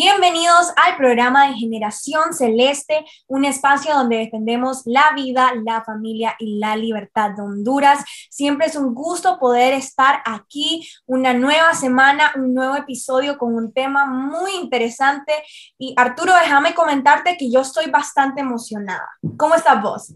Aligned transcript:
Bienvenidos 0.00 0.72
al 0.76 0.96
programa 0.96 1.48
de 1.48 1.56
Generación 1.56 2.32
Celeste, 2.32 3.04
un 3.26 3.44
espacio 3.44 3.92
donde 3.92 4.18
defendemos 4.18 4.82
la 4.84 5.06
vida, 5.16 5.50
la 5.64 5.82
familia 5.82 6.36
y 6.38 6.60
la 6.60 6.76
libertad 6.76 7.32
de 7.34 7.42
Honduras. 7.42 8.04
Siempre 8.30 8.68
es 8.68 8.76
un 8.76 8.94
gusto 8.94 9.40
poder 9.40 9.72
estar 9.72 10.20
aquí, 10.24 10.88
una 11.04 11.34
nueva 11.34 11.74
semana, 11.74 12.30
un 12.36 12.54
nuevo 12.54 12.76
episodio 12.76 13.38
con 13.38 13.56
un 13.56 13.72
tema 13.72 14.06
muy 14.06 14.52
interesante. 14.62 15.32
Y 15.80 15.94
Arturo, 15.96 16.32
déjame 16.32 16.74
comentarte 16.74 17.36
que 17.36 17.50
yo 17.50 17.62
estoy 17.62 17.90
bastante 17.90 18.40
emocionada. 18.40 19.08
¿Cómo 19.36 19.56
estás 19.56 19.82
vos? 19.82 20.14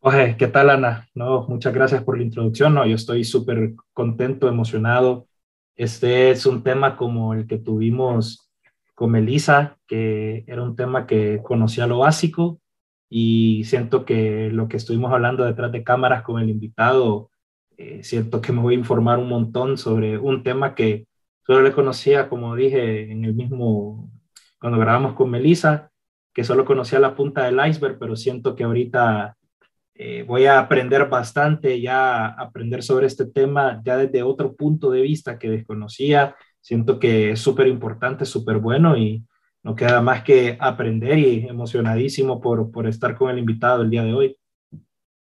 Oye, 0.00 0.36
¿qué 0.36 0.46
tal, 0.46 0.68
Ana? 0.68 1.08
No, 1.14 1.46
muchas 1.48 1.72
gracias 1.72 2.02
por 2.02 2.18
la 2.18 2.24
introducción. 2.24 2.74
No, 2.74 2.84
yo 2.84 2.96
estoy 2.96 3.24
súper 3.24 3.76
contento, 3.94 4.46
emocionado. 4.46 5.26
Este 5.74 6.32
es 6.32 6.44
un 6.44 6.62
tema 6.62 6.98
como 6.98 7.32
el 7.32 7.46
que 7.46 7.56
tuvimos 7.56 8.45
con 8.96 9.10
Melissa, 9.12 9.76
que 9.86 10.44
era 10.48 10.62
un 10.62 10.74
tema 10.74 11.06
que 11.06 11.40
conocía 11.42 11.86
lo 11.86 11.98
básico 11.98 12.60
y 13.10 13.62
siento 13.64 14.06
que 14.06 14.50
lo 14.50 14.68
que 14.68 14.78
estuvimos 14.78 15.12
hablando 15.12 15.44
detrás 15.44 15.70
de 15.70 15.84
cámaras 15.84 16.22
con 16.22 16.40
el 16.40 16.48
invitado, 16.48 17.30
eh, 17.76 18.02
siento 18.02 18.40
que 18.40 18.52
me 18.52 18.62
voy 18.62 18.74
a 18.74 18.78
informar 18.78 19.18
un 19.18 19.28
montón 19.28 19.76
sobre 19.76 20.16
un 20.16 20.42
tema 20.42 20.74
que 20.74 21.06
solo 21.46 21.62
le 21.62 21.72
conocía, 21.72 22.30
como 22.30 22.56
dije, 22.56 23.12
en 23.12 23.26
el 23.26 23.34
mismo, 23.34 24.10
cuando 24.58 24.78
grabamos 24.78 25.12
con 25.12 25.30
Melissa, 25.30 25.90
que 26.32 26.42
solo 26.42 26.64
conocía 26.64 26.98
la 26.98 27.14
punta 27.14 27.44
del 27.44 27.60
iceberg, 27.68 27.98
pero 27.98 28.16
siento 28.16 28.56
que 28.56 28.64
ahorita 28.64 29.36
eh, 29.94 30.24
voy 30.26 30.46
a 30.46 30.58
aprender 30.58 31.06
bastante, 31.10 31.82
ya 31.82 32.28
aprender 32.28 32.82
sobre 32.82 33.06
este 33.08 33.26
tema 33.26 33.82
ya 33.84 33.98
desde 33.98 34.22
otro 34.22 34.56
punto 34.56 34.90
de 34.90 35.02
vista 35.02 35.38
que 35.38 35.50
desconocía 35.50 36.34
siento 36.66 36.98
que 36.98 37.30
es 37.30 37.40
súper 37.40 37.68
importante, 37.68 38.24
súper 38.24 38.58
bueno 38.58 38.96
y 38.96 39.24
no 39.62 39.76
queda 39.76 40.00
más 40.00 40.24
que 40.24 40.58
aprender 40.60 41.16
y 41.16 41.46
emocionadísimo 41.46 42.40
por, 42.40 42.72
por 42.72 42.88
estar 42.88 43.16
con 43.16 43.30
el 43.30 43.38
invitado 43.38 43.82
el 43.82 43.90
día 43.90 44.02
de 44.02 44.12
hoy. 44.12 44.36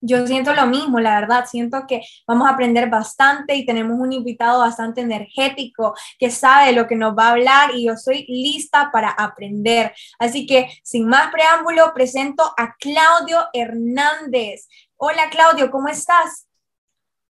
Yo 0.00 0.24
siento 0.24 0.54
lo 0.54 0.68
mismo, 0.68 1.00
la 1.00 1.18
verdad, 1.20 1.46
siento 1.46 1.84
que 1.88 2.00
vamos 2.28 2.46
a 2.46 2.52
aprender 2.52 2.88
bastante 2.88 3.56
y 3.56 3.66
tenemos 3.66 3.98
un 3.98 4.12
invitado 4.12 4.60
bastante 4.60 5.00
energético 5.00 5.96
que 6.16 6.30
sabe 6.30 6.70
lo 6.70 6.86
que 6.86 6.94
nos 6.94 7.18
va 7.18 7.26
a 7.26 7.32
hablar 7.32 7.70
y 7.74 7.86
yo 7.86 7.96
soy 7.96 8.24
lista 8.28 8.90
para 8.92 9.10
aprender. 9.10 9.92
Así 10.20 10.46
que 10.46 10.68
sin 10.84 11.08
más 11.08 11.32
preámbulo, 11.32 11.92
presento 11.92 12.44
a 12.56 12.76
Claudio 12.78 13.46
Hernández. 13.52 14.68
Hola 14.96 15.24
Claudio, 15.32 15.72
¿cómo 15.72 15.88
estás? 15.88 16.46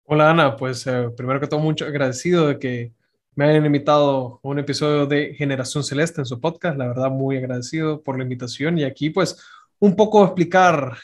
Hola 0.02 0.30
Ana, 0.30 0.56
pues 0.56 0.84
eh, 0.88 1.08
primero 1.16 1.38
que 1.38 1.46
todo 1.46 1.60
mucho 1.60 1.84
agradecido 1.84 2.48
de 2.48 2.58
que 2.58 2.96
me 3.36 3.44
hayan 3.44 3.66
invitado 3.66 4.40
a 4.42 4.48
un 4.48 4.58
episodio 4.58 5.06
de 5.06 5.34
Generación 5.34 5.84
Celeste 5.84 6.22
en 6.22 6.24
su 6.24 6.40
podcast. 6.40 6.78
La 6.78 6.88
verdad, 6.88 7.10
muy 7.10 7.36
agradecido 7.36 8.02
por 8.02 8.16
la 8.16 8.22
invitación. 8.22 8.78
Y 8.78 8.84
aquí, 8.84 9.10
pues, 9.10 9.38
un 9.78 9.94
poco 9.94 10.24
explicar 10.24 10.96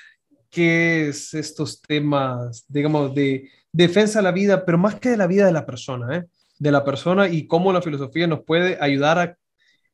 qué 0.49 1.09
es 1.09 1.35
estos 1.35 1.83
temas, 1.83 2.65
digamos, 2.69 3.15
de 3.15 3.51
defensa 3.71 4.21
de 4.21 4.23
la 4.23 4.33
vida, 4.33 4.65
pero 4.65 4.79
más 4.79 4.95
que 4.95 5.11
de 5.11 5.19
la 5.19 5.27
vida 5.27 5.45
de 5.45 5.53
la 5.53 5.67
persona, 5.67 6.17
¿eh? 6.17 6.25
de 6.59 6.73
la 6.73 6.85
persona 6.85 7.29
y 7.29 7.47
cómo 7.47 7.71
la 7.71 7.83
filosofía 7.83 8.27
nos 8.27 8.45
puede 8.45 8.79
ayudar 8.81 9.19
a 9.19 9.37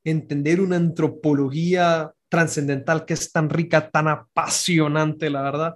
entender 0.04 0.60
una 0.60 0.76
antropología 0.76 2.12
trascendental 2.28 3.04
que 3.04 3.14
es 3.14 3.32
tan 3.32 3.50
rica, 3.50 3.90
tan 3.90 4.06
apasionante, 4.06 5.28
la 5.28 5.42
verdad, 5.42 5.74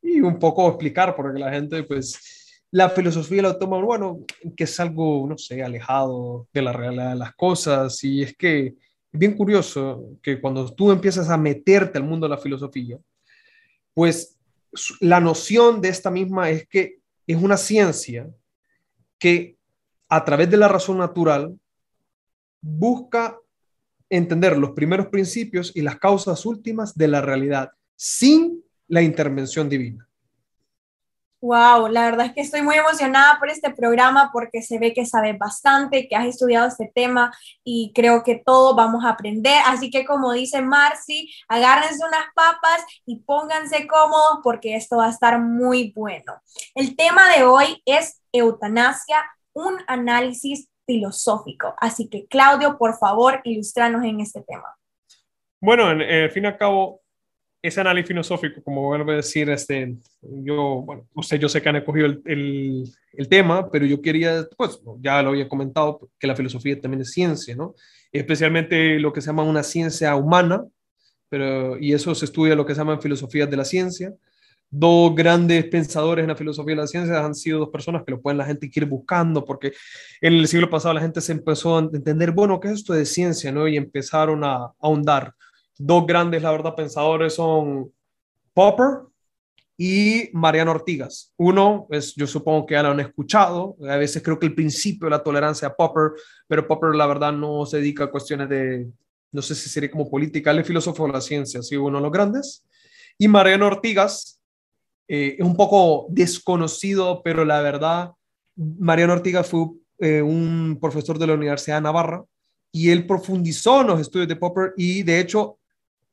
y 0.00 0.20
un 0.20 0.38
poco 0.38 0.68
explicar, 0.68 1.16
porque 1.16 1.40
la 1.40 1.50
gente, 1.50 1.82
pues, 1.82 2.43
la 2.74 2.90
filosofía 2.90 3.40
la 3.40 3.56
toma, 3.56 3.80
bueno, 3.80 4.24
que 4.56 4.64
es 4.64 4.80
algo, 4.80 5.24
no 5.28 5.38
sé, 5.38 5.62
alejado 5.62 6.48
de 6.52 6.60
la 6.60 6.72
realidad 6.72 7.10
de 7.10 7.14
las 7.14 7.32
cosas. 7.36 8.02
Y 8.02 8.24
es 8.24 8.36
que 8.36 8.66
es 8.66 8.74
bien 9.12 9.36
curioso 9.36 10.18
que 10.20 10.40
cuando 10.40 10.74
tú 10.74 10.90
empiezas 10.90 11.30
a 11.30 11.36
meterte 11.36 11.98
al 11.98 12.04
mundo 12.04 12.26
de 12.26 12.34
la 12.34 12.40
filosofía, 12.40 12.98
pues 13.94 14.36
la 14.98 15.20
noción 15.20 15.80
de 15.80 15.88
esta 15.88 16.10
misma 16.10 16.50
es 16.50 16.66
que 16.66 16.98
es 17.28 17.40
una 17.40 17.56
ciencia 17.56 18.28
que 19.20 19.56
a 20.08 20.24
través 20.24 20.50
de 20.50 20.56
la 20.56 20.66
razón 20.66 20.98
natural 20.98 21.56
busca 22.60 23.38
entender 24.10 24.58
los 24.58 24.72
primeros 24.72 25.06
principios 25.06 25.70
y 25.76 25.82
las 25.82 26.00
causas 26.00 26.44
últimas 26.44 26.92
de 26.96 27.06
la 27.06 27.20
realidad 27.20 27.70
sin 27.94 28.64
la 28.88 29.00
intervención 29.00 29.68
divina. 29.68 30.08
Wow, 31.44 31.88
la 31.88 32.06
verdad 32.06 32.24
es 32.24 32.32
que 32.32 32.40
estoy 32.40 32.62
muy 32.62 32.74
emocionada 32.76 33.38
por 33.38 33.50
este 33.50 33.68
programa 33.70 34.30
porque 34.32 34.62
se 34.62 34.78
ve 34.78 34.94
que 34.94 35.04
sabes 35.04 35.36
bastante, 35.36 36.08
que 36.08 36.16
has 36.16 36.24
estudiado 36.24 36.66
este 36.66 36.90
tema 36.94 37.36
y 37.62 37.92
creo 37.94 38.22
que 38.22 38.36
todos 38.36 38.74
vamos 38.74 39.04
a 39.04 39.10
aprender. 39.10 39.60
Así 39.66 39.90
que 39.90 40.06
como 40.06 40.32
dice 40.32 40.62
Marcy, 40.62 41.30
agárrense 41.46 42.02
unas 42.02 42.24
papas 42.34 42.82
y 43.04 43.16
pónganse 43.24 43.86
cómodos 43.86 44.38
porque 44.42 44.74
esto 44.74 44.96
va 44.96 45.08
a 45.08 45.10
estar 45.10 45.38
muy 45.38 45.92
bueno. 45.94 46.40
El 46.74 46.96
tema 46.96 47.36
de 47.36 47.44
hoy 47.44 47.82
es 47.84 48.22
eutanasia, 48.32 49.22
un 49.52 49.76
análisis 49.86 50.70
filosófico. 50.86 51.74
Así 51.76 52.08
que 52.08 52.26
Claudio, 52.26 52.78
por 52.78 52.96
favor, 52.96 53.42
ilustranos 53.44 54.02
en 54.04 54.20
este 54.20 54.40
tema. 54.44 54.74
Bueno, 55.60 55.90
en, 55.90 56.00
al 56.00 56.30
fin 56.30 56.44
y 56.44 56.46
al 56.46 56.56
cabo, 56.56 57.02
ese 57.64 57.80
análisis 57.80 58.08
filosófico, 58.08 58.62
como 58.62 58.82
vuelvo 58.82 59.12
a 59.12 59.16
decir, 59.16 59.48
este, 59.48 59.96
yo, 60.20 60.82
bueno, 60.82 61.08
no 61.14 61.22
sé, 61.22 61.38
yo 61.38 61.48
sé 61.48 61.62
que 61.62 61.70
han 61.70 61.76
escogido 61.76 62.04
el, 62.26 62.84
el, 63.14 63.28
tema, 63.30 63.70
pero 63.70 63.86
yo 63.86 64.02
quería, 64.02 64.46
pues, 64.54 64.78
ya 65.00 65.22
lo 65.22 65.30
había 65.30 65.48
comentado, 65.48 66.10
que 66.18 66.26
la 66.26 66.36
filosofía 66.36 66.78
también 66.78 67.00
es 67.00 67.12
ciencia, 67.12 67.56
¿no? 67.56 67.74
Especialmente 68.12 68.98
lo 68.98 69.14
que 69.14 69.22
se 69.22 69.28
llama 69.28 69.44
una 69.44 69.62
ciencia 69.62 70.14
humana, 70.14 70.62
pero, 71.30 71.78
y 71.78 71.94
eso 71.94 72.14
se 72.14 72.26
estudia 72.26 72.54
lo 72.54 72.66
que 72.66 72.74
se 72.74 72.82
llama 72.82 73.00
filosofía 73.00 73.46
de 73.46 73.56
la 73.56 73.64
ciencia. 73.64 74.12
Dos 74.68 75.14
grandes 75.14 75.64
pensadores 75.64 76.22
en 76.22 76.28
la 76.28 76.36
filosofía 76.36 76.74
de 76.74 76.82
la 76.82 76.86
ciencia 76.86 77.24
han 77.24 77.34
sido 77.34 77.60
dos 77.60 77.70
personas 77.70 78.02
que 78.04 78.10
lo 78.10 78.20
pueden 78.20 78.36
la 78.36 78.44
gente 78.44 78.70
ir 78.70 78.84
buscando, 78.84 79.42
porque 79.42 79.72
en 80.20 80.34
el 80.34 80.46
siglo 80.48 80.68
pasado 80.68 80.92
la 80.92 81.00
gente 81.00 81.22
se 81.22 81.32
empezó 81.32 81.78
a 81.78 81.80
entender, 81.80 82.32
bueno, 82.32 82.60
¿qué 82.60 82.68
es 82.68 82.74
esto 82.74 82.92
de 82.92 83.06
ciencia? 83.06 83.50
¿no? 83.50 83.66
Y 83.66 83.78
empezaron 83.78 84.44
a 84.44 84.70
ahondar 84.78 85.32
dos 85.78 86.06
grandes, 86.06 86.42
la 86.42 86.52
verdad, 86.52 86.74
pensadores 86.74 87.34
son 87.34 87.92
Popper 88.52 89.00
y 89.76 90.30
Mariano 90.32 90.70
Ortigas. 90.70 91.32
Uno, 91.36 91.86
es, 91.90 92.14
yo 92.14 92.26
supongo 92.26 92.66
que 92.66 92.74
ya 92.74 92.82
lo 92.82 92.90
han 92.90 93.00
escuchado, 93.00 93.76
a 93.88 93.96
veces 93.96 94.22
creo 94.22 94.38
que 94.38 94.46
el 94.46 94.54
principio 94.54 95.06
de 95.06 95.10
la 95.10 95.22
tolerancia 95.22 95.68
a 95.68 95.74
Popper, 95.74 96.12
pero 96.46 96.66
Popper 96.66 96.94
la 96.94 97.06
verdad 97.06 97.32
no 97.32 97.66
se 97.66 97.78
dedica 97.78 98.04
a 98.04 98.10
cuestiones 98.10 98.48
de, 98.48 98.86
no 99.32 99.42
sé 99.42 99.54
si 99.54 99.68
sería 99.68 99.90
como 99.90 100.08
política, 100.08 100.52
él 100.52 100.60
es 100.60 100.66
filósofo 100.66 101.06
de 101.06 101.12
la 101.12 101.20
ciencia, 101.20 101.62
sí, 101.62 101.76
uno 101.76 101.98
de 101.98 102.02
los 102.02 102.12
grandes. 102.12 102.64
Y 103.18 103.26
Mariano 103.26 103.66
Ortigas 103.66 104.40
eh, 105.08 105.36
es 105.38 105.44
un 105.44 105.56
poco 105.56 106.06
desconocido, 106.08 107.22
pero 107.22 107.44
la 107.44 107.60
verdad, 107.60 108.12
Mariano 108.56 109.14
Ortigas 109.14 109.48
fue 109.48 109.66
eh, 109.98 110.22
un 110.22 110.78
profesor 110.80 111.18
de 111.18 111.26
la 111.26 111.34
Universidad 111.34 111.76
de 111.76 111.82
Navarra 111.82 112.24
y 112.70 112.90
él 112.90 113.06
profundizó 113.06 113.80
en 113.80 113.88
los 113.88 114.00
estudios 114.00 114.28
de 114.28 114.36
Popper 114.36 114.72
y 114.76 115.02
de 115.02 115.20
hecho 115.20 115.58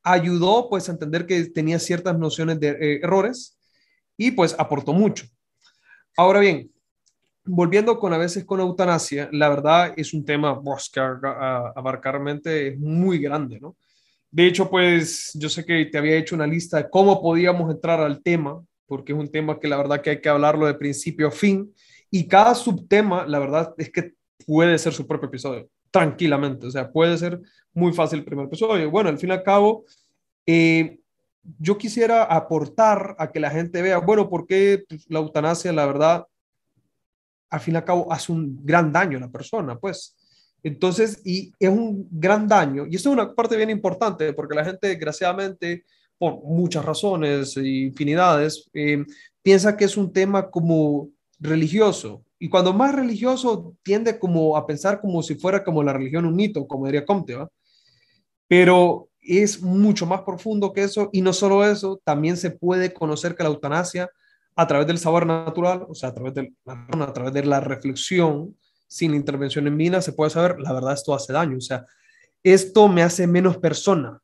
ayudó 0.03 0.69
pues 0.69 0.89
a 0.89 0.93
entender 0.93 1.25
que 1.25 1.43
tenía 1.45 1.79
ciertas 1.79 2.17
nociones 2.17 2.59
de 2.59 2.69
eh, 2.69 2.99
errores 3.03 3.57
y 4.17 4.31
pues 4.31 4.55
aportó 4.57 4.93
mucho. 4.93 5.25
Ahora 6.17 6.39
bien, 6.39 6.71
volviendo 7.45 7.97
con 7.99 8.13
a 8.13 8.17
veces 8.17 8.45
con 8.45 8.59
eutanasia, 8.59 9.29
la 9.31 9.49
verdad 9.49 9.93
es 9.95 10.13
un 10.13 10.25
tema 10.25 10.61
pues, 10.61 10.89
que 10.89 10.99
abarcarmente 10.99 12.69
es 12.69 12.79
muy 12.79 13.19
grande, 13.19 13.59
¿no? 13.59 13.75
De 14.29 14.47
hecho, 14.47 14.69
pues 14.69 15.31
yo 15.33 15.49
sé 15.49 15.65
que 15.65 15.85
te 15.85 15.97
había 15.97 16.15
hecho 16.15 16.35
una 16.35 16.47
lista 16.47 16.77
de 16.77 16.89
cómo 16.89 17.21
podíamos 17.21 17.69
entrar 17.69 17.99
al 17.99 18.23
tema, 18.23 18.63
porque 18.85 19.11
es 19.11 19.19
un 19.19 19.29
tema 19.29 19.59
que 19.59 19.67
la 19.67 19.75
verdad 19.75 20.01
que 20.01 20.11
hay 20.11 20.21
que 20.21 20.29
hablarlo 20.29 20.67
de 20.67 20.73
principio 20.75 21.27
a 21.27 21.31
fin, 21.31 21.73
y 22.09 22.27
cada 22.27 22.55
subtema, 22.55 23.25
la 23.25 23.39
verdad 23.39 23.73
es 23.77 23.91
que 23.91 24.13
puede 24.45 24.77
ser 24.77 24.93
su 24.93 25.05
propio 25.05 25.27
episodio 25.27 25.69
tranquilamente. 25.91 26.65
O 26.67 26.71
sea, 26.71 26.89
puede 26.91 27.17
ser 27.17 27.39
muy 27.73 27.93
fácil 27.93 28.19
el 28.19 28.25
primer 28.25 28.45
episodio. 28.45 28.89
Bueno, 28.89 29.09
al 29.09 29.17
fin 29.17 29.29
y 29.29 29.33
al 29.33 29.43
cabo, 29.43 29.85
eh, 30.53 30.99
yo 31.59 31.77
quisiera 31.77 32.23
aportar 32.23 33.15
a 33.17 33.31
que 33.31 33.39
la 33.39 33.49
gente 33.49 33.81
vea, 33.81 33.99
bueno, 33.99 34.29
por 34.29 34.45
qué 34.45 34.83
pues, 34.87 35.05
la 35.09 35.19
eutanasia, 35.19 35.71
la 35.71 35.85
verdad, 35.85 36.25
al 37.49 37.59
fin 37.61 37.73
y 37.73 37.77
al 37.77 37.85
cabo, 37.85 38.11
hace 38.11 38.33
un 38.33 38.59
gran 38.63 38.91
daño 38.91 39.17
a 39.17 39.21
la 39.21 39.31
persona, 39.31 39.79
pues. 39.79 40.15
Entonces, 40.61 41.21
y 41.25 41.53
es 41.57 41.69
un 41.69 42.07
gran 42.11 42.47
daño, 42.47 42.85
y 42.85 42.95
esto 42.95 43.09
es 43.09 43.13
una 43.13 43.33
parte 43.33 43.55
bien 43.55 43.69
importante, 43.69 44.33
porque 44.33 44.55
la 44.55 44.65
gente, 44.65 44.89
desgraciadamente, 44.89 45.85
por 46.17 46.43
muchas 46.43 46.83
razones, 46.83 47.55
infinidades, 47.57 48.69
eh, 48.73 49.05
piensa 49.41 49.75
que 49.77 49.85
es 49.85 49.97
un 49.97 50.11
tema 50.11 50.51
como 50.51 51.09
religioso. 51.39 52.23
Y 52.37 52.49
cuando 52.49 52.73
más 52.73 52.93
religioso 52.93 53.75
tiende 53.83 54.19
como 54.19 54.57
a 54.57 54.67
pensar 54.67 54.99
como 54.99 55.23
si 55.23 55.35
fuera 55.35 55.63
como 55.63 55.81
la 55.81 55.93
religión 55.93 56.25
un 56.25 56.35
mito, 56.35 56.67
como 56.67 56.85
diría 56.85 57.05
Comte, 57.05 57.35
¿va? 57.35 57.49
Pero 58.47 59.10
es 59.21 59.61
mucho 59.61 60.05
más 60.05 60.21
profundo 60.21 60.73
que 60.73 60.83
eso 60.83 61.09
y 61.11 61.21
no 61.21 61.33
solo 61.33 61.65
eso, 61.65 62.01
también 62.03 62.37
se 62.37 62.51
puede 62.51 62.93
conocer 62.93 63.35
que 63.35 63.43
la 63.43 63.49
eutanasia 63.49 64.09
a 64.55 64.67
través 64.67 64.87
del 64.87 64.97
saber 64.97 65.25
natural, 65.25 65.85
o 65.87 65.95
sea, 65.95 66.09
a 66.09 66.13
través 66.13 66.33
de, 66.33 66.53
a 66.65 67.13
través 67.13 67.33
de 67.33 67.45
la 67.45 67.59
reflexión, 67.59 68.55
sin 68.87 69.13
intervención 69.13 69.67
en 69.67 69.77
mina, 69.77 70.01
se 70.01 70.13
puede 70.13 70.31
saber, 70.31 70.59
la 70.59 70.73
verdad, 70.73 70.93
esto 70.93 71.13
hace 71.13 71.31
daño, 71.31 71.57
o 71.57 71.61
sea, 71.61 71.85
esto 72.43 72.87
me 72.87 73.03
hace 73.03 73.27
menos 73.27 73.57
persona. 73.57 74.19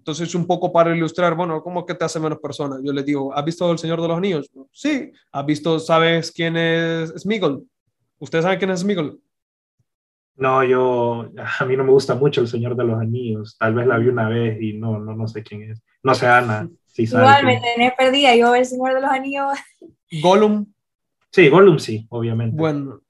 Entonces, 0.00 0.34
un 0.34 0.46
poco 0.46 0.72
para 0.72 0.96
ilustrar, 0.96 1.34
bueno, 1.34 1.62
¿cómo 1.62 1.84
que 1.84 1.94
te 1.94 2.06
hace 2.06 2.18
menos 2.18 2.38
persona? 2.38 2.78
Yo 2.82 2.90
le 2.90 3.02
digo, 3.02 3.34
¿has 3.34 3.44
visto 3.44 3.70
El 3.70 3.78
Señor 3.78 4.00
de 4.00 4.08
los 4.08 4.16
Anillos? 4.16 4.50
Sí. 4.72 5.12
¿Has 5.30 5.44
visto, 5.44 5.78
sabes 5.78 6.32
quién 6.32 6.56
es 6.56 7.10
Smigol? 7.18 7.66
¿Ustedes 8.18 8.44
saben 8.44 8.58
quién 8.58 8.70
es 8.70 8.80
Smigol? 8.80 9.20
No, 10.40 10.64
yo, 10.64 11.30
a 11.36 11.64
mí 11.66 11.76
no 11.76 11.84
me 11.84 11.90
gusta 11.90 12.14
mucho 12.14 12.40
El 12.40 12.48
Señor 12.48 12.74
de 12.74 12.84
los 12.84 12.98
Anillos. 12.98 13.58
Tal 13.58 13.74
vez 13.74 13.86
la 13.86 13.98
vi 13.98 14.08
una 14.08 14.26
vez 14.26 14.56
y 14.58 14.72
no, 14.72 14.98
no, 14.98 15.14
no 15.14 15.28
sé 15.28 15.42
quién 15.42 15.70
es. 15.70 15.82
No 16.02 16.14
sé, 16.14 16.26
Ana. 16.26 16.66
Si 16.86 17.02
Igual 17.02 17.44
me 17.44 17.60
tenés 17.60 17.92
perdida. 17.92 18.34
Yo 18.34 18.54
El 18.54 18.64
Señor 18.64 18.94
de 18.94 19.02
los 19.02 19.10
Anillos. 19.10 19.58
Gollum. 20.22 20.64
Sí, 21.30 21.46
Gollum 21.50 21.78
sí, 21.78 22.06
obviamente. 22.08 22.56
Bueno, 22.56 23.02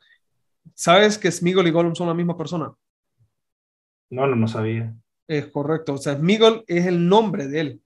¿sabes 0.75 1.19
que 1.19 1.31
Smigol 1.31 1.69
y 1.69 1.71
Gollum 1.71 1.95
son 1.95 2.09
la 2.09 2.15
misma 2.15 2.37
persona? 2.37 2.75
No, 4.11 4.27
no, 4.27 4.35
no 4.35 4.49
sabía. 4.49 4.93
Es 5.29 5.47
correcto. 5.47 5.95
O 5.95 5.99
sea, 5.99 6.17
Smigol 6.17 6.65
es 6.67 6.85
el 6.87 7.09
nombre 7.09 7.47
de 7.47 7.61
él, 7.61 7.81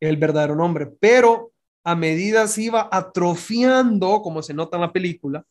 el 0.00 0.16
verdadero 0.16 0.56
nombre. 0.56 0.86
Pero 0.98 1.52
a 1.84 1.94
medida 1.94 2.46
se 2.46 2.62
iba 2.62 2.88
atrofiando, 2.90 4.22
como 4.22 4.40
se 4.40 4.54
nota 4.54 4.78
en 4.78 4.80
la 4.80 4.92
película, 4.94 5.44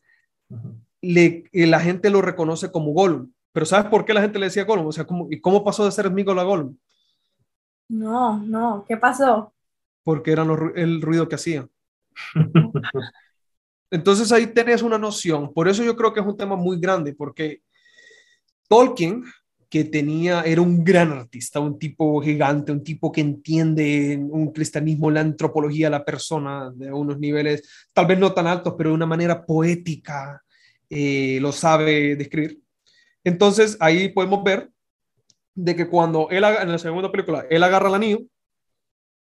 le, 1.01 1.43
eh, 1.51 1.67
la 1.67 1.79
gente 1.79 2.09
lo 2.09 2.21
reconoce 2.21 2.71
como 2.71 2.93
Gollum. 2.93 3.31
Pero 3.51 3.65
¿sabes 3.65 3.89
por 3.89 4.05
qué 4.05 4.13
la 4.13 4.21
gente 4.21 4.39
le 4.39 4.45
decía 4.45 4.63
Gollum? 4.63 4.87
O 4.87 4.91
sea, 4.91 5.05
¿cómo, 5.05 5.27
¿y 5.29 5.41
cómo 5.41 5.63
pasó 5.63 5.85
de 5.85 5.91
ser 5.91 6.07
Smigol 6.07 6.39
a 6.39 6.43
Gollum? 6.43 6.77
No, 7.89 8.39
no, 8.39 8.85
¿qué 8.87 8.95
pasó? 8.95 9.53
Porque 10.03 10.31
era 10.31 10.45
el 10.75 11.01
ruido 11.01 11.27
que 11.27 11.35
hacía. 11.35 11.67
Entonces 13.91 14.31
ahí 14.31 14.47
tenés 14.47 14.81
una 14.81 14.97
noción. 14.97 15.53
Por 15.53 15.67
eso 15.67 15.83
yo 15.83 15.95
creo 15.97 16.13
que 16.13 16.21
es 16.21 16.25
un 16.25 16.37
tema 16.37 16.55
muy 16.55 16.79
grande, 16.79 17.13
porque 17.13 17.61
Tolkien, 18.69 19.25
que 19.69 19.83
tenía, 19.83 20.41
era 20.43 20.61
un 20.61 20.83
gran 20.83 21.11
artista, 21.11 21.59
un 21.59 21.77
tipo 21.77 22.21
gigante, 22.21 22.71
un 22.71 22.83
tipo 22.83 23.11
que 23.11 23.21
entiende 23.21 24.17
un 24.17 24.51
cristianismo, 24.53 25.11
la 25.11 25.21
antropología 25.21 25.89
la 25.89 26.05
persona 26.05 26.71
de 26.73 26.91
unos 26.91 27.19
niveles, 27.19 27.89
tal 27.93 28.05
vez 28.05 28.17
no 28.17 28.33
tan 28.33 28.47
altos, 28.47 28.75
pero 28.77 28.91
de 28.91 28.95
una 28.95 29.05
manera 29.05 29.45
poética, 29.45 30.41
eh, 30.91 31.39
lo 31.39 31.53
sabe 31.53 32.17
describir. 32.17 32.61
Entonces 33.23 33.77
ahí 33.79 34.09
podemos 34.09 34.43
ver 34.43 34.69
de 35.55 35.73
que 35.75 35.87
cuando 35.87 36.29
él, 36.29 36.43
en 36.43 36.69
la 36.69 36.77
segunda 36.77 37.09
película, 37.09 37.45
él 37.49 37.63
agarra 37.63 37.87
al 37.87 37.95
anillo, 37.95 38.19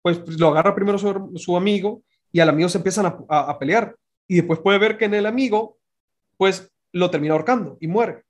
pues 0.01 0.19
lo 0.39 0.47
agarra 0.47 0.73
primero 0.73 0.97
su, 0.97 1.57
amigo 1.57 2.01
y 2.31 2.39
al 2.39 2.47
amigo 2.47 2.69
se 2.69 2.77
empiezan 2.77 3.07
a, 3.07 3.17
a, 3.27 3.59
pelear. 3.59 3.93
Y 4.25 4.35
después 4.35 4.59
puede 4.59 4.79
ver 4.79 4.97
que 4.97 5.05
en 5.05 5.15
el 5.15 5.25
amigo, 5.25 5.77
pues 6.37 6.71
lo 6.93 7.11
termina 7.11 7.33
ahorcando 7.33 7.77
y 7.81 7.87
muere. 7.87 8.23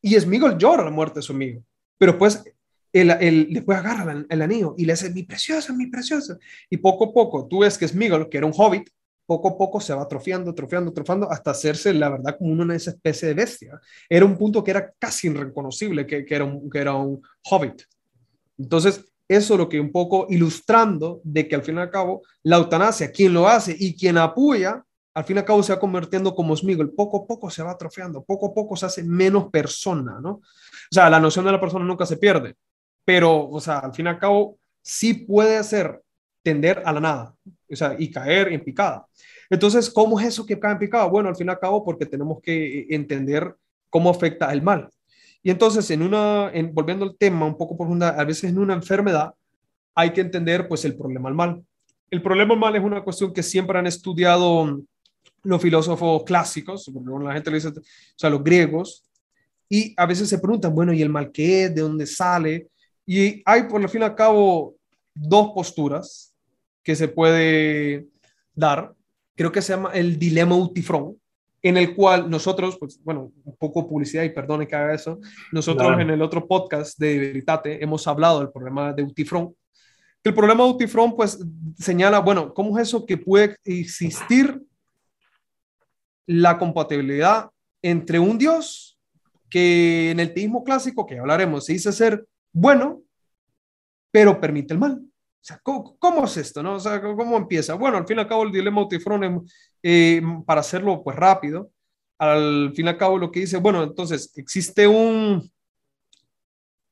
Y 0.00 0.18
Smigol 0.18 0.56
llora 0.56 0.82
la 0.82 0.90
muerte 0.90 1.18
de 1.18 1.22
su 1.22 1.32
amigo. 1.32 1.62
Pero 1.98 2.16
pues 2.16 2.42
él, 2.94 3.10
él, 3.20 3.48
después 3.50 3.76
agarra 3.76 4.24
el, 4.26 4.42
anillo 4.42 4.74
y 4.78 4.86
le 4.86 4.94
dice, 4.94 5.10
mi 5.10 5.24
preciosa, 5.24 5.74
mi 5.74 5.88
preciosa. 5.88 6.38
Y 6.70 6.78
poco 6.78 7.10
a 7.10 7.12
poco 7.12 7.46
tú 7.46 7.58
ves 7.58 7.76
que 7.76 7.86
Smigol, 7.86 8.30
que 8.30 8.38
era 8.38 8.46
un 8.46 8.54
hobbit, 8.56 8.88
poco 9.30 9.46
a 9.50 9.56
poco 9.56 9.80
se 9.80 9.94
va 9.94 10.02
atrofiando, 10.02 10.50
atrofiando, 10.50 10.90
atrofiando, 10.90 11.30
hasta 11.30 11.52
hacerse, 11.52 11.94
la 11.94 12.08
verdad, 12.08 12.36
como 12.36 12.50
una 12.50 12.74
especie 12.74 13.28
de 13.28 13.34
bestia. 13.34 13.80
Era 14.08 14.24
un 14.24 14.36
punto 14.36 14.64
que 14.64 14.72
era 14.72 14.92
casi 14.98 15.28
irreconocible, 15.28 16.04
que, 16.04 16.26
era, 16.28 16.44
un, 16.94 17.22
hobbit. 17.48 17.82
Entonces, 18.58 19.04
eso 19.28 19.54
es 19.54 19.58
lo 19.60 19.68
que 19.68 19.78
un 19.78 19.92
poco 19.92 20.26
ilustrando 20.30 21.20
de 21.22 21.46
que 21.46 21.54
al 21.54 21.62
fin 21.62 21.76
y 21.76 21.78
al 21.78 21.92
cabo, 21.92 22.22
la 22.42 22.56
eutanasia, 22.56 23.12
quien 23.12 23.32
lo 23.32 23.46
hace 23.46 23.76
y 23.78 23.96
quien 23.96 24.18
apoya, 24.18 24.84
al 25.14 25.24
fin 25.24 25.36
y 25.36 25.38
al 25.38 25.44
cabo 25.44 25.62
se 25.62 25.72
va 25.72 25.78
convirtiendo 25.78 26.34
como 26.34 26.56
Smigol, 26.56 26.92
poco 26.92 27.18
a 27.18 27.26
poco 27.28 27.50
se 27.50 27.62
va 27.62 27.70
atrofiando, 27.70 28.24
poco 28.24 28.46
a 28.46 28.52
poco 28.52 28.74
se 28.74 28.86
hace 28.86 29.04
menos 29.04 29.48
persona, 29.48 30.18
¿no? 30.20 30.30
O 30.30 30.42
sea, 30.90 31.08
la 31.08 31.20
noción 31.20 31.44
de 31.44 31.52
la 31.52 31.60
persona 31.60 31.84
nunca 31.84 32.04
se 32.04 32.16
pierde, 32.16 32.56
pero, 33.04 33.48
o 33.48 33.60
sea, 33.60 33.78
al 33.78 33.94
fin 33.94 34.06
y 34.06 34.08
al 34.08 34.18
cabo, 34.18 34.58
sí 34.82 35.14
puede 35.14 35.62
ser 35.62 36.02
tender 36.42 36.82
a 36.84 36.92
la 36.92 37.00
nada, 37.00 37.34
o 37.70 37.76
sea, 37.76 37.96
y 37.98 38.10
caer 38.10 38.52
en 38.52 38.62
picada. 38.62 39.06
Entonces, 39.48 39.90
¿cómo 39.90 40.18
es 40.18 40.26
eso 40.26 40.46
que 40.46 40.58
cae 40.58 40.72
en 40.72 40.78
picada? 40.78 41.06
Bueno, 41.06 41.28
al 41.28 41.36
fin 41.36 41.48
y 41.48 41.50
al 41.50 41.58
cabo, 41.58 41.84
porque 41.84 42.06
tenemos 42.06 42.40
que 42.40 42.86
entender 42.90 43.54
cómo 43.88 44.10
afecta 44.10 44.52
el 44.52 44.62
mal. 44.62 44.88
Y 45.42 45.50
entonces, 45.50 45.90
en 45.90 46.02
una, 46.02 46.50
en, 46.52 46.72
volviendo 46.72 47.04
al 47.04 47.16
tema 47.16 47.46
un 47.46 47.56
poco 47.56 47.76
profunda, 47.76 48.10
a 48.10 48.24
veces 48.24 48.50
en 48.50 48.58
una 48.58 48.74
enfermedad 48.74 49.34
hay 49.94 50.10
que 50.10 50.20
entender 50.20 50.68
pues 50.68 50.84
el 50.84 50.96
problema 50.96 51.28
al 51.28 51.34
mal. 51.34 51.62
El 52.10 52.22
problema 52.22 52.54
al 52.54 52.60
mal 52.60 52.76
es 52.76 52.82
una 52.82 53.02
cuestión 53.02 53.32
que 53.32 53.42
siempre 53.42 53.78
han 53.78 53.86
estudiado 53.86 54.80
los 55.42 55.62
filósofos 55.62 56.22
clásicos, 56.24 56.90
la 57.22 57.32
gente 57.32 57.50
le 57.50 57.56
dice, 57.56 57.68
o 57.68 57.82
sea, 58.14 58.28
los 58.28 58.44
griegos, 58.44 59.04
y 59.68 59.94
a 59.96 60.04
veces 60.04 60.28
se 60.28 60.38
preguntan, 60.38 60.74
bueno, 60.74 60.92
¿y 60.92 61.00
el 61.00 61.08
mal 61.08 61.30
qué 61.30 61.64
es? 61.64 61.74
¿De 61.74 61.80
dónde 61.80 62.06
sale? 62.06 62.68
Y 63.06 63.40
hay, 63.44 63.62
por 63.64 63.80
el 63.80 63.88
fin 63.88 64.02
y 64.02 64.04
al 64.04 64.14
cabo, 64.14 64.74
dos 65.14 65.52
posturas 65.54 66.29
que 66.82 66.96
se 66.96 67.08
puede 67.08 68.06
dar. 68.54 68.94
Creo 69.34 69.52
que 69.52 69.62
se 69.62 69.72
llama 69.72 69.90
el 69.92 70.18
dilema 70.18 70.56
Utifrón, 70.56 71.16
en 71.62 71.76
el 71.76 71.94
cual 71.94 72.28
nosotros, 72.30 72.76
pues 72.78 73.02
bueno, 73.02 73.32
un 73.44 73.56
poco 73.56 73.88
publicidad 73.88 74.22
y 74.22 74.30
perdone 74.30 74.66
que 74.66 74.76
haga 74.76 74.94
eso, 74.94 75.20
nosotros 75.52 75.98
en 76.00 76.10
el 76.10 76.22
otro 76.22 76.46
podcast 76.46 76.98
de 76.98 77.18
Veritate 77.18 77.82
hemos 77.82 78.06
hablado 78.06 78.40
del 78.40 78.50
problema 78.50 78.92
de 78.92 79.02
Utifrón. 79.02 79.54
El 80.22 80.34
problema 80.34 80.64
de 80.64 80.70
Utifrón, 80.70 81.16
pues 81.16 81.38
señala, 81.78 82.20
bueno, 82.20 82.52
¿cómo 82.52 82.78
es 82.78 82.88
eso 82.88 83.06
que 83.06 83.16
puede 83.16 83.56
existir 83.64 84.62
la 86.26 86.58
compatibilidad 86.58 87.50
entre 87.82 88.18
un 88.18 88.38
Dios 88.38 88.98
que 89.50 90.10
en 90.10 90.20
el 90.20 90.32
teísmo 90.32 90.62
clásico, 90.62 91.04
que 91.04 91.18
hablaremos, 91.18 91.66
se 91.66 91.72
dice 91.72 91.92
ser 91.92 92.24
bueno, 92.52 93.02
pero 94.12 94.40
permite 94.40 94.74
el 94.74 94.80
mal. 94.80 95.02
O 95.40 95.42
sea, 95.42 95.58
¿cómo, 95.62 96.24
es 96.24 96.36
esto? 96.36 96.62
No? 96.62 96.74
O 96.74 96.80
sea, 96.80 97.00
¿cómo 97.00 97.36
empieza? 97.36 97.74
Bueno, 97.74 97.96
al 97.96 98.06
fin 98.06 98.18
y 98.18 98.20
al 98.20 98.28
cabo 98.28 98.42
el 98.42 98.52
dilema 98.52 98.82
Utifrón, 98.82 99.46
eh, 99.82 100.20
para 100.44 100.60
hacerlo 100.60 101.02
pues 101.02 101.16
rápido, 101.16 101.70
al 102.18 102.72
fin 102.74 102.86
y 102.86 102.88
al 102.90 102.98
cabo 102.98 103.16
lo 103.18 103.30
que 103.32 103.40
dice, 103.40 103.56
bueno, 103.56 103.82
entonces 103.82 104.32
existe 104.36 104.86
un, 104.86 105.50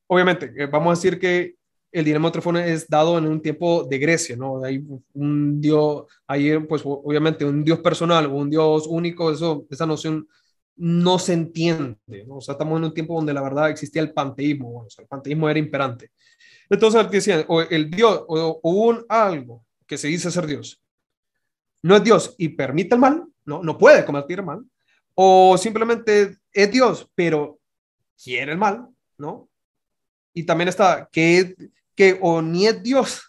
obviamente, 0.06 0.52
eh, 0.56 0.66
vamos 0.66 0.88
a 0.88 1.00
decir 1.00 1.18
que 1.20 1.56
el 1.92 2.04
dilema 2.04 2.28
Utifrón 2.28 2.56
es 2.56 2.88
dado 2.88 3.18
en 3.18 3.26
un 3.26 3.40
tiempo 3.40 3.84
de 3.84 3.98
Grecia, 3.98 4.36
¿no? 4.36 4.64
Hay 4.64 4.84
un 5.14 5.60
dios, 5.60 6.06
hay 6.26 6.58
pues 6.60 6.82
obviamente 6.84 7.44
un 7.44 7.64
dios 7.64 7.80
personal 7.80 8.26
un 8.26 8.50
dios 8.50 8.86
único, 8.86 9.30
eso, 9.30 9.66
esa 9.70 9.86
noción 9.86 10.26
no 10.76 11.18
se 11.18 11.32
entiende, 11.32 11.98
¿no? 12.26 12.36
O 12.36 12.40
sea, 12.40 12.52
estamos 12.52 12.78
en 12.78 12.84
un 12.84 12.94
tiempo 12.94 13.14
donde 13.14 13.34
la 13.34 13.42
verdad 13.42 13.70
existía 13.70 14.00
el 14.02 14.12
panteísmo, 14.12 14.84
o 14.86 14.90
sea, 14.90 15.02
el 15.02 15.08
panteísmo 15.08 15.48
era 15.50 15.58
imperante. 15.58 16.10
Entonces, 16.70 17.28
el 17.70 17.90
Dios, 17.90 18.24
o, 18.28 18.60
un 18.62 19.04
algo 19.08 19.64
que 19.86 19.96
se 19.96 20.08
dice 20.08 20.30
ser 20.30 20.46
Dios, 20.46 20.82
no 21.82 21.96
es 21.96 22.04
Dios 22.04 22.34
y 22.38 22.50
permite 22.50 22.94
el 22.94 23.00
mal, 23.00 23.24
no, 23.44 23.62
no 23.62 23.78
puede 23.78 24.04
el 24.04 24.44
mal, 24.44 24.64
o 25.14 25.56
simplemente 25.56 26.36
es 26.52 26.70
Dios, 26.70 27.10
pero 27.14 27.58
quiere 28.22 28.52
el 28.52 28.58
mal, 28.58 28.88
¿no? 29.16 29.48
Y 30.34 30.44
también 30.44 30.68
está 30.68 31.08
que, 31.10 31.54
que 31.94 32.18
o 32.20 32.42
ni 32.42 32.66
es 32.66 32.82
Dios. 32.82 33.22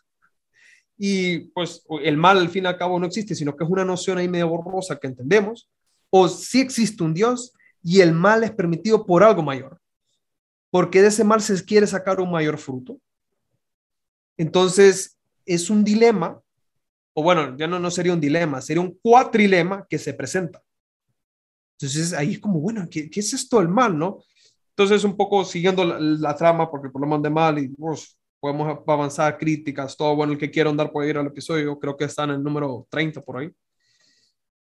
Y 0.97 1.39
pues 1.51 1.83
el 2.01 2.17
mal 2.17 2.37
al 2.37 2.49
fin 2.49 2.65
y 2.65 2.67
al 2.67 2.77
cabo 2.77 2.99
no 2.99 3.05
existe, 3.05 3.33
sino 3.33 3.55
que 3.55 3.63
es 3.63 3.69
una 3.69 3.85
noción 3.85 4.17
ahí 4.17 4.27
medio 4.27 4.49
borrosa 4.49 4.99
que 4.99 5.07
entendemos, 5.07 5.69
o 6.09 6.27
si 6.27 6.59
existe 6.59 7.03
un 7.03 7.13
Dios 7.13 7.53
y 7.81 8.01
el 8.01 8.11
mal 8.11 8.43
es 8.43 8.51
permitido 8.51 9.05
por 9.05 9.23
algo 9.23 9.41
mayor, 9.41 9.79
porque 10.69 11.01
de 11.01 11.07
ese 11.07 11.23
mal 11.23 11.41
se 11.41 11.63
quiere 11.63 11.87
sacar 11.87 12.19
un 12.19 12.31
mayor 12.31 12.57
fruto. 12.57 12.99
Entonces, 14.39 15.19
es 15.45 15.69
un 15.69 15.83
dilema, 15.83 16.41
o 17.13 17.21
bueno, 17.21 17.57
ya 17.57 17.67
no, 17.67 17.77
no 17.77 17.91
sería 17.91 18.13
un 18.13 18.21
dilema, 18.21 18.61
sería 18.61 18.81
un 18.81 18.97
cuatrilema 19.01 19.85
que 19.89 19.97
se 19.97 20.13
presenta. 20.13 20.63
Entonces, 21.77 22.13
ahí 22.13 22.33
es 22.33 22.39
como, 22.39 22.61
bueno, 22.61 22.87
¿qué, 22.89 23.09
qué 23.09 23.19
es 23.19 23.33
esto 23.33 23.59
del 23.59 23.67
mal, 23.67 23.97
no? 23.97 24.23
Entonces, 24.69 25.03
un 25.03 25.17
poco 25.17 25.43
siguiendo 25.43 25.83
la, 25.83 26.35
trama, 26.37 26.71
porque 26.71 26.89
por 26.89 27.01
lo 27.01 27.07
menos 27.07 27.23
de 27.23 27.29
mal, 27.29 27.59
y 27.59 27.67
pues, 27.67 28.17
podemos 28.39 28.79
avanzar 28.87 29.37
críticas, 29.37 29.97
todo 29.97 30.15
bueno, 30.15 30.31
el 30.31 30.39
que 30.39 30.49
quiera 30.49 30.69
andar 30.69 30.89
puede 30.89 31.09
ir 31.09 31.17
al 31.17 31.27
episodio, 31.27 31.77
creo 31.77 31.97
que 31.97 32.05
está 32.05 32.23
en 32.23 32.29
el 32.29 32.41
número 32.41 32.87
30 32.89 33.19
por 33.21 33.39
ahí. 33.39 33.51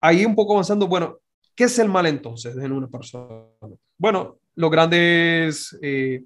Ahí 0.01 0.25
un 0.25 0.33
poco 0.33 0.53
avanzando, 0.53 0.87
bueno, 0.87 1.19
¿qué 1.55 1.65
es 1.65 1.77
el 1.77 1.87
mal 1.87 2.07
entonces 2.07 2.57
en 2.57 2.71
una 2.71 2.87
persona? 2.87 3.45
Bueno, 3.95 4.39
los 4.55 4.71
grandes 4.71 5.77
eh, 5.83 6.23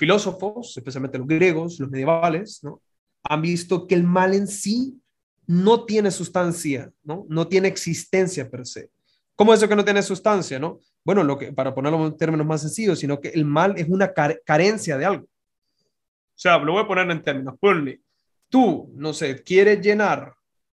filósofos, 0.00 0.74
especialmente 0.78 1.18
los 1.18 1.26
griegos, 1.26 1.78
los 1.78 1.90
medievales, 1.90 2.64
¿no? 2.64 2.80
han 3.22 3.42
visto 3.42 3.86
que 3.86 3.94
el 3.94 4.02
mal 4.02 4.32
en 4.32 4.46
sí 4.46 4.98
no 5.46 5.84
tiene 5.84 6.10
sustancia, 6.10 6.90
¿no? 7.02 7.26
No 7.28 7.46
tiene 7.48 7.68
existencia 7.68 8.48
per 8.48 8.66
se. 8.66 8.88
¿Cómo 9.36 9.52
es 9.52 9.60
eso 9.60 9.68
que 9.68 9.76
no 9.76 9.84
tiene 9.84 10.02
sustancia, 10.02 10.58
no? 10.58 10.78
Bueno, 11.04 11.22
lo 11.22 11.36
que, 11.36 11.52
para 11.52 11.74
ponerlo 11.74 12.06
en 12.06 12.16
términos 12.16 12.46
más 12.46 12.62
sencillos, 12.62 12.98
sino 12.98 13.20
que 13.20 13.28
el 13.28 13.44
mal 13.44 13.74
es 13.76 13.90
una 13.90 14.10
carencia 14.44 14.96
de 14.96 15.04
algo. 15.04 15.24
O 15.24 16.38
sea, 16.42 16.56
lo 16.56 16.72
voy 16.72 16.82
a 16.82 16.88
poner 16.88 17.10
en 17.10 17.22
términos. 17.22 17.56
Ponle, 17.60 18.00
tú, 18.48 18.90
no 18.94 19.12
sé, 19.12 19.42
quieres 19.42 19.82
llenar 19.82 20.32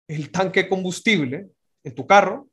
el 0.06 0.30
tanque 0.30 0.68
combustible 0.68 1.48
en 1.82 1.94
tu 1.94 2.06
carro, 2.06 2.46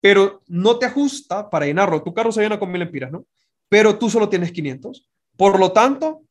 pero 0.00 0.42
no 0.46 0.78
te 0.78 0.86
ajusta 0.86 1.50
para 1.50 1.66
llenarlo. 1.66 2.02
Tu 2.02 2.14
carro 2.14 2.32
se 2.32 2.40
llena 2.40 2.58
con 2.58 2.72
mil 2.72 2.80
empiras, 2.80 3.12
¿no? 3.12 3.26
Pero 3.68 3.98
tú 3.98 4.08
solo 4.08 4.26
tienes 4.26 4.52
500. 4.52 5.06
Por 5.36 5.58
lo 5.58 5.72
tanto, 5.72 6.22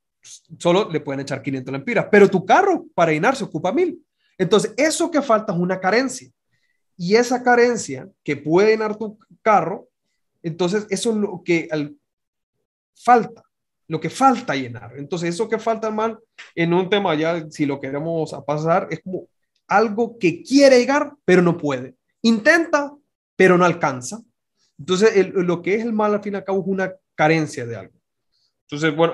solo 0.58 0.90
le 0.90 1.00
pueden 1.00 1.22
echar 1.22 1.42
500 1.42 1.72
lempiras, 1.72 2.08
pero 2.12 2.30
tu 2.30 2.46
carro 2.46 2.86
para 2.94 3.12
llenarse 3.12 3.44
ocupa 3.44 3.72
mil. 3.72 4.04
Entonces, 4.38 4.74
eso 4.78 5.10
que 5.12 5.22
falta 5.22 5.54
es 5.54 5.60
una 5.60 5.80
carencia. 5.80 6.30
Y 6.98 7.16
esa 7.16 7.44
carencia 7.44 8.10
que 8.24 8.38
puede 8.38 8.72
llenar 8.72 8.98
tu 8.98 9.18
carro, 9.42 9.88
entonces 10.42 10.88
eso 10.90 11.12
es 11.12 11.18
lo 11.18 11.42
que 11.44 11.68
falta, 12.96 13.44
lo 13.88 14.00
que 14.00 14.10
falta 14.10 14.56
llenar. 14.56 14.94
Entonces, 14.98 15.30
eso 15.36 15.50
que 15.50 15.60
falta 15.60 15.92
mal 15.92 16.18
en 16.56 16.74
un 16.74 16.90
tema 16.90 17.16
ya, 17.16 17.46
si 17.50 17.66
lo 17.66 17.80
queremos 17.80 18.34
a 18.34 18.44
pasar, 18.44 18.88
es 18.90 19.02
como 19.02 19.28
algo 19.68 20.18
que 20.18 20.42
quiere 20.42 20.80
llegar, 20.80 21.14
pero 21.26 21.42
no 21.42 21.58
puede. 21.58 21.96
Intenta, 22.22 22.94
pero 23.36 23.58
no 23.58 23.66
alcanza. 23.66 24.22
Entonces, 24.78 25.34
lo 25.34 25.62
que 25.62 25.76
es 25.76 25.84
el 25.84 25.94
mal, 25.94 26.14
al 26.14 26.24
fin 26.24 26.34
y 26.34 26.38
al 26.38 26.44
cabo, 26.44 26.62
es 26.62 26.68
una 26.68 26.94
carencia 27.16 27.66
de 27.66 27.76
algo. 27.76 27.94
Entonces, 28.66 28.96
bueno, 28.96 29.14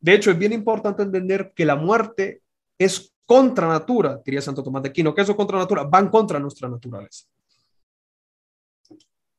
de 0.00 0.14
hecho, 0.14 0.30
es 0.30 0.38
bien 0.38 0.52
importante 0.52 1.02
entender 1.02 1.52
que 1.54 1.64
la 1.64 1.76
muerte 1.76 2.42
es 2.78 3.12
contra 3.24 3.68
natura, 3.68 4.20
diría 4.24 4.40
Santo 4.40 4.62
Tomás 4.62 4.82
de 4.82 4.88
Aquino, 4.88 5.14
que 5.14 5.22
eso 5.22 5.36
contra 5.36 5.58
natura, 5.58 5.84
van 5.84 6.08
contra 6.08 6.38
nuestra 6.38 6.68
naturaleza. 6.68 7.26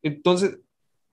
Entonces, 0.01 0.59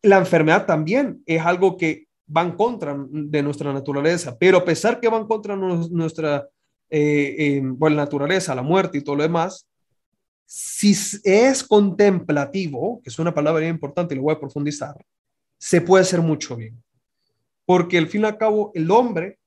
la 0.03 0.19
enfermedad 0.19 0.67
también 0.67 1.23
es 1.27 1.43
algo 1.43 1.77
que 1.77 2.07
van 2.27 2.57
contra 2.57 2.97
de 3.09 3.43
nuestra 3.43 3.73
naturaleza, 3.73 4.37
pero 4.39 4.59
a 4.59 4.65
pesar 4.65 5.01
que 5.01 5.09
van 5.09 5.27
contra 5.27 5.57
nuestra 5.57 6.47
eh, 6.91 7.61
bueno, 7.65 7.97
naturaleza, 7.97 8.55
la 8.55 8.63
muerte 8.63 8.99
y 8.99 9.03
todo 9.03 9.17
lo 9.17 9.23
demás, 9.23 9.67
si 10.45 10.95
es 11.25 11.65
contemplativo, 11.65 13.01
que 13.03 13.11
es 13.11 13.19
una 13.19 13.35
palabra 13.35 13.61
bien 13.61 13.75
importante 13.75 14.15
y 14.15 14.19
lo 14.19 14.25
voy 14.25 14.35
a 14.35 14.41
profundizar, 14.41 14.95
se 15.59 15.81
puede 15.81 16.03
hacer 16.03 16.21
mucho 16.21 16.57
bien 16.57 16.81
porque 17.67 17.99
al 17.99 18.07
fin 18.07 18.23
y 18.23 18.25
al 18.25 18.39
cabo 18.39 18.71
el 18.75 18.91
hombre, 18.91 19.39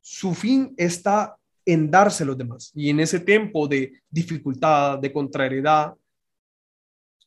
su 0.00 0.34
fin 0.34 0.74
está 0.76 1.36
en 1.64 1.90
darse 1.90 2.22
a 2.22 2.26
los 2.26 2.38
demás. 2.38 2.70
Y 2.74 2.90
en 2.90 3.00
ese 3.00 3.20
tiempo 3.20 3.66
de 3.66 3.92
dificultad, 4.08 4.98
de 4.98 5.12
contrariedad, 5.12 5.94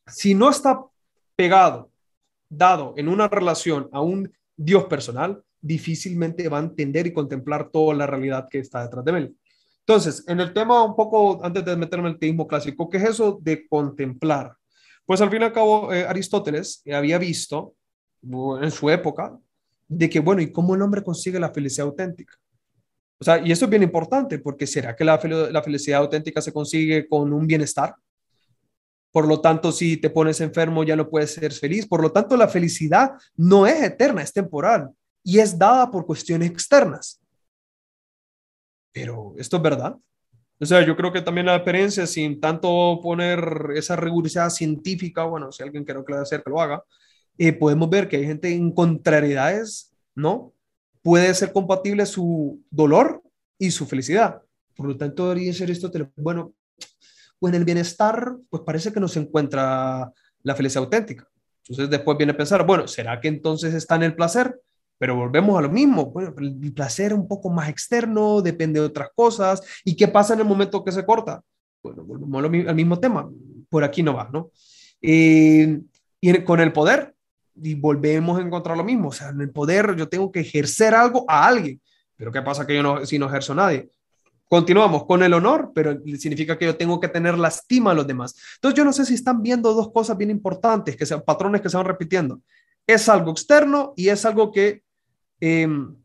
si 0.07 0.33
no 0.33 0.49
está 0.49 0.83
pegado, 1.35 1.91
dado 2.49 2.93
en 2.97 3.07
una 3.07 3.27
relación 3.27 3.89
a 3.91 4.01
un 4.01 4.31
Dios 4.55 4.85
personal, 4.85 5.43
difícilmente 5.59 6.49
va 6.49 6.59
a 6.59 6.63
entender 6.63 7.07
y 7.07 7.13
contemplar 7.13 7.69
toda 7.69 7.95
la 7.95 8.07
realidad 8.07 8.47
que 8.49 8.59
está 8.59 8.83
detrás 8.83 9.05
de 9.05 9.11
él. 9.11 9.37
Entonces, 9.79 10.23
en 10.27 10.39
el 10.39 10.53
tema 10.53 10.83
un 10.83 10.95
poco, 10.95 11.43
antes 11.43 11.65
de 11.65 11.75
meterme 11.75 12.09
en 12.09 12.13
el 12.13 12.19
teísmo 12.19 12.47
clásico, 12.47 12.89
¿qué 12.89 12.97
es 12.97 13.03
eso 13.03 13.39
de 13.41 13.67
contemplar? 13.67 14.55
Pues 15.05 15.21
al 15.21 15.29
fin 15.29 15.41
y 15.41 15.45
al 15.45 15.53
cabo, 15.53 15.91
eh, 15.93 16.05
Aristóteles 16.05 16.83
había 16.91 17.17
visto 17.17 17.73
en 18.23 18.71
su 18.71 18.89
época 18.89 19.37
de 19.91 20.09
que, 20.09 20.21
bueno, 20.21 20.41
¿y 20.41 20.51
cómo 20.51 20.73
el 20.73 20.81
hombre 20.81 21.03
consigue 21.03 21.39
la 21.39 21.51
felicidad 21.51 21.87
auténtica? 21.87 22.33
O 23.19 23.23
sea, 23.23 23.45
y 23.45 23.51
eso 23.51 23.65
es 23.65 23.71
bien 23.71 23.83
importante, 23.83 24.39
porque 24.39 24.65
¿será 24.65 24.95
que 24.95 25.03
la, 25.03 25.19
la 25.51 25.61
felicidad 25.61 25.99
auténtica 25.99 26.41
se 26.41 26.53
consigue 26.53 27.07
con 27.07 27.31
un 27.33 27.45
bienestar? 27.45 27.93
Por 29.11 29.27
lo 29.27 29.41
tanto, 29.41 29.71
si 29.73 29.97
te 29.97 30.09
pones 30.09 30.39
enfermo 30.39 30.83
ya 30.83 30.95
no 30.95 31.09
puedes 31.09 31.33
ser 31.33 31.51
feliz. 31.51 31.85
Por 31.85 32.01
lo 32.01 32.11
tanto, 32.11 32.37
la 32.37 32.47
felicidad 32.47 33.11
no 33.35 33.67
es 33.67 33.83
eterna, 33.83 34.21
es 34.21 34.31
temporal 34.31 34.89
y 35.23 35.39
es 35.39 35.59
dada 35.59 35.91
por 35.91 36.05
cuestiones 36.05 36.49
externas. 36.49 37.19
Pero 38.93 39.33
esto 39.37 39.57
es 39.57 39.61
verdad. 39.61 39.97
O 40.59 40.65
sea, 40.65 40.85
yo 40.85 40.95
creo 40.95 41.11
que 41.11 41.21
también 41.21 41.47
la 41.47 41.55
experiencia, 41.55 42.07
sin 42.07 42.39
tanto 42.39 42.99
poner 43.03 43.71
esa 43.75 43.97
rigurosidad 43.97 44.49
científica, 44.49 45.25
bueno, 45.25 45.51
si 45.51 45.63
alguien 45.63 45.83
quiere 45.83 46.01
hacer 46.17 46.43
que 46.43 46.49
lo 46.49 46.61
haga, 46.61 46.81
eh, 47.37 47.53
podemos 47.53 47.89
ver 47.89 48.07
que 48.07 48.17
hay 48.17 48.25
gente 48.25 48.53
en 48.53 48.71
contrariedades, 48.71 49.93
¿no? 50.15 50.53
Puede 51.01 51.33
ser 51.33 51.51
compatible 51.51 52.05
su 52.05 52.61
dolor 52.69 53.23
y 53.57 53.71
su 53.71 53.85
felicidad. 53.85 54.41
Por 54.75 54.87
lo 54.87 54.97
tanto, 54.97 55.29
debería 55.29 55.53
ser 55.53 55.71
esto, 55.71 55.91
bueno, 56.15 56.53
pues 57.39 57.53
en 57.53 57.59
el 57.59 57.65
bienestar, 57.65 58.35
pues 58.49 58.63
parece 58.63 58.93
que 58.93 58.99
no 58.99 59.07
se 59.07 59.19
encuentra 59.19 60.11
la 60.43 60.55
felicidad 60.55 60.83
auténtica. 60.83 61.27
Entonces 61.67 61.89
después 61.89 62.17
viene 62.17 62.33
a 62.33 62.37
pensar, 62.37 62.65
bueno, 62.65 62.87
¿será 62.87 63.19
que 63.19 63.27
entonces 63.27 63.73
está 63.73 63.95
en 63.95 64.03
el 64.03 64.15
placer? 64.15 64.59
Pero 64.97 65.15
volvemos 65.15 65.57
a 65.57 65.61
lo 65.61 65.69
mismo, 65.69 66.13
el 66.37 66.73
placer 66.73 67.13
un 67.13 67.27
poco 67.27 67.49
más 67.49 67.69
externo, 67.69 68.41
depende 68.41 68.79
de 68.79 68.85
otras 68.85 69.09
cosas. 69.15 69.61
¿Y 69.83 69.95
qué 69.95 70.07
pasa 70.07 70.35
en 70.35 70.41
el 70.41 70.45
momento 70.45 70.83
que 70.83 70.91
se 70.91 71.05
corta? 71.05 71.41
Bueno, 71.81 72.03
volvemos 72.03 72.67
al 72.67 72.75
mismo 72.75 72.99
tema, 72.99 73.27
por 73.69 73.83
aquí 73.83 74.03
no 74.03 74.13
va, 74.13 74.29
¿no? 74.31 74.51
Eh, 75.01 75.81
y 76.19 76.43
con 76.43 76.59
el 76.59 76.71
poder, 76.71 77.15
y 77.55 77.75
volvemos 77.75 78.37
a 78.37 78.41
encontrar 78.41 78.77
lo 78.77 78.83
mismo. 78.83 79.09
O 79.09 79.11
sea, 79.11 79.29
en 79.29 79.41
el 79.41 79.51
poder 79.51 79.95
yo 79.95 80.07
tengo 80.07 80.31
que 80.31 80.41
ejercer 80.41 80.93
algo 80.93 81.25
a 81.27 81.47
alguien. 81.47 81.81
Pero 82.15 82.31
¿qué 82.31 82.41
pasa 82.41 82.67
que 82.67 82.75
yo 82.75 82.83
no, 82.83 83.05
si 83.05 83.17
no 83.17 83.27
ejerzo 83.27 83.53
a 83.53 83.55
nadie? 83.55 83.89
Continuamos 84.47 85.05
con 85.05 85.23
el 85.23 85.33
honor, 85.33 85.71
pero 85.73 85.97
significa 86.17 86.57
que 86.57 86.65
yo 86.65 86.75
tengo 86.75 86.99
que 86.99 87.07
tener 87.07 87.37
la 87.37 87.47
estima 87.47 87.91
a 87.91 87.93
los 87.93 88.05
demás. 88.05 88.35
Entonces 88.55 88.77
yo 88.77 88.83
no 88.83 88.91
sé 88.91 89.05
si 89.05 89.13
están 89.13 89.41
viendo 89.41 89.73
dos 89.73 89.91
cosas 89.91 90.17
bien 90.17 90.29
importantes, 90.29 90.97
que 90.97 91.05
sean 91.05 91.21
patrones 91.21 91.61
que 91.61 91.69
se 91.69 91.77
van 91.77 91.85
repitiendo. 91.85 92.41
Es 92.85 93.07
algo 93.07 93.31
externo 93.31 93.93
y 93.95 94.09
es 94.09 94.25
algo 94.25 94.51
que 94.51 94.83
em, 95.39 95.95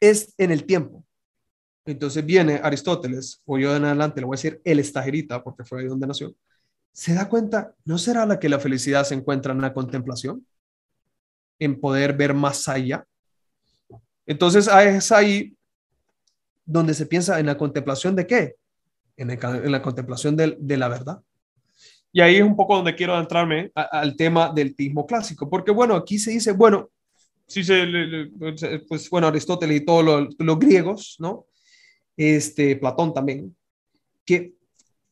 es 0.00 0.34
en 0.36 0.50
el 0.50 0.64
tiempo. 0.64 1.04
Entonces 1.84 2.26
viene 2.26 2.60
Aristóteles, 2.62 3.40
o 3.44 3.56
yo 3.58 3.74
en 3.76 3.84
adelante 3.84 4.20
le 4.20 4.26
voy 4.26 4.34
a 4.34 4.38
decir 4.38 4.60
el 4.64 4.80
estajerita, 4.80 5.44
porque 5.44 5.64
fue 5.64 5.80
ahí 5.80 5.86
donde 5.86 6.08
nació. 6.08 6.34
Se 6.92 7.14
da 7.14 7.28
cuenta, 7.28 7.74
¿no 7.84 7.98
será 7.98 8.26
la 8.26 8.40
que 8.40 8.48
la 8.48 8.58
felicidad 8.58 9.04
se 9.04 9.14
encuentra 9.14 9.52
en 9.52 9.60
la 9.60 9.72
contemplación? 9.72 10.44
En 11.58 11.80
poder 11.80 12.12
ver 12.16 12.34
más 12.34 12.68
allá. 12.68 13.04
Entonces 14.26 14.68
es 14.68 15.12
ahí 15.12 15.56
donde 16.64 16.94
se 16.94 17.06
piensa 17.06 17.38
en 17.38 17.46
la 17.46 17.56
contemplación 17.56 18.16
de 18.16 18.26
qué? 18.26 18.56
En, 19.16 19.28
la 19.70 19.82
contemplación 19.82 20.36
de, 20.36 20.76
la 20.76 20.88
verdad. 20.88 21.20
Y 22.12 22.20
ahí 22.20 22.36
es 22.36 22.42
un 22.42 22.56
poco 22.56 22.76
donde 22.76 22.94
quiero 22.94 23.18
entrarme 23.18 23.70
al 23.74 24.16
tema 24.16 24.52
del 24.52 24.74
tismo 24.74 25.06
clásico, 25.06 25.48
porque 25.48 25.70
bueno, 25.70 25.94
aquí 25.94 26.18
se 26.18 26.32
dice, 26.32 26.52
bueno, 26.52 26.90
si 27.46 27.62
se, 27.62 27.86
pues 28.88 29.08
bueno, 29.08 29.28
Aristóteles 29.28 29.80
y 29.80 29.84
todos 29.84 30.28
los, 30.38 30.58
griegos, 30.58 31.16
¿no? 31.20 31.46
Este, 32.16 32.76
Platón 32.76 33.14
también, 33.14 33.54
que 34.24 34.54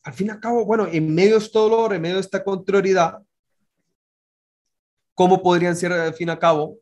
al 0.03 0.13
fin 0.13 0.27
y 0.27 0.29
al 0.31 0.39
cabo, 0.39 0.65
bueno, 0.65 0.87
en 0.91 1.13
medio 1.13 1.39
de 1.39 1.45
este 1.45 1.57
dolor, 1.57 1.93
en 1.93 2.01
medio 2.01 2.15
de 2.15 2.21
esta 2.21 2.43
contrariedad, 2.43 3.19
¿Cómo 5.15 5.41
podrían 5.41 5.75
ser 5.75 5.93
al 5.93 6.13
fin 6.13 6.27
y 6.27 6.31
al 6.31 6.39
cabo 6.39 6.77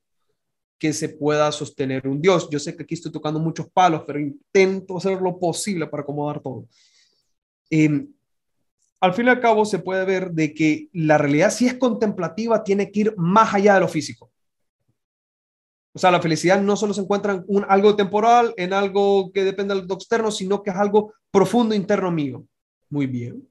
que 0.79 0.91
se 0.91 1.07
pueda 1.07 1.51
sostener 1.51 2.07
un 2.07 2.19
Dios? 2.19 2.49
Yo 2.49 2.59
sé 2.59 2.75
que 2.75 2.83
aquí 2.83 2.95
estoy 2.95 3.11
tocando 3.11 3.39
muchos 3.39 3.69
palos, 3.69 4.03
pero 4.05 4.19
intento 4.19 4.97
hacer 4.97 5.21
lo 5.21 5.39
posible 5.39 5.85
para 5.87 6.01
acomodar 6.01 6.41
todo. 6.41 6.67
Em, 7.69 8.11
al 8.99 9.13
fin 9.13 9.27
y 9.27 9.29
al 9.29 9.39
cabo 9.39 9.65
se 9.65 9.79
puede 9.79 10.03
ver 10.03 10.31
de 10.31 10.53
que 10.53 10.89
la 10.93 11.17
realidad 11.17 11.51
si 11.51 11.67
es 11.67 11.75
contemplativa 11.75 12.63
tiene 12.63 12.91
que 12.91 13.01
ir 13.01 13.13
más 13.17 13.53
allá 13.53 13.75
de 13.75 13.81
lo 13.81 13.87
físico. 13.87 14.31
O 15.93 15.99
sea, 15.99 16.09
la 16.09 16.21
felicidad 16.21 16.59
no 16.59 16.75
solo 16.75 16.93
se 16.93 17.01
encuentra 17.01 17.33
en 17.33 17.43
un, 17.47 17.65
algo 17.69 17.95
temporal, 17.95 18.51
en 18.57 18.73
algo 18.73 19.31
que 19.31 19.43
depende 19.43 19.75
del 19.75 19.85
externo, 19.91 20.31
sino 20.31 20.63
que 20.63 20.71
es 20.71 20.75
algo 20.75 21.13
profundo 21.29 21.75
interno 21.75 22.09
mío. 22.09 22.43
Muy 22.89 23.05
bien. 23.05 23.47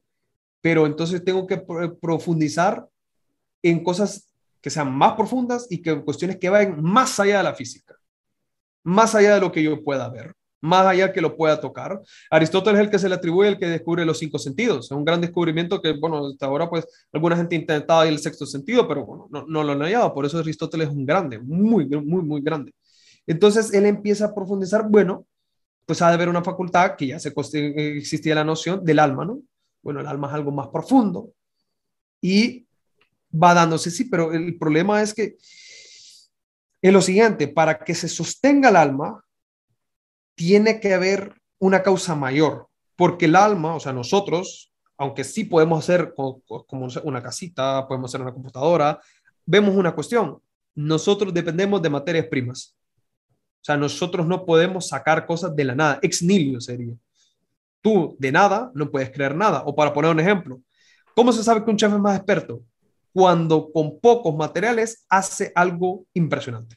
Pero 0.61 0.87
entonces 0.87 1.25
tengo 1.25 1.47
que 1.47 1.63
profundizar 2.01 2.89
en 3.63 3.85
cosas 3.85 4.32
que 4.63 4.71
sean 4.71 4.91
más 4.97 5.15
profundas 5.15 5.67
y 5.69 5.83
que 5.83 6.03
cuestiones 6.03 6.39
que 6.39 6.49
vayan 6.49 6.83
más 6.83 7.19
allá 7.21 7.39
de 7.39 7.43
la 7.43 7.55
física, 7.55 7.95
más 8.85 9.15
allá 9.15 9.35
de 9.35 9.41
lo 9.41 9.51
que 9.53 9.63
yo 9.63 9.83
pueda 9.83 10.09
ver, 10.09 10.33
más 10.61 10.87
allá 10.87 11.13
que 11.13 11.21
lo 11.21 11.37
pueda 11.37 11.61
tocar. 11.61 12.01
Aristóteles 12.31 12.81
es 12.81 12.87
el 12.87 12.91
que 12.91 12.99
se 13.01 13.09
le 13.09 13.17
atribuye 13.17 13.49
el 13.49 13.59
que 13.59 13.67
descubre 13.67 14.07
los 14.07 14.19
cinco 14.19 14.39
sentidos. 14.39 14.87
Es 14.87 14.93
un 14.93 15.05
gran 15.05 15.21
descubrimiento 15.21 15.83
que, 15.83 15.93
bueno, 15.93 16.29
hasta 16.29 16.47
ahora 16.47 16.71
pues 16.71 16.87
alguna 17.13 17.37
gente 17.37 17.57
intentaba 17.57 18.07
el 18.07 18.21
sexto 18.21 18.47
sentido, 18.47 18.87
pero 18.87 19.29
no 19.31 19.65
lo 19.65 19.73
han 19.73 19.81
hallado. 19.81 20.15
Por 20.15 20.25
eso 20.25 20.39
Aristóteles 20.39 20.89
es 20.89 20.95
un 20.95 21.05
grande, 21.05 21.41
muy, 21.41 21.87
muy, 21.87 22.23
muy 22.23 22.41
grande. 22.41 22.73
Entonces 23.27 23.75
él 23.75 23.87
empieza 23.87 24.27
a 24.27 24.35
profundizar, 24.35 24.89
bueno, 24.89 25.27
pues 25.85 26.01
ha 26.01 26.09
de 26.09 26.15
haber 26.15 26.29
una 26.29 26.45
facultad 26.45 26.95
que 26.97 27.09
ya 27.09 27.19
se 27.19 27.33
existía 27.99 28.37
la 28.37 28.45
noción 28.45 28.85
del 28.85 29.01
alma, 29.01 29.25
¿no? 29.25 29.41
Bueno, 29.83 29.99
el 30.01 30.07
alma 30.07 30.29
es 30.29 30.35
algo 30.35 30.53
más 30.53 30.69
profundo 30.69 31.33
y 32.21 32.67
va 33.33 33.55
dándose, 33.55 33.91
sí, 33.91 34.05
pero 34.05 34.33
el 34.33 34.59
problema 34.59 35.03
es 35.03 35.15
que 35.15 35.37
es 36.83 36.93
lo 36.93 37.01
siguiente, 37.01 37.49
para 37.49 37.79
que 37.79 37.95
se 37.95 38.09
sostenga 38.09 38.69
el 38.69 38.77
alma, 38.77 39.25
tiene 40.35 40.81
que 40.81 40.95
haber 40.95 41.41
una 41.59 41.83
causa 41.83 42.15
mayor. 42.15 42.69
porque 42.95 43.25
el 43.25 43.35
alma, 43.37 43.75
o 43.75 43.81
sea, 43.81 43.93
nosotros, 43.93 44.73
aunque 44.97 45.25
sí 45.25 45.45
podemos 45.45 45.83
hacer 45.83 46.15
como 46.15 46.89
una 47.03 47.23
casita, 47.23 47.89
podemos 47.89 48.11
hacer 48.11 48.21
una 48.21 48.33
computadora, 48.33 49.01
vemos 49.45 49.75
una 49.75 49.93
cuestión. 49.95 50.41
Nosotros 50.75 51.35
dependemos 51.35 51.83
de 51.83 51.91
materias 51.91 52.27
primas. 52.27 52.77
O 53.63 53.65
sea, 53.65 53.77
nosotros 53.77 54.27
no 54.27 54.45
podemos 54.45 54.89
sacar 54.89 55.27
cosas 55.27 55.55
de 55.57 55.65
la 55.65 55.75
nada. 55.75 55.99
Ex 56.03 56.23
nihilo 56.23 56.61
sería. 56.61 56.95
Tú 57.81 58.17
de 58.19 58.31
nada 58.31 58.71
no 58.75 58.91
puedes 58.91 59.11
crear 59.11 59.35
nada. 59.35 59.63
O 59.67 59.75
para 59.75 59.93
poner 59.93 60.11
un 60.11 60.21
ejemplo, 60.21 60.61
¿cómo 61.15 61.33
se 61.33 61.43
sabe 61.43 61.65
que 61.65 61.71
un 61.71 61.77
chef 61.77 61.93
es 61.93 61.99
más 61.99 62.17
experto? 62.17 62.63
Cuando 63.13 63.71
con 63.71 64.01
pocos 64.01 64.35
materiales 64.35 65.05
hace 65.09 65.53
algo 65.55 66.07
impresionante. 66.15 66.77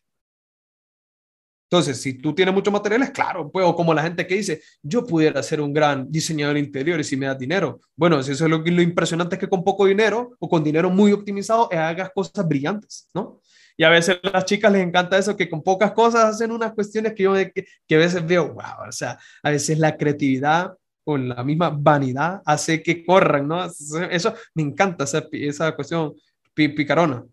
Entonces, 1.70 2.00
si 2.00 2.14
tú 2.14 2.34
tienes 2.34 2.54
muchos 2.54 2.72
materiales, 2.72 3.10
claro, 3.10 3.52
pues, 3.52 3.66
o 3.66 3.76
como 3.76 3.94
la 3.94 4.04
gente 4.04 4.28
que 4.28 4.36
dice, 4.36 4.62
yo 4.84 5.06
pudiera 5.06 5.42
ser 5.42 5.62
un 5.62 5.74
gran 5.74 6.10
diseñador 6.12 6.58
interior 6.58 7.00
y 7.00 7.04
si 7.04 7.18
me 7.18 7.26
das 7.26 7.40
dinero. 7.40 7.82
Bueno, 7.96 8.22
si 8.22 8.34
eso 8.34 8.46
es 8.46 8.52
lo, 8.52 8.60
lo 8.60 8.82
impresionante 8.82 9.36
es 9.36 9.40
que 9.40 9.50
con 9.50 9.64
poco 9.64 9.86
dinero 9.86 10.36
o 10.40 10.48
con 10.48 10.64
dinero 10.64 10.90
muy 10.92 11.12
optimizado 11.12 11.68
hagas 11.74 12.12
cosas 12.14 12.48
brillantes, 12.48 13.10
¿no? 13.14 13.42
Y 13.78 13.84
a 13.84 13.90
veces 13.90 14.20
a 14.24 14.30
las 14.30 14.46
chicas 14.46 14.72
les 14.72 14.84
encanta 14.84 15.18
eso, 15.18 15.36
que 15.36 15.50
con 15.50 15.64
pocas 15.64 15.92
cosas 15.92 16.36
hacen 16.36 16.52
unas 16.52 16.74
cuestiones 16.74 17.14
que 17.14 17.24
yo 17.24 17.34
que, 17.34 17.66
que 17.88 17.96
a 17.96 17.98
veces 17.98 18.26
veo, 18.26 18.54
wow, 18.54 18.88
o 18.88 18.92
sea, 18.92 19.18
a 19.44 19.50
veces 19.50 19.78
la 19.80 19.98
creatividad 19.98 20.72
o 21.04 21.18
la 21.18 21.44
misma 21.44 21.70
vanidad 21.70 22.42
hace 22.46 22.82
que 22.82 23.06
corran, 23.06 23.48
¿no? 23.48 23.66
Eso 24.10 24.34
me 24.54 24.64
encanta, 24.64 25.04
esa, 25.04 25.26
esa 25.32 25.76
cuestión 25.76 26.14
picarona. 26.56 27.26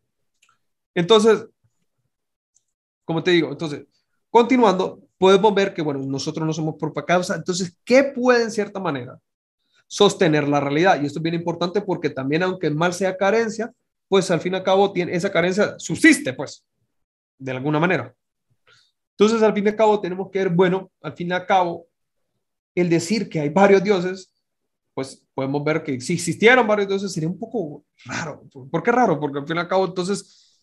Entonces, 0.95 1.47
como 3.05 3.23
te 3.23 3.31
digo, 3.31 3.51
entonces, 3.51 3.87
Continuando, 4.33 5.03
podemos 5.19 5.55
ver 5.55 5.75
que, 5.75 5.83
bueno, 5.83 6.01
nosotros 6.01 6.47
no 6.47 6.55
somos 6.55 6.77
por 6.77 6.95
causa, 7.05 7.37
entonces, 7.37 7.77
¿qué 7.85 8.03
puede 8.03 8.45
en 8.45 8.51
cierta 8.51 8.81
manera 8.81 9.19
sostener 9.87 10.49
la 10.49 10.59
realidad? 10.59 11.03
Y 11.03 11.05
esto 11.05 11.19
es 11.19 11.23
bien 11.23 11.35
importante 11.35 11.83
porque 11.83 12.09
también, 12.09 12.43
aunque 12.43 12.67
el 12.67 12.75
mal 12.75 12.95
sea 12.95 13.15
carencia, 13.15 13.71
pues 14.09 14.31
al 14.31 14.41
fin 14.41 14.55
y 14.55 14.57
al 14.57 14.63
cabo 14.63 14.91
tiene, 14.91 15.15
esa 15.15 15.31
carencia 15.31 15.75
subsiste, 15.79 16.33
pues, 16.33 16.65
de 17.39 17.53
alguna 17.53 17.79
manera. 17.79 18.15
Entonces, 19.19 19.43
al 19.43 19.53
fin 19.53 19.67
y 19.67 19.69
al 19.69 19.77
cabo, 19.77 20.01
tenemos 20.01 20.31
que 20.31 20.39
ver, 20.39 20.49
bueno, 20.49 20.91
al 21.03 21.13
fin 21.13 21.29
y 21.29 21.33
al 21.33 21.45
cabo, 21.45 21.87
el 22.75 22.89
decir 22.89 23.29
que 23.29 23.39
hay 23.39 23.51
varios 23.51 23.85
dioses, 23.85 24.33
pues 24.95 25.22
podemos 25.35 25.65
ver 25.65 25.83
que 25.83 26.01
si 26.01 26.15
existieran 26.15 26.67
varios 26.67 26.89
dioses 26.89 27.13
sería 27.13 27.29
un 27.29 27.39
poco 27.39 27.85
raro. 28.05 28.45
¿Por 28.71 28.83
qué 28.83 28.93
raro? 28.93 29.19
Porque 29.19 29.39
al 29.39 29.47
fin 29.47 29.57
y 29.57 29.61
al 29.61 29.69
cabo, 29.69 29.87
entonces, 29.87 30.61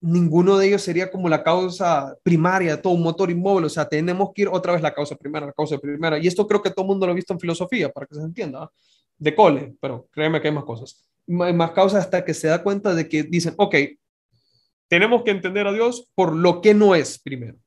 ninguno 0.00 0.56
de 0.56 0.68
ellos 0.68 0.82
sería 0.82 1.10
como 1.10 1.28
la 1.28 1.42
causa 1.42 2.16
primaria 2.22 2.76
de 2.76 2.82
todo 2.82 2.92
un 2.92 3.02
motor 3.02 3.30
inmóvil. 3.30 3.64
O 3.64 3.68
sea, 3.68 3.88
tenemos 3.88 4.30
que 4.34 4.42
ir 4.42 4.48
otra 4.48 4.72
vez 4.72 4.82
la 4.82 4.94
causa 4.94 5.16
primera, 5.16 5.46
la 5.46 5.52
causa 5.52 5.78
primera. 5.78 6.18
Y 6.18 6.26
esto 6.26 6.46
creo 6.46 6.62
que 6.62 6.70
todo 6.70 6.84
el 6.84 6.88
mundo 6.88 7.06
lo 7.06 7.12
ha 7.12 7.16
visto 7.16 7.32
en 7.32 7.40
filosofía, 7.40 7.90
para 7.90 8.06
que 8.06 8.14
se 8.14 8.22
entienda, 8.22 8.70
de 9.18 9.34
cole, 9.34 9.74
pero 9.80 10.08
créeme 10.12 10.40
que 10.40 10.48
hay 10.48 10.54
más 10.54 10.64
cosas. 10.64 11.04
Hay 11.40 11.52
más 11.52 11.72
causas 11.72 12.04
hasta 12.04 12.24
que 12.24 12.34
se 12.34 12.48
da 12.48 12.62
cuenta 12.62 12.94
de 12.94 13.08
que 13.08 13.24
dicen, 13.24 13.54
ok, 13.58 13.74
tenemos 14.88 15.22
que 15.22 15.30
entender 15.30 15.66
a 15.66 15.72
Dios 15.72 16.08
por 16.14 16.34
lo 16.34 16.60
que 16.60 16.72
no 16.72 16.94
es 16.94 17.18
primero. 17.18 17.58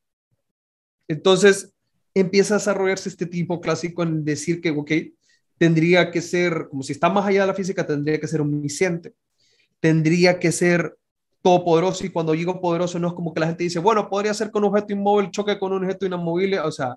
Entonces 1.07 1.73
empieza 2.13 2.55
a 2.55 2.57
desarrollarse 2.57 3.09
este 3.09 3.25
tipo 3.25 3.61
clásico 3.61 4.03
en 4.03 4.25
decir 4.25 4.61
que, 4.61 4.71
ok, 4.71 4.91
tendría 5.61 6.09
que 6.09 6.21
ser, 6.21 6.69
como 6.71 6.81
si 6.81 6.93
está 6.93 7.07
más 7.07 7.23
allá 7.23 7.41
de 7.41 7.47
la 7.47 7.53
física, 7.53 7.85
tendría 7.85 8.19
que 8.19 8.27
ser 8.27 8.41
omnisciente, 8.41 9.13
tendría 9.79 10.39
que 10.39 10.51
ser 10.51 10.97
todopoderoso 11.43 12.03
y 12.03 12.09
cuando 12.09 12.31
digo 12.31 12.59
poderoso 12.59 12.97
no 12.97 13.09
es 13.09 13.13
como 13.13 13.31
que 13.31 13.41
la 13.41 13.45
gente 13.45 13.65
dice, 13.65 13.77
bueno, 13.77 14.09
podría 14.09 14.33
ser 14.33 14.49
con 14.49 14.63
un 14.63 14.71
objeto 14.71 14.93
inmóvil, 14.93 15.29
choque 15.29 15.59
con 15.59 15.71
un 15.71 15.83
objeto 15.83 16.07
inamovible, 16.07 16.59
o 16.61 16.71
sea, 16.71 16.95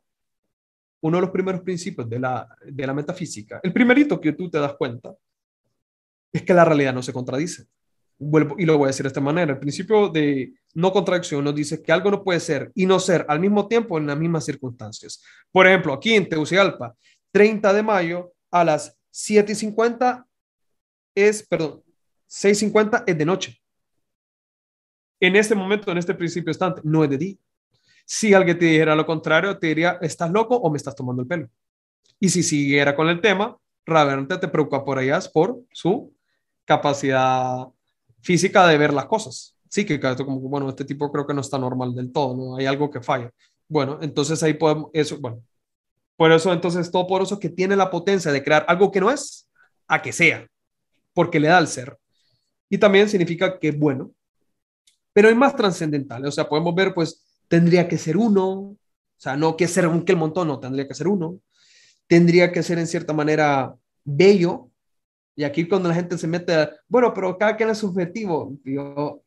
uno 1.02 1.18
de 1.18 1.20
los 1.20 1.30
primeros 1.30 1.60
principios 1.60 2.08
de 2.08 2.18
la, 2.18 2.48
de 2.64 2.86
la 2.86 2.94
metafísica, 2.94 3.60
el 3.62 3.70
primerito 3.70 4.18
que 4.18 4.32
tú 4.32 4.48
te 4.48 4.56
das 4.56 4.72
cuenta, 4.78 5.14
es 6.32 6.42
que 6.42 6.54
la 6.54 6.64
realidad 6.64 6.94
no 6.94 7.02
se 7.02 7.12
contradice. 7.12 7.66
Vuelvo, 8.16 8.54
y 8.58 8.64
lo 8.64 8.78
voy 8.78 8.86
a 8.86 8.92
decir 8.92 9.04
de 9.04 9.08
esta 9.08 9.20
manera, 9.20 9.52
el 9.52 9.58
principio 9.58 10.08
de 10.08 10.54
no 10.72 10.90
contradicción 10.90 11.44
nos 11.44 11.54
dice 11.54 11.82
que 11.82 11.92
algo 11.92 12.10
no 12.10 12.24
puede 12.24 12.40
ser 12.40 12.72
y 12.74 12.86
no 12.86 12.98
ser 12.98 13.26
al 13.28 13.40
mismo 13.40 13.68
tiempo 13.68 13.98
en 13.98 14.06
las 14.06 14.16
mismas 14.18 14.46
circunstancias. 14.46 15.22
Por 15.52 15.66
ejemplo, 15.66 15.92
aquí 15.92 16.14
en 16.14 16.26
Tegucigalpa, 16.30 16.94
30 17.30 17.70
de 17.74 17.82
mayo 17.82 18.33
a 18.54 18.64
las 18.64 18.96
7.50 19.12 20.24
es, 21.14 21.46
perdón, 21.46 21.82
6.50 22.28 23.04
es 23.06 23.18
de 23.18 23.24
noche 23.24 23.64
en 25.26 25.36
este 25.36 25.54
momento, 25.54 25.90
en 25.90 25.98
este 25.98 26.14
principio 26.14 26.50
estante, 26.50 26.80
no 26.84 27.02
es 27.04 27.10
de 27.10 27.18
ti. 27.18 27.40
Si 28.04 28.34
alguien 28.34 28.58
te 28.58 28.66
dijera 28.66 28.94
lo 28.94 29.06
contrario, 29.06 29.58
te 29.58 29.68
diría, 29.68 29.98
¿estás 30.02 30.30
loco 30.30 30.56
o 30.56 30.70
me 30.70 30.76
estás 30.76 30.94
tomando 30.94 31.22
el 31.22 31.28
pelo? 31.28 31.48
Y 32.20 32.28
si 32.28 32.42
siguiera 32.42 32.94
con 32.94 33.08
el 33.08 33.20
tema, 33.20 33.56
realmente 33.86 34.36
te 34.38 34.48
preocupa 34.48 34.84
por 34.84 34.98
ellas 34.98 35.28
por 35.28 35.60
su 35.72 36.14
capacidad 36.64 37.66
física 38.20 38.66
de 38.66 38.78
ver 38.78 38.92
las 38.92 39.06
cosas. 39.06 39.56
Sí, 39.68 39.84
que 39.84 39.98
como, 39.98 40.40
bueno, 40.40 40.68
este 40.68 40.84
tipo 40.84 41.10
creo 41.10 41.26
que 41.26 41.34
no 41.34 41.40
está 41.40 41.58
normal 41.58 41.94
del 41.94 42.12
todo, 42.12 42.36
¿no? 42.36 42.56
Hay 42.56 42.66
algo 42.66 42.90
que 42.90 43.00
falla. 43.00 43.30
Bueno, 43.66 43.98
entonces 44.02 44.42
ahí 44.42 44.54
podemos, 44.54 44.90
eso, 44.92 45.18
bueno, 45.20 45.42
por 46.16 46.32
eso 46.32 46.52
entonces 46.52 46.90
todo 46.90 47.06
por 47.06 47.22
eso 47.22 47.38
que 47.38 47.48
tiene 47.48 47.76
la 47.76 47.90
potencia 47.90 48.30
de 48.32 48.42
crear 48.42 48.64
algo 48.68 48.90
que 48.90 49.00
no 49.00 49.10
es 49.10 49.48
a 49.86 50.00
que 50.00 50.12
sea, 50.12 50.46
porque 51.12 51.40
le 51.40 51.48
da 51.48 51.58
el 51.58 51.68
ser. 51.68 51.98
Y 52.68 52.78
también 52.78 53.08
significa 53.08 53.58
que, 53.58 53.72
bueno, 53.72 54.12
pero 55.12 55.28
hay 55.28 55.34
más 55.34 55.54
trascendentales, 55.54 56.28
o 56.28 56.32
sea, 56.32 56.48
podemos 56.48 56.74
ver, 56.74 56.94
pues, 56.94 57.24
tendría 57.48 57.88
que 57.88 57.98
ser 57.98 58.16
uno, 58.16 58.50
o 58.52 58.78
sea, 59.16 59.36
no 59.36 59.56
que 59.56 59.68
ser 59.68 59.86
un 59.86 60.04
que 60.04 60.12
el 60.12 60.18
montón, 60.18 60.48
no, 60.48 60.58
tendría 60.58 60.88
que 60.88 60.94
ser 60.94 61.08
uno, 61.08 61.38
tendría 62.06 62.50
que 62.52 62.62
ser 62.62 62.78
en 62.78 62.86
cierta 62.86 63.12
manera 63.12 63.74
bello, 64.04 64.70
y 65.36 65.44
aquí 65.44 65.66
cuando 65.68 65.88
la 65.88 65.94
gente 65.94 66.16
se 66.18 66.26
mete, 66.26 66.70
bueno, 66.88 67.12
pero 67.12 67.36
cada 67.36 67.56
quien 67.56 67.70
es 67.70 67.78
subjetivo, 67.78 68.56
yo 68.64 69.23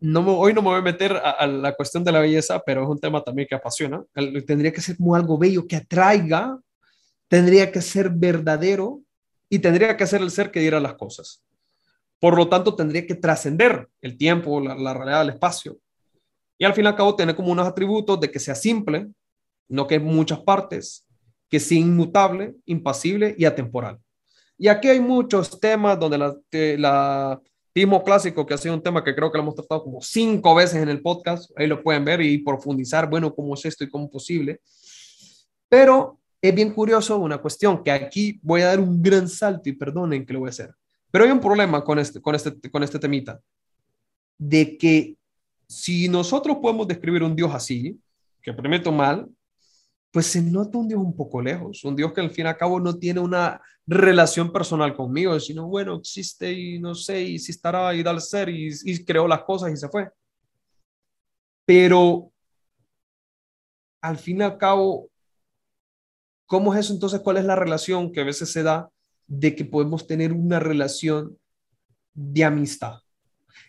no 0.00 0.38
hoy 0.38 0.54
no 0.54 0.62
me 0.62 0.68
voy 0.68 0.78
a 0.78 0.82
meter 0.82 1.12
a, 1.12 1.46
la 1.46 1.74
cuestión 1.74 2.04
de 2.04 2.12
la 2.12 2.20
belleza, 2.20 2.62
pero 2.64 2.82
es 2.82 2.88
un 2.88 2.98
tema 2.98 3.22
también 3.22 3.48
que 3.48 3.54
apasiona. 3.54 4.04
tendría 4.46 4.72
que 4.72 4.80
ser 4.80 4.96
como 4.96 5.14
algo 5.14 5.38
bello 5.38 5.66
que 5.66 5.76
atraiga, 5.76 6.58
tendría 7.28 7.70
que 7.70 7.82
ser 7.82 8.10
verdadero 8.10 9.00
y 9.48 9.58
tendría 9.58 9.96
que 9.96 10.06
ser 10.06 10.22
el 10.22 10.30
ser 10.30 10.50
que 10.50 10.60
diera 10.60 10.80
las 10.80 10.94
cosas. 10.94 11.42
Por 12.18 12.36
lo 12.36 12.48
tanto, 12.48 12.74
tendría 12.74 13.06
que 13.06 13.14
trascender 13.14 13.88
el 14.00 14.16
tiempo, 14.16 14.60
la, 14.60 14.94
realidad 14.94 15.20
del 15.20 15.34
espacio. 15.34 15.78
Y 16.56 16.64
al 16.64 16.72
fin 16.72 16.84
y 16.84 16.88
al 16.88 16.96
cabo, 16.96 17.16
tener 17.16 17.34
como 17.34 17.52
unos 17.52 17.66
atributos 17.66 18.18
de 18.20 18.30
que 18.30 18.38
sea 18.38 18.54
simple, 18.54 19.08
no 19.68 19.86
que 19.86 19.98
muchas 19.98 20.40
partes, 20.40 21.06
que 21.50 21.60
sea 21.60 21.78
inmutable, 21.78 22.54
impasible 22.64 23.34
y 23.36 23.44
atemporal. 23.44 23.98
Y 24.56 24.68
aquí 24.68 24.88
hay 24.88 25.00
muchos 25.00 25.58
temas 25.60 25.98
donde 25.98 26.16
la, 26.16 26.34
la 26.78 27.40
clásico, 28.04 28.46
que 28.46 28.54
ha 28.54 28.58
sido 28.58 28.74
un 28.74 28.82
tema 28.82 29.02
que 29.02 29.14
creo 29.14 29.30
que 29.30 29.38
lo 29.38 29.42
hemos 29.42 29.54
tratado 29.54 29.82
como 29.82 30.00
cinco 30.00 30.54
veces 30.54 30.80
en 30.82 30.88
el 30.88 31.02
podcast, 31.02 31.50
ahí 31.56 31.66
lo 31.66 31.82
pueden 31.82 32.04
ver 32.04 32.20
y 32.20 32.38
profundizar, 32.38 33.08
bueno, 33.10 33.34
cómo 33.34 33.54
es 33.54 33.64
esto 33.64 33.84
y 33.84 33.90
cómo 33.90 34.04
es 34.04 34.10
posible. 34.12 34.60
Pero 35.68 36.20
es 36.40 36.54
bien 36.54 36.72
curioso 36.72 37.18
una 37.18 37.38
cuestión 37.38 37.82
que 37.82 37.90
aquí 37.90 38.38
voy 38.42 38.60
a 38.60 38.66
dar 38.66 38.80
un 38.80 39.02
gran 39.02 39.28
salto 39.28 39.68
y 39.68 39.72
perdonen 39.72 40.24
que 40.24 40.32
lo 40.32 40.40
voy 40.40 40.48
a 40.48 40.50
hacer. 40.50 40.72
Pero 41.10 41.24
hay 41.24 41.30
un 41.30 41.40
problema 41.40 41.82
con 41.82 41.98
este, 41.98 42.20
con 42.20 42.34
este, 42.34 42.70
con 42.70 42.82
este 42.82 42.98
temita, 42.98 43.40
de 44.38 44.76
que 44.76 45.16
si 45.66 46.08
nosotros 46.08 46.58
podemos 46.62 46.86
describir 46.86 47.22
un 47.22 47.34
Dios 47.34 47.52
así, 47.54 47.98
que 48.42 48.52
prometo 48.52 48.92
mal, 48.92 49.28
pues 50.12 50.26
se 50.26 50.40
nota 50.42 50.78
un 50.78 50.86
Dios 50.86 51.00
un 51.00 51.16
poco 51.16 51.42
lejos, 51.42 51.82
un 51.82 51.96
Dios 51.96 52.12
que 52.12 52.20
al 52.20 52.30
fin 52.30 52.44
y 52.46 52.48
al 52.48 52.56
cabo 52.56 52.78
no 52.78 52.96
tiene 52.96 53.18
una 53.18 53.60
relación 53.86 54.52
personal 54.52 54.94
conmigo, 54.96 55.38
sino 55.40 55.66
bueno, 55.68 55.96
existe 55.96 56.52
y 56.52 56.78
no 56.78 56.94
sé, 56.94 57.22
y 57.22 57.38
si 57.38 57.52
estará 57.52 57.94
y 57.94 58.02
da 58.02 58.18
ser 58.20 58.48
y, 58.48 58.70
y 58.84 59.04
creó 59.04 59.28
las 59.28 59.42
cosas 59.42 59.72
y 59.72 59.76
se 59.76 59.88
fue. 59.88 60.08
Pero 61.66 62.30
al 64.00 64.18
fin 64.18 64.40
y 64.40 64.42
al 64.42 64.58
cabo, 64.58 65.08
¿cómo 66.46 66.74
es 66.74 66.80
eso 66.80 66.92
entonces? 66.92 67.20
¿Cuál 67.20 67.38
es 67.38 67.44
la 67.44 67.56
relación 67.56 68.12
que 68.12 68.20
a 68.20 68.24
veces 68.24 68.52
se 68.52 68.62
da 68.62 68.90
de 69.26 69.54
que 69.54 69.64
podemos 69.64 70.06
tener 70.06 70.32
una 70.32 70.60
relación 70.60 71.38
de 72.12 72.44
amistad. 72.44 72.98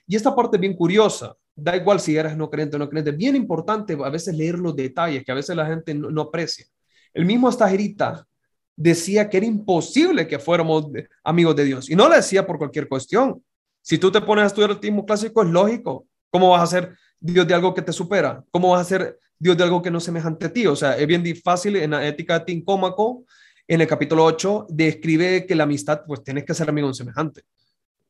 Y 0.07 0.15
esta 0.15 0.35
parte 0.35 0.57
es 0.57 0.61
bien 0.61 0.75
curiosa, 0.75 1.35
da 1.55 1.75
igual 1.75 1.99
si 1.99 2.15
eres 2.15 2.35
no 2.37 2.49
creyente 2.49 2.75
o 2.75 2.79
no 2.79 2.89
creyente, 2.89 3.11
bien 3.11 3.35
importante 3.35 3.97
a 4.03 4.09
veces 4.09 4.35
leer 4.35 4.59
los 4.59 4.75
detalles 4.75 5.23
que 5.23 5.31
a 5.31 5.35
veces 5.35 5.55
la 5.55 5.65
gente 5.65 5.93
no, 5.93 6.21
aprecia. 6.21 6.65
El 7.13 7.25
mismo 7.25 7.49
Estajerita 7.49 8.27
decía 8.75 9.29
que 9.29 9.37
era 9.37 9.45
imposible 9.45 10.27
que 10.27 10.39
fuéramos 10.39 10.87
amigos 11.23 11.55
de 11.55 11.63
Dios 11.65 11.89
y 11.89 11.95
no 11.95 12.09
lo 12.09 12.15
decía 12.15 12.45
por 12.45 12.57
cualquier 12.57 12.87
cuestión. 12.87 13.43
Si 13.81 13.97
tú 13.97 14.11
te 14.11 14.21
pones 14.21 14.43
a 14.43 14.47
estudiar 14.47 14.71
el 14.71 14.79
tiempo 14.79 15.05
clásico, 15.05 15.43
es 15.43 15.49
lógico. 15.49 16.07
¿Cómo 16.31 16.49
vas 16.49 16.63
a 16.63 16.67
ser 16.67 16.97
Dios 17.19 17.47
de 17.47 17.53
algo 17.53 17.73
que 17.73 17.81
te 17.81 17.93
supera? 17.93 18.43
¿Cómo 18.51 18.71
vas 18.71 18.81
a 18.81 18.89
ser 18.89 19.19
Dios 19.37 19.55
de 19.55 19.63
algo 19.63 19.81
que 19.81 19.91
no 19.91 19.99
es 19.99 20.03
semejante 20.03 20.47
a 20.47 20.53
ti? 20.53 20.65
O 20.67 20.75
sea, 20.75 20.97
es 20.97 21.07
bien 21.07 21.23
fácil 21.43 21.75
en 21.75 21.91
la 21.91 22.05
ética 22.05 22.39
de 22.39 22.45
Tincómaco 22.45 23.25
en 23.67 23.81
el 23.81 23.87
capítulo 23.87 24.23
8 24.25 24.67
describe 24.69 25.45
que 25.47 25.55
la 25.55 25.63
amistad, 25.63 26.03
pues 26.05 26.23
tienes 26.23 26.45
que 26.45 26.53
ser 26.53 26.69
amigo 26.69 26.85
de 26.85 26.89
un 26.89 26.95
semejante. 26.95 27.41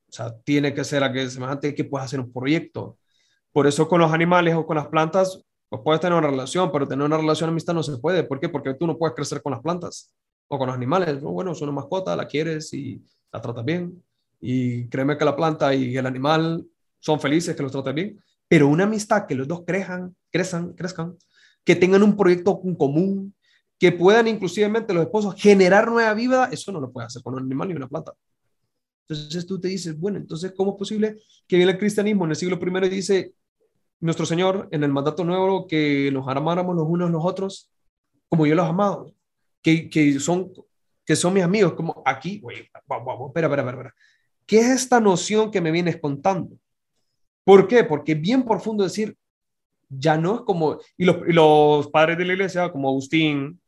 O 0.10 0.12
sea, 0.12 0.38
tiene 0.44 0.74
que 0.74 0.84
ser 0.84 1.02
aquel 1.02 1.32
semejante 1.32 1.74
que 1.74 1.86
puedas 1.86 2.08
hacer 2.08 2.20
un 2.20 2.32
proyecto. 2.32 2.98
Por 3.54 3.66
eso 3.66 3.88
con 3.88 4.02
los 4.02 4.12
animales 4.12 4.54
o 4.56 4.66
con 4.66 4.76
las 4.76 4.88
plantas, 4.88 5.42
pues 5.70 5.82
puedes 5.82 6.02
tener 6.02 6.18
una 6.18 6.28
relación, 6.28 6.72
pero 6.74 6.88
tener 6.88 7.06
una 7.06 7.18
relación 7.18 7.50
amistad 7.50 7.74
no 7.74 7.84
se 7.84 7.98
puede. 7.98 8.24
¿Por 8.24 8.40
qué? 8.40 8.50
Porque 8.50 8.74
tú 8.74 8.86
no 8.86 8.98
puedes 8.98 9.16
crecer 9.16 9.42
con 9.42 9.54
las 9.54 9.62
plantas. 9.62 10.12
O 10.48 10.58
con 10.58 10.68
los 10.68 10.76
animales. 10.76 11.22
Bueno, 11.22 11.52
es 11.52 11.62
una 11.62 11.72
mascota, 11.72 12.16
la 12.16 12.28
quieres 12.28 12.74
y 12.74 13.04
la 13.32 13.42
tratas 13.42 13.66
bien. 13.66 14.04
Y 14.40 14.88
créeme 14.90 15.18
que 15.18 15.26
la 15.26 15.36
planta 15.36 15.74
y 15.74 15.96
el 15.96 16.06
animal 16.06 16.66
son 17.00 17.20
felices 17.20 17.56
que 17.56 17.64
los 17.64 17.72
trates 17.72 17.94
bien. 17.94 18.20
Pero 18.48 18.68
una 18.68 18.84
amistad 18.84 19.26
que 19.26 19.36
los 19.36 19.48
dos 19.48 19.64
crezcan, 19.66 20.16
crezcan, 20.32 20.74
crezcan, 20.74 21.18
que 21.64 21.76
tengan 21.76 22.04
un 22.04 22.16
proyecto 22.16 22.60
común, 22.78 23.34
que 23.80 23.92
puedan 23.92 24.28
inclusivamente 24.28 24.94
los 24.94 25.04
esposos 25.04 25.36
generar 25.36 25.90
nueva 25.90 26.14
vida, 26.14 26.50
eso 26.52 26.72
no 26.72 26.80
lo 26.80 26.92
puede 26.92 27.08
hacer 27.08 27.24
con 27.24 27.34
un 27.34 27.44
animal 27.44 27.70
ni 27.70 27.76
una 27.76 27.88
planta. 27.88 28.14
Entonces 29.08 29.46
tú 29.46 29.60
te 29.60 29.68
dices, 29.68 30.00
bueno, 30.00 30.18
entonces, 30.18 30.54
¿cómo 30.56 30.72
es 30.72 30.78
posible 30.78 31.18
que 31.48 31.58
viene 31.58 31.74
el 31.74 31.78
cristianismo 31.78 32.26
en 32.26 32.32
el 32.32 32.36
siglo 32.36 32.60
I 32.62 32.86
y 32.86 32.90
dice, 32.90 33.34
nuestro 34.00 34.26
Señor 34.26 34.68
en 34.72 34.84
el 34.84 34.92
mandato 34.92 35.24
nuevo 35.24 35.68
que 35.68 36.10
nos 36.12 36.28
amáramos 36.28 36.76
los 36.76 36.86
unos 36.88 37.12
los 37.12 37.24
otros 37.24 37.70
como 38.28 38.46
yo 38.46 38.56
los 38.56 38.68
amado, 38.68 39.14
que, 39.90 40.20
son 40.20 40.52
que 41.04 41.16
son 41.16 41.34
mis 41.34 41.44
amigos, 41.44 41.74
como 41.74 42.04
aquí, 42.06 42.40
güey, 42.40 42.70
vamos, 42.88 43.30
espera, 43.30 43.48
espera, 43.48 43.70
espera, 43.70 43.96
¿Qué 44.46 44.60
es 44.60 44.68
esta 44.68 45.00
noción 45.00 45.50
que 45.50 45.62
me 45.62 45.72
vienes 45.72 45.98
contando? 46.00 46.58
¿Por 47.44 47.68
qué? 47.68 47.84
Porque 47.84 48.12
es 48.12 48.22
bien 48.22 48.44
profundo 48.44 48.84
decir, 48.84 49.18
ya 49.90 50.18
no 50.18 50.36
es 50.36 50.42
como, 50.42 50.80
y 50.98 51.06
los, 51.06 51.88
padres 51.88 52.18
de 52.18 52.26
la 52.26 52.34
iglesia, 52.34 52.72
como 52.72 52.90
Agustín, 52.90 53.60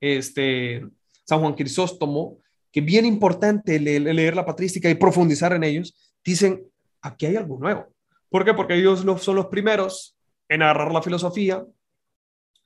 este, 0.00 0.86
San 1.24 1.40
Juan 1.40 1.54
Crisóstomo, 1.54 2.38
que 2.72 2.80
bien 2.80 3.04
importante 3.04 3.78
leer, 3.78 4.34
la 4.34 4.46
patrística 4.46 4.88
y 4.88 4.94
profundizar 4.94 5.52
en 5.52 5.64
ellos, 5.64 5.94
dicen, 6.24 6.66
aquí 7.02 7.26
hay 7.26 7.36
algo 7.36 7.58
nuevo. 7.58 7.86
¿Por 8.30 8.44
qué? 8.44 8.54
Porque 8.54 8.74
ellos 8.74 9.04
son 9.22 9.36
los 9.36 9.46
primeros 9.46 10.16
en 10.48 10.62
agarrar 10.62 10.92
la 10.92 11.02
filosofía 11.02 11.64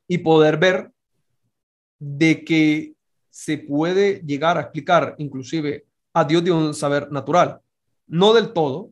y 0.06 0.18
poder 0.18 0.56
ver 0.56 0.92
de 1.98 2.44
que 2.44 2.94
se 3.30 3.58
puede 3.58 4.20
llegar 4.24 4.58
a 4.58 4.62
explicar 4.62 5.14
inclusive 5.18 5.86
a 6.12 6.24
Dios 6.24 6.44
de 6.44 6.50
un 6.50 6.74
saber 6.74 7.10
natural. 7.12 7.60
No 8.06 8.32
del 8.32 8.52
todo, 8.52 8.90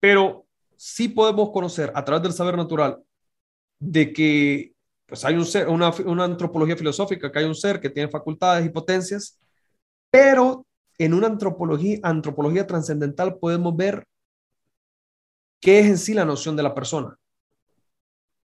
pero 0.00 0.46
sí 0.76 1.08
podemos 1.08 1.50
conocer 1.50 1.92
a 1.94 2.04
través 2.04 2.22
del 2.22 2.32
saber 2.32 2.56
natural 2.56 3.02
de 3.78 4.12
que 4.12 4.74
pues 5.06 5.24
hay 5.24 5.34
un 5.34 5.44
ser, 5.44 5.68
una, 5.68 5.90
una 6.06 6.24
antropología 6.24 6.76
filosófica, 6.76 7.30
que 7.30 7.38
hay 7.38 7.44
un 7.44 7.54
ser 7.54 7.80
que 7.80 7.90
tiene 7.90 8.10
facultades 8.10 8.64
y 8.64 8.70
potencias 8.70 9.38
pero 10.14 10.64
en 10.96 11.12
una 11.12 11.26
antropología, 11.26 11.98
antropología 12.04 12.68
trascendental 12.68 13.36
podemos 13.36 13.76
ver 13.76 14.06
qué 15.60 15.80
es 15.80 15.86
en 15.86 15.98
sí 15.98 16.14
la 16.14 16.24
noción 16.24 16.54
de 16.54 16.62
la 16.62 16.72
persona. 16.72 17.18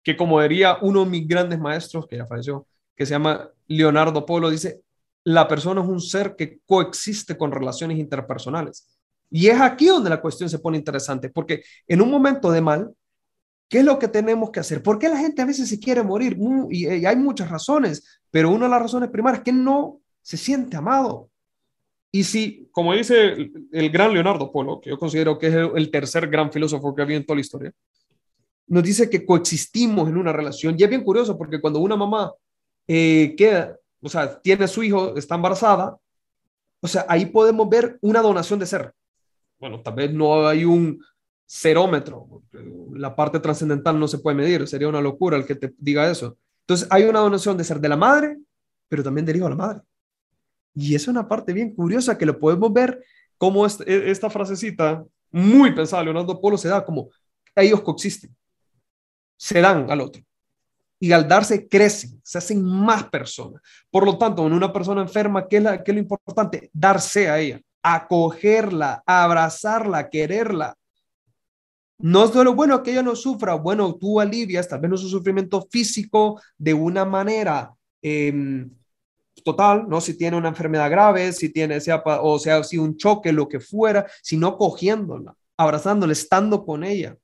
Que 0.02 0.16
como 0.16 0.42
diría 0.42 0.78
uno 0.82 1.04
de 1.04 1.10
mis 1.10 1.28
grandes 1.28 1.60
maestros, 1.60 2.04
que 2.08 2.16
ya 2.16 2.26
falleció, 2.26 2.66
que 2.96 3.06
se 3.06 3.12
llama 3.12 3.50
Leonardo 3.66 4.26
Polo, 4.26 4.50
dice, 4.50 4.82
la 5.24 5.48
persona 5.48 5.82
es 5.82 5.88
un 5.88 6.00
ser 6.00 6.34
que 6.36 6.60
coexiste 6.66 7.36
con 7.36 7.52
relaciones 7.52 7.98
interpersonales. 7.98 8.88
Y 9.30 9.46
es 9.48 9.60
aquí 9.60 9.86
donde 9.86 10.10
la 10.10 10.20
cuestión 10.20 10.50
se 10.50 10.58
pone 10.58 10.76
interesante, 10.76 11.30
porque 11.30 11.62
en 11.86 12.02
un 12.02 12.10
momento 12.10 12.50
de 12.50 12.60
mal, 12.60 12.94
¿qué 13.68 13.78
es 13.78 13.84
lo 13.84 13.98
que 13.98 14.08
tenemos 14.08 14.50
que 14.50 14.60
hacer? 14.60 14.82
¿Por 14.82 14.98
qué 14.98 15.08
la 15.08 15.16
gente 15.16 15.40
a 15.42 15.46
veces 15.46 15.68
se 15.68 15.80
quiere 15.80 16.02
morir? 16.02 16.36
Y, 16.70 16.86
y 16.86 17.06
hay 17.06 17.16
muchas 17.16 17.50
razones, 17.50 18.20
pero 18.30 18.50
una 18.50 18.66
de 18.66 18.70
las 18.70 18.82
razones 18.82 19.10
primarias 19.10 19.40
es 19.40 19.44
que 19.44 19.52
no 19.52 20.00
se 20.20 20.36
siente 20.36 20.76
amado. 20.76 21.30
Y 22.14 22.24
si, 22.24 22.68
como 22.72 22.92
dice 22.92 23.50
el, 23.72 23.90
gran 23.90 24.12
Leonardo 24.12 24.52
Polo, 24.52 24.82
que 24.82 24.90
yo 24.90 24.98
considero 24.98 25.38
que 25.38 25.46
es 25.46 25.54
el, 25.54 25.90
tercer 25.90 26.28
gran 26.28 26.52
filósofo 26.52 26.94
que 26.94 27.00
había 27.00 27.16
en 27.16 27.24
toda 27.24 27.36
la 27.36 27.40
historia, 27.40 27.72
nos 28.66 28.82
dice 28.82 29.08
que 29.08 29.24
coexistimos 29.24 30.08
en 30.10 30.18
una 30.18 30.30
relación. 30.30 30.76
Y 30.78 30.82
es 30.82 30.90
bien 30.90 31.02
curioso 31.02 31.38
porque 31.38 31.58
cuando 31.58 31.80
una 31.80 31.96
mamá 31.96 32.30
eh, 32.86 33.34
queda, 33.36 33.76
o 34.00 34.08
sea, 34.08 34.40
tiene 34.40 34.64
a 34.64 34.68
su 34.68 34.82
hijo, 34.82 35.16
está 35.16 35.34
embarazada, 35.34 35.96
o 36.80 36.88
sea, 36.88 37.06
ahí 37.08 37.26
podemos 37.26 37.68
ver 37.68 37.98
una 38.00 38.20
donación 38.20 38.58
de 38.58 38.66
ser. 38.66 38.92
Bueno, 39.58 39.80
tal 39.80 39.94
vez 39.94 40.12
no 40.12 40.46
hay 40.46 40.64
un 40.64 41.00
cerómetro, 41.46 42.42
la 42.94 43.14
parte 43.14 43.38
trascendental 43.38 43.98
no 43.98 44.08
se 44.08 44.18
puede 44.18 44.36
medir, 44.36 44.66
sería 44.66 44.88
una 44.88 45.00
locura 45.00 45.36
el 45.36 45.46
que 45.46 45.54
te 45.54 45.72
diga 45.78 46.10
eso. 46.10 46.36
Entonces, 46.62 46.88
hay 46.90 47.04
una 47.04 47.20
donación 47.20 47.56
de 47.56 47.64
ser 47.64 47.78
de 47.80 47.88
la 47.88 47.96
madre, 47.96 48.38
pero 48.88 49.02
también 49.02 49.26
del 49.26 49.36
hijo 49.36 49.46
a 49.46 49.50
la 49.50 49.56
madre. 49.56 49.82
Y 50.74 50.94
es 50.94 51.06
una 51.08 51.28
parte 51.28 51.52
bien 51.52 51.74
curiosa 51.74 52.16
que 52.16 52.26
lo 52.26 52.38
podemos 52.38 52.72
ver 52.72 53.04
como 53.36 53.66
e, 53.66 54.10
esta 54.10 54.30
frasecita, 54.30 55.04
muy 55.30 55.74
pensada, 55.74 56.02
Leonardo 56.02 56.40
Polo, 56.40 56.56
se 56.56 56.68
da 56.68 56.84
como 56.84 57.10
ellos 57.54 57.80
coexisten, 57.82 58.34
se 59.36 59.60
dan 59.60 59.90
al 59.90 60.00
otro. 60.00 60.22
Y 61.02 61.10
al 61.10 61.26
darse, 61.26 61.66
crecen, 61.66 62.20
se 62.22 62.38
hacen 62.38 62.62
más 62.62 63.08
personas. 63.08 63.60
Por 63.90 64.04
lo 64.04 64.16
tanto, 64.18 64.46
en 64.46 64.52
una 64.52 64.72
persona 64.72 65.02
enferma, 65.02 65.48
¿qué 65.48 65.56
es, 65.56 65.62
la, 65.64 65.82
qué 65.82 65.90
es 65.90 65.96
lo 65.96 66.00
importante? 66.00 66.70
Darse 66.72 67.28
a 67.28 67.40
ella, 67.40 67.60
acogerla, 67.82 69.02
abrazarla, 69.04 70.08
quererla. 70.08 70.76
No 71.98 72.24
es 72.24 72.32
de 72.32 72.44
lo 72.44 72.54
bueno 72.54 72.84
que 72.84 72.92
ella 72.92 73.02
no 73.02 73.16
sufra, 73.16 73.54
bueno, 73.54 73.96
tú 73.96 74.20
alivias 74.20 74.68
tal 74.68 74.78
vez 74.78 74.92
no 74.92 74.96
su 74.96 75.08
sufrimiento 75.08 75.66
físico 75.72 76.40
de 76.56 76.72
una 76.72 77.04
manera 77.04 77.74
eh, 78.00 78.64
total, 79.44 79.88
¿no? 79.88 80.00
Si 80.00 80.16
tiene 80.16 80.36
una 80.36 80.50
enfermedad 80.50 80.88
grave, 80.88 81.32
si 81.32 81.48
tiene, 81.52 81.80
sea, 81.80 82.00
o 82.04 82.38
sea, 82.38 82.62
si 82.62 82.78
un 82.78 82.96
choque, 82.96 83.32
lo 83.32 83.48
que 83.48 83.58
fuera, 83.58 84.06
sino 84.22 84.56
cogiéndola, 84.56 85.34
abrazándola, 85.56 86.12
estando 86.12 86.64
con 86.64 86.84
ella. 86.84 87.16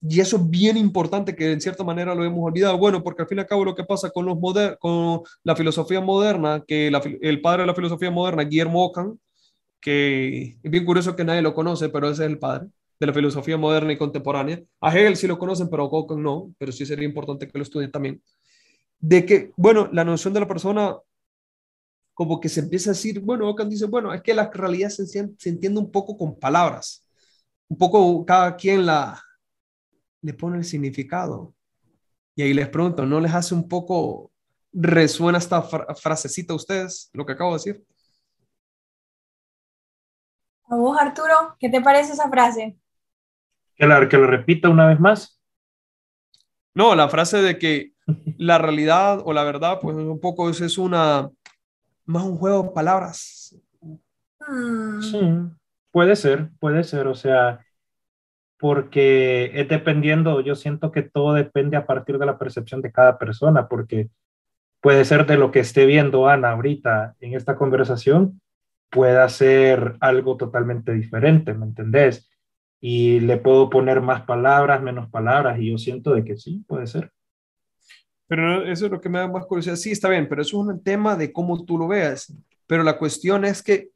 Y 0.00 0.20
eso 0.20 0.36
es 0.36 0.48
bien 0.48 0.76
importante 0.76 1.34
que 1.34 1.52
en 1.52 1.60
cierta 1.60 1.82
manera 1.82 2.14
lo 2.14 2.24
hemos 2.24 2.44
olvidado. 2.44 2.78
Bueno, 2.78 3.02
porque 3.02 3.22
al 3.22 3.28
fin 3.28 3.38
y 3.38 3.40
al 3.40 3.46
cabo 3.46 3.64
lo 3.64 3.74
que 3.74 3.84
pasa 3.84 4.10
con, 4.10 4.26
los 4.26 4.38
con 4.78 5.22
la 5.42 5.56
filosofía 5.56 6.00
moderna, 6.00 6.62
que 6.66 6.88
el 7.20 7.40
padre 7.40 7.62
de 7.62 7.66
la 7.66 7.74
filosofía 7.74 8.10
moderna, 8.10 8.44
Guillermo 8.44 8.84
Ockham, 8.84 9.18
que 9.80 10.58
es 10.62 10.70
bien 10.70 10.84
curioso 10.84 11.16
que 11.16 11.24
nadie 11.24 11.42
lo 11.42 11.54
conoce, 11.54 11.88
pero 11.88 12.08
ese 12.10 12.24
es 12.24 12.30
el 12.30 12.38
padre 12.38 12.66
de 13.00 13.06
la 13.06 13.12
filosofía 13.12 13.56
moderna 13.56 13.92
y 13.92 13.98
contemporánea. 13.98 14.62
A 14.80 14.96
Hegel 14.96 15.16
sí 15.16 15.26
lo 15.26 15.38
conocen, 15.38 15.68
pero 15.68 15.84
a 15.84 15.86
Ockham 15.86 16.22
no, 16.22 16.54
pero 16.58 16.72
sí 16.72 16.86
sería 16.86 17.06
importante 17.06 17.48
que 17.48 17.58
lo 17.58 17.62
estudien 17.62 17.90
también 17.90 18.22
de 19.00 19.24
que, 19.24 19.52
bueno, 19.56 19.88
la 19.92 20.04
noción 20.04 20.34
de 20.34 20.40
la 20.40 20.48
persona 20.48 20.96
como 22.14 22.40
que 22.40 22.48
se 22.48 22.60
empieza 22.60 22.90
a 22.90 22.94
decir, 22.94 23.20
bueno, 23.20 23.48
Ockham 23.48 23.68
dice, 23.68 23.86
bueno, 23.86 24.12
es 24.12 24.22
que 24.22 24.34
la 24.34 24.50
realidad 24.50 24.88
se, 24.88 25.06
se 25.06 25.48
entiende 25.48 25.78
un 25.78 25.90
poco 25.90 26.16
con 26.16 26.38
palabras, 26.38 27.06
un 27.68 27.78
poco 27.78 28.24
cada 28.26 28.56
quien 28.56 28.86
la 28.86 29.22
le 30.22 30.34
pone 30.34 30.58
el 30.58 30.64
significado. 30.64 31.54
Y 32.34 32.42
ahí 32.42 32.54
les 32.54 32.68
pregunto, 32.68 33.04
¿no 33.04 33.20
les 33.20 33.34
hace 33.34 33.54
un 33.54 33.68
poco, 33.68 34.30
resuena 34.72 35.38
esta 35.38 35.62
frasecita 35.62 36.52
a 36.52 36.56
ustedes, 36.56 37.10
lo 37.12 37.26
que 37.26 37.32
acabo 37.32 37.50
de 37.50 37.56
decir? 37.56 37.84
A 40.66 40.76
vos, 40.76 40.98
Arturo, 40.98 41.56
¿qué 41.58 41.68
te 41.68 41.80
parece 41.80 42.12
esa 42.12 42.28
frase? 42.28 42.76
Que, 43.74 43.86
la, 43.86 44.08
que 44.08 44.16
lo 44.18 44.26
repita 44.26 44.68
una 44.68 44.86
vez 44.86 45.00
más. 45.00 45.40
No, 46.74 46.94
la 46.94 47.08
frase 47.08 47.38
de 47.38 47.58
que 47.58 47.92
la 48.36 48.58
realidad 48.58 49.20
o 49.24 49.32
la 49.32 49.44
verdad, 49.44 49.78
pues 49.80 49.96
un 49.96 50.20
poco 50.20 50.50
es, 50.50 50.60
es 50.60 50.78
una, 50.78 51.30
más 52.04 52.22
un 52.24 52.36
juego 52.36 52.62
de 52.64 52.70
palabras. 52.70 53.56
Hmm. 54.46 55.00
Sí, 55.00 55.20
puede 55.90 56.16
ser, 56.16 56.50
puede 56.60 56.84
ser, 56.84 57.06
o 57.06 57.14
sea, 57.14 57.64
porque 58.58 59.52
es 59.54 59.68
dependiendo, 59.68 60.40
yo 60.40 60.54
siento 60.54 60.90
que 60.90 61.02
todo 61.02 61.34
depende 61.34 61.76
a 61.76 61.86
partir 61.86 62.18
de 62.18 62.26
la 62.26 62.38
percepción 62.38 62.82
de 62.82 62.92
cada 62.92 63.18
persona, 63.18 63.68
porque 63.68 64.08
puede 64.80 65.04
ser 65.04 65.26
de 65.26 65.36
lo 65.36 65.50
que 65.50 65.60
esté 65.60 65.86
viendo 65.86 66.28
Ana 66.28 66.50
ahorita 66.50 67.14
en 67.20 67.34
esta 67.34 67.56
conversación, 67.56 68.40
pueda 68.90 69.28
ser 69.28 69.96
algo 70.00 70.36
totalmente 70.36 70.92
diferente, 70.92 71.54
¿me 71.54 71.66
entendés? 71.66 72.28
Y 72.80 73.20
le 73.20 73.36
puedo 73.36 73.70
poner 73.70 74.00
más 74.00 74.22
palabras, 74.22 74.82
menos 74.82 75.08
palabras, 75.08 75.58
y 75.60 75.70
yo 75.70 75.78
siento 75.78 76.14
de 76.14 76.24
que 76.24 76.36
sí, 76.36 76.64
puede 76.66 76.86
ser. 76.86 77.12
Pero 78.26 78.64
eso 78.64 78.86
es 78.86 78.92
lo 78.92 79.00
que 79.00 79.08
me 79.08 79.18
da 79.18 79.28
más 79.28 79.46
curiosidad. 79.46 79.76
Sí, 79.76 79.90
está 79.90 80.08
bien, 80.08 80.28
pero 80.28 80.42
eso 80.42 80.60
es 80.60 80.68
un 80.68 80.82
tema 80.82 81.16
de 81.16 81.32
cómo 81.32 81.64
tú 81.64 81.78
lo 81.78 81.88
veas. 81.88 82.34
Pero 82.66 82.82
la 82.82 82.98
cuestión 82.98 83.44
es 83.44 83.62
que 83.62 83.88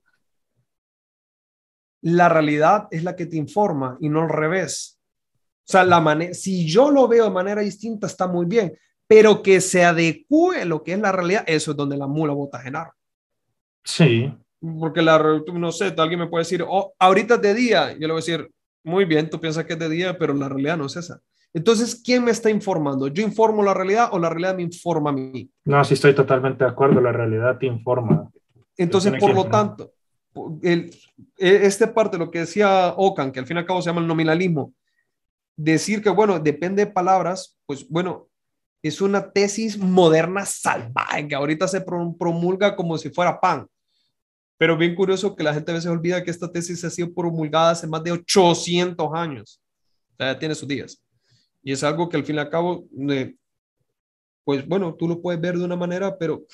la 2.03 2.29
realidad 2.29 2.89
es 2.91 3.05
la 3.05 3.17
que 3.17 3.27
te 3.27 3.37
informa 3.37 3.97
y 4.01 4.09
no 4.09 4.23
al 4.23 4.29
revés. 4.29 5.01
O 5.67 5.73
sea, 5.73 5.85
la 5.85 6.35
si 6.35 6.67
yo 6.67 6.91
lo 6.91 7.09
veo 7.09 7.25
de 7.25 7.31
manera 7.31 7.63
distinta, 7.63 8.07
está 8.07 8.27
muy 8.27 8.47
bien, 8.47 8.77
pero 9.07 9.43
que 9.43 9.61
se 9.61 9.85
adecue 9.85 10.63
a 10.63 10.65
lo 10.65 10.83
que 10.83 10.93
es 10.93 10.99
la 10.99 11.13
realidad, 11.13 11.45
eso 11.47 11.71
es 11.71 11.77
donde 11.77 11.97
la 11.97 12.07
mula 12.07 12.33
bota 12.33 12.59
Genaro. 12.59 12.93
Sí. 13.85 14.33
Porque 14.79 15.03
la, 15.03 15.43
no 15.53 15.73
sé, 15.73 15.95
alguien 15.97 16.21
me 16.21 16.27
puede 16.27 16.43
decir, 16.43 16.65
oh, 16.67 16.93
ahorita 16.99 17.35
es 17.35 17.43
de 17.43 17.55
día. 17.55 17.93
Yo 17.93 18.01
le 18.01 18.07
voy 18.09 18.23
a 18.23 18.25
decir, 18.25 18.51
muy 18.85 19.05
bien, 19.05 19.31
tú 19.31 19.41
piensas 19.41 19.65
que 19.65 19.75
es 19.75 19.79
de 19.79 19.89
día, 19.89 20.19
pero 20.19 20.35
la 20.35 20.49
realidad 20.49 20.77
no 20.77 20.87
es 20.87 20.97
esa. 20.97 21.21
Entonces, 21.55 22.01
¿quién 22.03 22.25
me 22.25 22.31
está 22.31 22.49
informando? 22.49 23.09
¿Yo 23.09 23.23
informo 23.23 23.63
la 23.63 23.75
realidad 23.75 24.09
o 24.13 24.19
la 24.19 24.31
realidad 24.31 24.57
me 24.57 24.63
informa 24.63 25.11
a 25.11 25.13
mí? 25.13 25.51
No, 25.65 25.85
sí 25.85 25.95
estoy 25.95 26.15
totalmente 26.15 26.65
de 26.65 26.71
acuerdo, 26.71 27.01
la 27.01 27.13
realidad 27.13 27.59
te 27.59 27.67
informa. 27.67 28.31
Entonces, 28.77 29.13
por 29.21 29.35
lo 29.35 29.45
tanto, 29.45 29.93
e, 30.63 30.91
esta 31.39 31.93
parte, 31.93 32.19
lo 32.19 32.31
que 32.31 32.41
decía 32.41 32.95
Ocan, 32.97 33.33
que 33.33 33.41
al 33.41 33.47
fin 33.47 33.57
y 33.57 33.61
al 33.61 33.67
cabo 33.67 33.83
se 33.83 33.91
llama 33.91 34.01
el 34.01 34.07
nominalismo, 34.07 34.73
decir 35.57 36.03
que, 36.03 36.11
bueno, 36.11 36.39
depende 36.39 36.85
de 36.85 36.91
palabras, 36.91 37.59
pues 37.67 37.89
bueno, 37.89 38.29
es 38.83 39.01
una 39.01 39.31
tesis 39.31 39.79
moderna 39.79 40.45
salvaje 40.45 41.29
que 41.29 41.35
ahorita 41.35 41.69
se 41.69 41.81
promulga 41.81 42.75
como 42.75 42.99
si 42.99 43.11
fuera 43.11 43.41
pan. 43.41 43.67
Pero 44.59 44.77
bien 44.77 44.95
curioso 44.95 45.35
que 45.35 45.45
la 45.45 45.55
gente 45.55 45.71
a 45.71 45.75
veces 45.75 45.91
olvida 45.91 46.23
que 46.23 46.31
esta 46.31 46.51
tesis 46.51 46.85
ha 46.85 46.91
sido 46.91 47.13
promulgada 47.13 47.71
hace 47.71 47.87
más 47.87 48.03
de 48.03 48.13
800 48.13 49.09
años. 49.15 49.61
Ya 50.19 50.39
tiene 50.39 50.55
sus 50.55 50.69
días. 50.69 51.03
Y 51.63 51.73
es 51.73 51.83
algo 51.85 52.09
que 52.09 52.17
al 52.17 52.25
fin 52.25 52.37
y 52.37 52.39
al 52.41 52.51
cabo, 52.51 52.85
eh, 53.09 53.35
pues 54.45 54.67
bueno, 54.67 54.95
tú 54.95 55.09
lo 55.09 55.21
puedes 55.21 55.41
ver 55.41 55.59
de 55.59 55.65
una 55.65 55.77
manera, 55.77 56.17
pero 56.19 56.45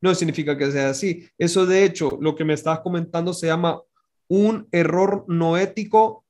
no 0.00 0.14
significa 0.14 0.56
que 0.56 0.70
sea 0.70 0.90
así. 0.90 1.28
Eso 1.38 1.66
de 1.66 1.84
hecho, 1.84 2.18
lo 2.20 2.34
que 2.34 2.44
me 2.44 2.54
estás 2.54 2.80
comentando 2.80 3.32
se 3.32 3.46
llama 3.46 3.80
un 4.28 4.68
error 4.72 5.24
no 5.28 5.56
ético 5.56 6.24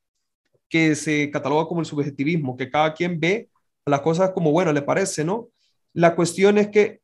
que 0.68 0.94
se 0.94 1.30
cataloga 1.30 1.66
como 1.66 1.80
el 1.80 1.86
subjetivismo, 1.86 2.56
que 2.56 2.70
cada 2.70 2.92
quien 2.92 3.18
ve 3.20 3.48
las 3.84 4.00
cosas 4.00 4.30
como, 4.30 4.50
bueno, 4.50 4.72
le 4.72 4.82
parece, 4.82 5.24
¿no? 5.24 5.48
La 5.92 6.14
cuestión 6.14 6.58
es 6.58 6.68
que 6.68 7.00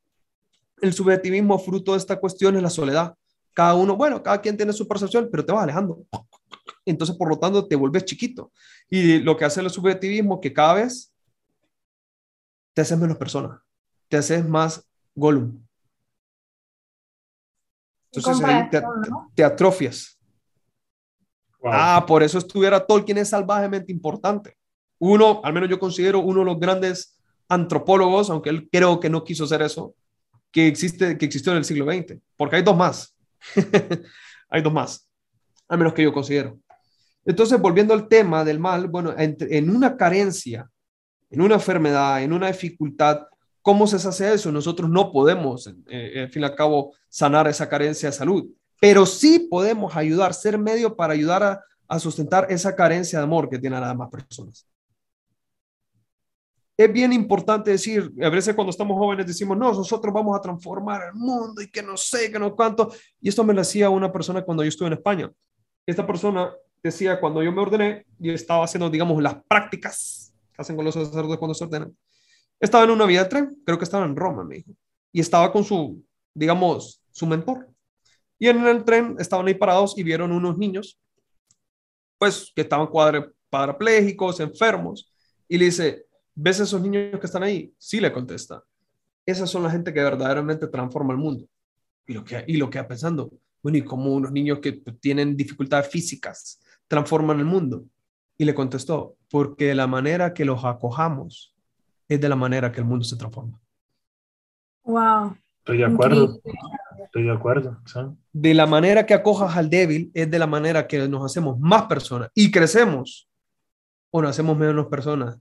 el 0.81 0.93
subjetivismo 0.93 1.59
fruto 1.59 1.93
de 1.93 1.99
esta 1.99 2.19
cuestión 2.19 2.57
es 2.57 2.63
la 2.63 2.71
soledad. 2.71 3.15
Cada 3.55 3.75
uno, 3.75 3.97
bueno, 3.97 4.23
cada 4.23 4.41
quien 4.41 4.57
tiene 4.57 4.73
su 4.73 4.89
percepción, 4.89 5.29
pero 5.31 5.45
te 5.45 5.53
vas 5.53 5.63
alejando. 5.63 6.05
Entonces, 6.85 7.17
por 7.17 7.29
lo 7.29 7.39
tanto, 7.39 7.67
te 7.67 7.77
vuelves 7.77 8.05
chiquito. 8.05 8.51
Y 8.91 9.21
lo 9.21 9.37
que 9.37 9.45
hace 9.45 9.61
el 9.61 9.71
subjetivismo 9.71 10.41
que 10.41 10.53
cada 10.53 10.75
vez 10.75 11.13
te 12.75 12.83
haces 12.83 12.99
menos 12.99 13.17
persona, 13.17 13.63
te 14.09 14.17
haces 14.17 14.47
más 14.47 14.85
Gollum. 15.15 15.63
Entonces 18.13 18.47
te, 19.35 19.45
atrofias. 19.45 20.19
Ah, 21.65 22.05
por 22.07 22.23
eso 22.23 22.39
estuviera 22.39 22.85
Tolkien 22.85 23.19
es 23.19 23.31
salvajemente 23.31 23.93
importante. 23.93 24.57
Uno, 24.99 25.41
al 25.43 25.53
menos 25.53 25.69
yo 25.69 25.79
considero 25.79 26.21
uno 26.21 26.41
de 26.41 26.47
los 26.47 26.61
grandes 26.61 27.19
antropólogos, 27.49 28.31
aunque 28.31 28.51
él 28.51 28.69
creo 28.71 29.01
que 29.01 29.11
no 29.11 29.25
quiso 29.25 29.45
hacer 29.45 29.63
eso, 29.63 29.95
que, 30.51 30.67
existe, 30.67 31.17
que 31.17 31.25
existió 31.25 31.53
en 31.53 31.59
el 31.59 31.65
siglo 31.65 31.87
XX, 31.87 32.19
porque 32.37 32.57
hay 32.57 32.63
dos 32.63 32.77
más. 32.77 33.17
hay 34.49 34.63
dos 34.63 34.73
más, 34.73 35.09
al 35.69 35.79
menos 35.79 35.95
que 35.95 36.03
yo 36.03 36.13
considero. 36.13 36.59
Entonces, 37.25 37.61
volviendo 37.61 37.95
al 37.95 38.09
tema 38.09 38.45
del 38.45 38.59
mal, 38.59 38.89
bueno, 38.89 39.15
en, 39.17 39.71
una 39.71 39.97
carencia, 39.97 40.69
en 41.31 41.41
una 41.41 41.55
enfermedad, 41.55 42.23
en 42.23 42.33
una 42.33 42.49
dificultad, 42.49 43.23
¿cómo 43.63 43.87
se 43.87 43.97
hace 43.97 44.35
eso? 44.35 44.53
Nosotros 44.53 44.91
no 44.91 45.11
podemos, 45.13 45.67
eh, 45.67 45.75
eh, 45.89 46.23
al 46.23 46.31
fin 46.31 46.43
y 46.43 46.45
al 46.45 46.55
cabo, 46.55 46.95
sanar 47.09 47.49
esa 47.49 47.69
carencia 47.69 48.11
de 48.11 48.15
salud, 48.15 48.51
pero 48.81 49.07
sí 49.07 49.49
podemos 49.51 49.97
ayudar, 49.97 50.35
ser 50.35 50.59
medio 50.59 50.97
para 50.97 51.15
ayudar 51.15 51.43
a, 51.43 51.65
a 51.89 51.99
sustentar 51.99 52.47
esa 52.51 52.75
carencia 52.75 53.19
de 53.19 53.25
amor 53.25 53.49
que 53.49 53.59
tienen 53.59 53.81
las 53.81 53.91
demás 53.91 54.11
personas. 54.11 54.67
Es 56.77 56.93
bien 56.93 57.13
importante 57.13 57.71
decir, 57.71 58.11
a 58.23 58.29
veces 58.31 58.55
cuando 58.55 58.71
estamos 58.71 58.97
jóvenes 58.99 59.27
decimos, 59.27 59.57
no, 59.57 59.73
nosotros 59.73 60.13
vamos 60.13 60.37
a 60.37 60.41
transformar 60.41 61.03
el 61.09 61.15
mundo 61.15 61.61
y 61.61 61.71
que 61.71 61.83
no 61.83 61.97
sé, 61.97 62.33
que 62.33 62.39
no 62.39 62.57
cuánto. 62.57 62.93
Y 63.21 63.29
esto 63.29 63.45
me 63.45 63.53
lo 63.53 63.61
decía 63.61 63.91
una 63.91 64.11
persona 64.11 64.43
cuando 64.43 64.65
yo 64.65 64.69
estuve 64.69 64.89
en 64.89 64.95
España. 64.95 65.31
Esta 65.87 66.07
persona 66.07 66.51
decía, 66.83 67.21
cuando 67.21 67.43
yo 67.43 67.53
me 67.53 67.61
ordené 67.61 68.07
y 68.19 68.31
estaba 68.31 68.65
haciendo, 68.65 68.89
digamos, 68.89 69.23
las 69.23 69.37
prácticas 69.47 70.33
que 70.53 70.63
hacen 70.63 70.75
con 70.75 70.85
los 70.85 70.95
sacerdotes 70.95 71.39
cuando 71.39 71.55
se 71.55 71.65
ordenan, 71.65 71.97
estaba 72.63 72.85
en 72.85 72.91
una 72.91 73.07
vía 73.07 73.25
de 73.25 73.29
tren, 73.29 73.61
creo 73.67 73.77
que 73.77 73.85
estaba 73.85 74.07
en 74.07 74.15
Roma, 74.15 74.45
me 74.45 74.57
dijo, 74.57 74.71
y 75.11 75.21
estaba 75.21 75.53
con 75.53 75.65
su, 75.65 76.03
digamos, 76.33 77.03
su 77.11 77.27
mentor. 77.27 77.69
Y 78.39 78.49
en 78.49 78.65
el 78.65 78.85
tren 78.85 79.17
estaban 79.19 79.49
ahí 79.49 79.55
parados 79.55 79.99
y 79.99 80.05
vieron 80.05 80.31
unos 80.31 80.57
niños, 80.57 80.99
pues, 82.19 82.53
que 82.55 82.63
estaban 82.63 82.87
cuadraplégicos, 82.87 84.39
enfermos, 84.39 85.13
y 85.49 85.59
le 85.59 85.67
dice, 85.67 86.07
¿ves 86.37 86.61
esos 86.61 86.81
niños 86.81 87.19
que 87.19 87.27
están 87.27 87.43
ahí? 87.43 87.75
Sí, 87.79 88.01
le 88.01 88.13
contesta. 88.13 88.63
Esas 89.27 89.51
son 89.51 89.65
la 89.65 89.71
gente 89.71 89.93
que 89.93 90.01
verdaderamente 90.01 90.69
transforma 90.69 91.13
el 91.13 91.19
mundo. 91.19 91.47
Y 92.07 92.13
lo 92.13 92.25
que, 92.25 92.45
y 92.47 92.57
lo 92.59 92.71
que 92.71 92.83
pensando, 92.85 93.29
bueno, 93.61 93.79
¿y 93.79 93.83
cómo 93.83 94.13
unos 94.15 94.31
niños 94.31 94.61
que 94.61 94.73
tienen 95.01 95.37
dificultades 95.37 95.89
físicas 95.89 96.61
transforman 96.87 97.41
el 97.41 97.45
mundo? 97.45 97.85
Y 98.39 98.45
le 98.45 98.55
contestó, 98.55 99.17
porque 99.29 99.75
la 99.75 99.89
manera 99.89 100.33
que 100.33 100.45
los 100.45 100.65
acojamos 100.65 101.52
es 102.15 102.21
de 102.21 102.29
la 102.29 102.37
manera 102.37 102.71
que 102.71 102.81
el 102.81 102.87
mundo 102.87 103.05
se 103.05 103.17
transforma. 103.17 103.61
Wow. 104.85 105.37
Estoy 105.59 105.79
de 105.79 105.85
acuerdo. 105.85 106.41
Estoy 107.05 107.25
de 107.25 107.33
acuerdo. 107.33 107.79
De 108.33 108.55
la 108.55 108.67
manera 108.67 109.07
que 109.07 109.15
acojas 109.15 109.57
al 109.57 109.71
débil 109.71 110.11
es 110.15 110.31
de 110.31 110.39
la 110.39 110.47
manera 110.47 110.87
que 110.87 111.07
nos 111.09 111.25
hacemos 111.25 111.59
más 111.59 111.83
personas 111.83 112.31
y 112.35 112.51
crecemos 112.51 113.29
o 114.11 114.23
nos 114.23 114.31
hacemos 114.31 114.57
menos 114.57 114.87
personas. 114.87 115.39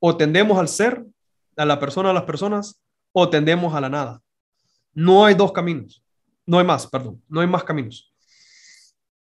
O 0.00 0.16
tendemos 0.16 0.58
al 0.58 0.68
ser, 0.68 1.04
a 1.56 1.64
la 1.64 1.78
persona, 1.78 2.10
a 2.10 2.14
las 2.14 2.22
personas, 2.22 2.80
o 3.12 3.28
tendemos 3.28 3.74
a 3.74 3.80
la 3.80 3.88
nada. 3.88 4.22
No 4.92 5.24
hay 5.24 5.34
dos 5.34 5.52
caminos. 5.52 6.02
No 6.46 6.58
hay 6.58 6.64
más, 6.64 6.86
perdón. 6.86 7.22
No 7.28 7.40
hay 7.40 7.46
más 7.46 7.64
caminos. 7.64 8.12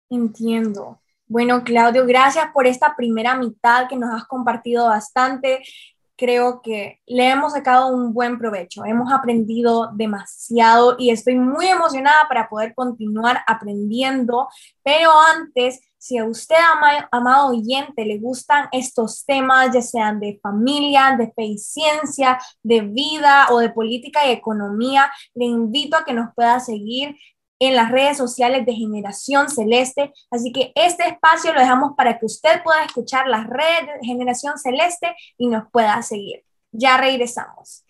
Entiendo. 0.10 1.02
Bueno, 1.28 1.64
Claudio, 1.64 2.06
gracias 2.06 2.48
por 2.54 2.66
esta 2.66 2.96
primera 2.96 3.38
mitad 3.38 3.88
que 3.88 3.96
nos 3.96 4.10
has 4.12 4.26
compartido 4.26 4.88
bastante. 4.88 5.62
Creo 6.20 6.62
que 6.62 7.00
le 7.08 7.30
hemos 7.30 7.54
sacado 7.54 7.96
un 7.96 8.14
buen 8.14 8.38
provecho, 8.38 8.84
hemos 8.84 9.10
aprendido 9.10 9.90
demasiado 9.94 10.98
y 11.00 11.12
estoy 11.12 11.36
muy 11.36 11.68
emocionada 11.68 12.28
para 12.28 12.50
poder 12.50 12.76
continuar 12.76 13.38
aprendiendo, 13.48 14.50
pero 14.84 15.12
antes, 15.18 15.80
si 15.98 16.18
a 16.18 16.26
usted, 16.26 16.58
amado 17.10 17.52
oyente, 17.52 18.04
le 18.04 18.18
gustan 18.18 18.68
estos 18.74 19.24
temas, 19.26 19.74
ya 19.74 19.82
sean 19.82 20.20
de 20.20 20.38
familia, 20.44 21.16
de 21.18 21.32
fe 21.32 21.44
y 21.44 21.58
ciencia, 21.58 22.38
de 22.64 22.82
vida 22.82 23.48
o 23.52 23.60
de 23.60 23.70
política 23.70 24.28
y 24.28 24.32
economía, 24.32 25.10
le 25.34 25.46
invito 25.46 25.96
a 25.96 26.04
que 26.04 26.12
nos 26.12 26.36
pueda 26.36 26.60
seguir 26.60 27.16
en 27.60 27.76
las 27.76 27.92
redes 27.92 28.18
sociales 28.18 28.66
de 28.66 28.74
Generación 28.74 29.50
Celeste. 29.50 30.14
Así 30.32 30.52
que 30.52 30.72
este 30.76 31.08
espacio 31.08 31.54
lo 31.54 31.60
dejamos 31.60 31.94
para 31.96 32.18
que 32.18 32.26
usted 32.26 32.64
pueda 32.64 32.84
escuchar 32.84 33.28
las 33.28 33.48
redes 33.48 34.00
de 34.02 34.08
Generación 34.08 34.58
Celeste 34.58 35.16
y 35.38 35.48
nos 35.48 35.70
pueda 35.72 36.02
seguir. 36.02 36.44
Ya 36.72 36.98
regresamos. 36.98 37.84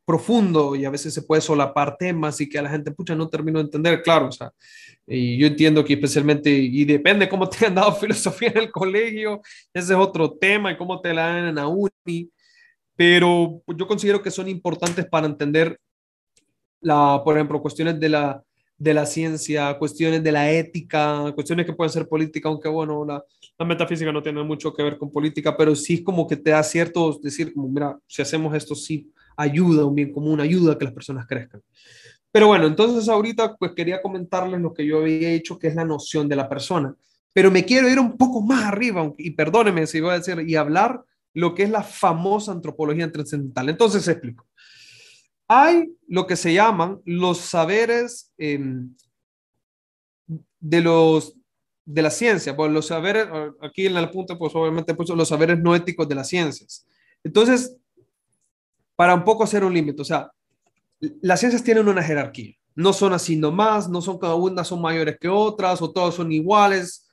profundo 0.05 0.75
y 0.75 0.85
a 0.85 0.89
veces 0.89 1.13
se 1.13 1.23
puede 1.23 1.41
solapar 1.41 1.97
temas 1.97 2.39
y 2.41 2.47
que 2.47 2.59
a 2.59 2.61
la 2.61 2.69
gente, 2.69 2.91
pucha, 2.91 3.15
no 3.15 3.29
termino 3.29 3.59
de 3.59 3.65
entender, 3.65 4.01
claro, 4.03 4.27
o 4.27 4.31
sea, 4.31 4.51
y 5.07 5.37
yo 5.37 5.47
entiendo 5.47 5.83
que 5.83 5.93
especialmente, 5.93 6.49
y 6.49 6.85
depende 6.85 7.27
cómo 7.27 7.49
te 7.49 7.65
han 7.65 7.75
dado 7.75 7.93
filosofía 7.95 8.49
en 8.49 8.57
el 8.57 8.71
colegio, 8.71 9.41
ese 9.73 9.93
es 9.93 9.99
otro 9.99 10.31
tema 10.31 10.71
y 10.71 10.77
cómo 10.77 11.01
te 11.01 11.13
la 11.13 11.27
dan 11.27 11.47
en 11.47 11.55
la 11.55 11.67
uni, 11.67 12.29
pero 12.95 13.61
yo 13.67 13.87
considero 13.87 14.21
que 14.21 14.31
son 14.31 14.47
importantes 14.47 15.05
para 15.05 15.25
entender, 15.25 15.79
la, 16.81 17.21
por 17.23 17.35
ejemplo, 17.35 17.61
cuestiones 17.61 17.99
de 17.99 18.09
la, 18.09 18.43
de 18.77 18.93
la 18.93 19.05
ciencia, 19.05 19.77
cuestiones 19.77 20.23
de 20.23 20.31
la 20.31 20.51
ética, 20.51 21.31
cuestiones 21.33 21.65
que 21.65 21.73
pueden 21.73 21.91
ser 21.91 22.07
política, 22.07 22.49
aunque 22.49 22.69
bueno, 22.69 23.05
la, 23.05 23.23
la, 23.62 23.65
metafísica 23.65 24.12
no 24.12 24.24
tiene 24.24 24.43
mucho 24.43 24.74
que 24.74 24.84
ver 24.84 24.97
con 24.97 25.12
política, 25.12 25.56
pero 25.56 25.76
sí 25.76 26.04
como 26.04 26.28
que 26.28 26.36
te 26.36 26.52
da 26.52 26.63
cierto, 26.63 27.19
decir, 27.21 27.54
mira, 27.56 27.97
si 28.08 28.21
hacemos 28.21 28.56
esto, 28.56 28.76
sí 28.76 29.12
ayuda, 29.38 29.86
un 29.86 29.95
bien 29.95 30.12
común, 30.12 30.39
ayuda 30.39 30.74
a 30.74 30.78
que 30.78 30.86
las 30.86 30.93
personas 30.93 31.26
crezcan. 31.28 31.62
Pero 32.32 32.47
bueno, 32.47 32.65
entonces 32.65 33.10
ahorita 33.10 33.56
pues 33.58 33.74
quería 33.76 34.02
comentarles 34.02 34.62
lo 34.62 34.74
que 34.74 34.86
yo 34.86 35.00
había 35.00 35.30
hecho, 35.32 35.60
que 35.60 35.67
es 35.67 35.76
la 35.76 35.86
noción 35.86 36.28
de 36.30 36.36
la 36.36 36.47
persona. 36.47 36.95
Pero 37.34 37.52
me 37.52 37.65
quiero 37.65 37.89
ir 37.89 38.00
un 38.00 38.17
poco 38.17 38.41
más 38.41 38.65
arriba, 38.65 39.12
y 39.17 39.32
perdónenme 39.32 39.88
si 39.88 40.00
voy 40.00 40.12
a 40.12 40.19
decir, 40.19 40.43
y 40.47 40.56
hablar 40.56 41.04
lo 41.34 41.54
que 41.56 41.63
es 41.63 41.69
la 41.69 41.84
famosa 41.84 42.52
antropología 42.52 43.12
trascendental. 43.12 43.69
Entonces, 43.69 44.08
explico. 44.08 44.47
Hay 45.47 45.91
lo 46.08 46.28
que 46.28 46.36
se 46.36 46.54
llaman 46.54 47.02
los 47.06 47.39
saberes 47.39 48.34
em, 48.38 48.95
de 50.60 50.82
los 50.82 51.36
de 51.86 52.02
la 52.02 52.10
ciencia, 52.10 52.56
pues 52.56 52.72
los 52.72 52.88
saberes, 52.88 53.28
aquí 53.62 53.88
en 53.88 53.94
la 53.94 54.10
punta, 54.12 54.38
pues 54.38 54.54
obviamente 54.56 54.94
pues, 54.94 55.10
los 55.10 55.28
saberes 55.28 55.60
no 55.60 55.76
éticos 55.76 56.08
de 56.08 56.15
las 56.15 56.28
ciencias. 56.28 56.86
Entonces, 57.24 57.76
para 58.96 59.15
un 59.15 59.24
poco 59.24 59.44
hacer 59.44 59.63
un 59.63 59.74
límite, 59.74 60.02
o 60.02 60.06
sea, 60.06 60.32
las 61.22 61.39
ciencias 61.39 61.63
tienen 61.63 61.88
una 61.88 62.04
jerarquía, 62.04 62.54
no 62.76 62.94
son 62.94 63.13
así 63.13 63.36
nomás, 63.36 63.89
no 63.89 64.02
son 64.02 64.20
cada 64.20 64.36
una 64.36 64.63
son 64.63 64.82
mayores 64.82 65.17
que 65.20 65.28
otras 65.28 65.82
o 65.82 65.91
todas 65.91 66.15
son 66.15 66.32
iguales, 66.32 67.12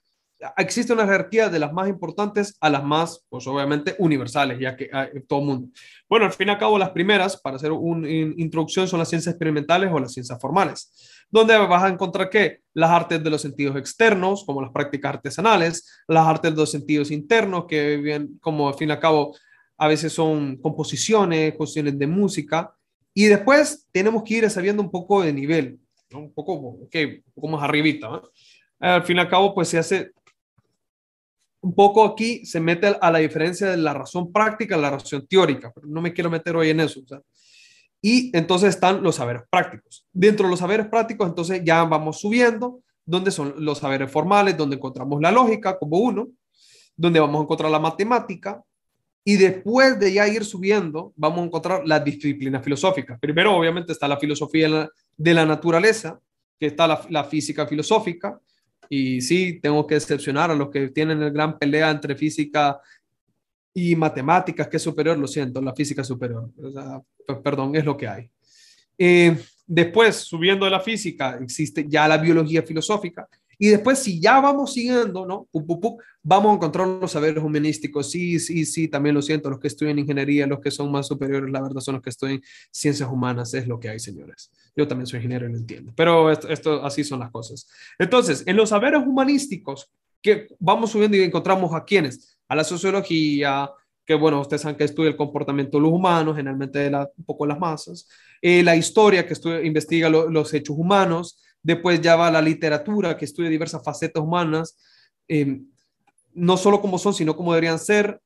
existe 0.57 0.93
una 0.93 1.05
jerarquía 1.05 1.49
de 1.49 1.59
las 1.59 1.73
más 1.73 1.89
importantes 1.89 2.57
a 2.61 2.71
las 2.71 2.85
más, 2.85 3.25
pues 3.29 3.47
obviamente, 3.47 3.97
universales, 3.99 4.59
ya 4.61 4.77
que 4.77 4.89
todo 5.27 5.41
el 5.41 5.47
mundo. 5.47 5.69
Bueno, 6.09 6.27
al 6.27 6.33
fin 6.33 6.49
y 6.49 6.51
al 6.51 6.59
cabo, 6.59 6.79
las 6.79 6.91
primeras, 6.91 7.37
para 7.37 7.57
hacer 7.57 7.73
una 7.73 8.09
introducción, 8.09 8.87
son 8.87 9.01
las 9.01 9.09
ciencias 9.09 9.35
experimentales 9.35 9.91
o 9.93 9.99
las 9.99 10.13
ciencias 10.13 10.39
formales, 10.41 11.18
donde 11.31 11.57
vas 11.57 11.83
a 11.83 11.89
encontrar 11.89 12.31
que 12.31 12.61
las 12.75 12.91
artes 12.91 13.23
de 13.23 13.31
los 13.31 13.43
sentidos 13.43 13.77
externos, 13.77 14.45
como 14.45 14.63
las 14.63 14.73
prácticas 14.73 15.15
artesanales, 15.15 15.87
las 16.07 16.27
artes 16.27 16.53
de 16.53 16.57
los 16.57 16.71
sentidos 16.71 17.11
internos, 17.11 17.67
que 17.67 17.97
bien, 17.99 18.39
como 18.41 18.69
al 18.69 18.75
fin 18.75 18.89
y 18.89 18.93
al 18.93 19.01
cabo, 19.01 19.37
a 19.77 19.89
veces 19.89 20.13
son 20.13 20.57
composiciones, 20.57 21.55
cuestiones 21.55 21.99
de 21.99 22.07
música, 22.07 22.75
y 23.15 23.27
después 23.27 23.87
tenemos 23.93 24.23
que 24.23 24.35
ir 24.35 24.51
sabiendo 24.51 24.83
un 24.83 24.91
poco 24.91 25.23
de 25.23 25.33
nivel, 25.33 25.79
un 26.13 26.33
poco, 26.33 26.53
ok, 26.55 26.95
un 27.27 27.33
poco 27.35 27.49
más 27.49 27.63
arribita, 27.63 28.23
Al 28.79 29.03
fin 29.03 29.17
y 29.17 29.21
al 29.21 29.29
cabo, 29.29 29.55
pues 29.55 29.69
se 29.69 29.79
hace 29.79 30.13
un 31.61 31.75
poco 31.75 32.05
aquí 32.05 32.47
se 32.47 32.61
mete 32.61 32.97
a 33.01 33.11
la 33.11 33.19
diferencia 33.19 33.69
de 33.69 33.77
la 33.77 33.93
razón 33.93 34.33
práctica 34.33 34.77
y 34.77 34.81
la 34.81 34.91
razón 34.91 35.27
teórica, 35.27 35.73
pero 35.75 35.87
no 35.87 36.01
me 36.01 36.13
quiero 36.13 36.31
meter 36.31 36.57
hoy 36.57 36.71
en 36.71 36.81
eso. 36.81 37.01
Y 38.01 38.37
entonces 38.37 38.71
están 38.71 39.03
los 39.03 39.17
saberes 39.17 39.43
prácticos. 39.51 40.07
Dentro 40.13 40.47
de 40.47 40.51
los 40.51 40.61
saberes 40.61 40.87
prácticos, 40.87 41.29
entonces 41.29 41.63
ya 41.65 41.85
vamos 41.85 42.21
subiendo, 42.21 42.81
donde 43.05 43.31
son 43.31 43.55
los 43.59 43.79
saberes 43.79 44.11
formales, 44.11 44.57
donde 44.57 44.77
encontramos 44.77 45.21
la 45.21 45.33
lógica 45.33 45.79
como 45.79 45.99
uno, 45.99 46.29
donde 46.97 47.21
vamos 47.21 47.41
a 47.41 47.43
encontrar 47.45 47.71
la 47.71 47.79
matemática, 47.79 48.63
y 49.25 49.37
después 49.37 49.99
de 49.99 50.13
ya 50.13 50.27
ir 50.27 50.45
subiendo, 50.45 51.13
vamos 51.17 51.41
a 51.41 51.45
encontrar 51.45 51.83
las 51.87 52.03
disciplinas 52.05 52.65
filosóficas. 52.65 53.19
Primero, 53.21 53.55
obviamente, 53.55 53.93
está 53.93 54.09
la 54.09 54.19
filosofía 54.19 54.89
de 55.17 55.35
la 55.35 55.45
naturaleza, 55.45 56.19
que 56.59 56.67
está 56.67 56.87
la, 56.87 57.25
física 57.25 57.67
filosófica, 57.67 58.41
y 58.89 59.21
sí, 59.21 59.61
tengo 59.61 59.87
que 59.87 59.97
excepcionar 59.97 60.51
a 60.51 60.55
los 60.55 60.71
que 60.71 60.89
tienen 60.89 61.23
el 61.23 61.31
gran 61.31 61.59
pelea 61.59 61.91
entre 61.91 62.17
física 62.17 62.81
y 63.75 63.95
matemáticas, 63.97 64.69
que 64.69 64.77
es 64.77 64.83
superior, 64.83 65.19
lo 65.19 65.27
siento, 65.27 65.61
la 65.61 65.75
física 65.75 66.03
superior. 66.03 66.51
Pues, 67.27 67.39
perdón, 67.43 67.77
es 67.77 67.85
lo 67.85 67.97
que 67.97 68.09
hay. 68.09 68.31
Eh, 68.97 69.37
después, 69.67 70.17
subiendo 70.17 70.65
de 70.65 70.71
la 70.71 70.81
física, 70.81 71.39
existe 71.41 71.87
ya 71.89 72.09
la 72.09 72.19
biología 72.19 72.63
filosófica, 72.63 73.29
y 73.61 73.69
después, 73.69 73.99
si 73.99 74.21
ya 74.21 74.41
vamos 74.41 74.73
siguiendo, 74.73 75.27
¿no? 75.27 75.49
vamos 76.23 76.53
a 76.53 76.55
encontrar 76.55 76.87
los 76.87 77.11
saberes 77.11 77.43
humanísticos. 77.43 78.09
Sí, 78.09 78.39
sí, 78.39 78.65
sí, 78.65 78.87
también 78.87 79.17
lo 79.17 79.23
siento, 79.23 79.51
los 79.51 79.59
que 79.59 79.67
estudian 79.67 79.99
ingeniería, 79.99 80.47
los 80.47 80.61
que 80.61 80.71
son 80.71 80.93
más 80.93 81.09
superiores, 81.09 81.51
la 81.51 81.61
verdad, 81.61 81.81
son 81.81 81.95
los 81.95 82.03
que 82.03 82.11
estudian 82.11 82.41
ciencias 82.71 83.11
humanas, 83.11 83.53
es 83.55 83.67
lo 83.67 83.81
que 83.81 83.89
hay, 83.89 83.99
señores. 83.99 84.53
Yo 84.77 84.87
también 84.87 85.09
soy 85.09 85.19
ingeniero 85.19 85.49
lo 85.49 85.57
entiendo, 85.57 85.93
pero 85.97 86.31
esto, 86.31 86.85
así 86.85 87.03
son 87.03 87.19
las 87.19 87.33
cosas. 87.33 87.69
Entonces, 87.99 88.45
en 88.47 88.57
los 88.57 88.69
saberes 88.69 89.03
humanísticos, 89.05 89.91
que 90.23 90.47
vamos 90.61 90.91
subiendo 90.91 91.17
y 91.17 91.23
encontramos 91.23 91.75
a 91.75 91.85
quienes, 91.85 92.38
a 92.49 92.57
la 92.57 92.65
sociología, 92.65 93.71
que 94.05 94.15
bueno, 94.15 94.41
ustedes 94.41 94.63
saben 94.63 94.77
que 94.77 94.85
estudia 94.85 95.11
el 95.11 95.17
comportamiento 95.17 95.77
de 95.77 95.83
los 95.83 95.93
humanos, 95.93 96.35
generalmente 96.37 96.79
de 96.79 96.97
un 96.97 97.25
poco 97.25 97.47
las 97.47 97.59
masas, 97.59 98.09
eh, 98.41 98.63
la 98.63 98.75
historia 98.75 99.27
que 99.27 99.35
estudia, 99.35 99.63
investiga 99.63 100.09
los 100.09 100.55
hechos 100.55 100.77
humanos, 100.79 101.39
Después 101.63 102.01
ya 102.01 102.17
va 102.17 102.31
la 102.31 102.41
literatura, 102.41 103.17
que 103.17 103.25
estudia 103.25 103.51
diversas 103.51 103.83
facetas 103.83 104.23
humanas, 104.23 104.77
eh, 105.27 105.61
no 106.33 106.57
solo 106.57 106.81
como 106.81 106.99
son, 106.99 107.15
sino 107.15 107.37
como 107.37 107.53
deberían 107.53 107.79
ser. 107.79 108.21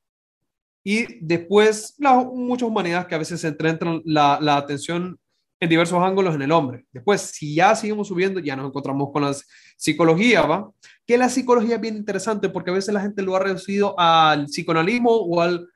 Y 0.83 1.19
después 1.19 1.95
las 1.97 2.25
muchas 2.25 2.69
humanidades 2.69 3.07
que 3.07 3.15
a 3.15 3.17
veces 3.19 3.41
se 3.41 3.49
centran 3.49 4.01
la, 4.05 4.37
la 4.41 4.57
atención 4.57 5.19
en 5.59 5.69
diversos 5.69 6.01
ángulos 6.03 6.35
en 6.35 6.41
el 6.41 6.51
hombre. 6.51 6.85
Después, 6.91 7.21
si 7.21 7.55
ya 7.55 7.75
seguimos 7.75 8.09
subiendo, 8.09 8.39
ya 8.39 8.55
nos 8.55 8.67
encontramos 8.67 9.11
con 9.11 9.23
la 9.23 9.35
psicología, 9.77 10.43
¿va? 10.43 10.69
Que 11.05 11.17
la 11.17 11.29
psicología 11.29 11.75
es 11.75 11.81
bien 11.81 11.97
interesante 11.97 12.49
porque 12.49 12.71
a 12.71 12.73
veces 12.73 12.93
la 12.93 13.01
gente 13.01 13.21
lo 13.21 13.35
ha 13.35 13.39
reducido 13.39 13.99
al 13.99 14.45
psicoanalismo 14.45 15.11
o 15.11 15.41
al 15.41 15.67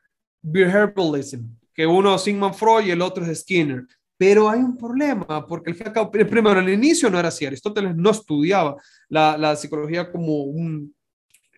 behavioralism, 0.42 1.42
que 1.74 1.86
uno 1.86 2.16
es 2.16 2.22
Sigmund 2.22 2.56
Freud 2.56 2.86
y 2.86 2.92
el 2.92 3.02
otro 3.02 3.26
es 3.26 3.42
Skinner. 3.42 3.86
Pero 4.18 4.50
hay 4.50 4.60
un 4.60 4.76
problema, 4.76 5.46
porque 5.46 5.72
el 5.72 6.28
primero, 6.28 6.60
al 6.60 6.70
inicio 6.70 7.10
no 7.10 7.20
era 7.20 7.28
así. 7.28 7.46
Aristóteles 7.46 7.96
no 7.96 8.10
estudiaba 8.10 8.76
la, 9.10 9.38
la 9.38 9.56
psicología 9.56 10.12
como 10.12 10.44
un, 10.44 10.96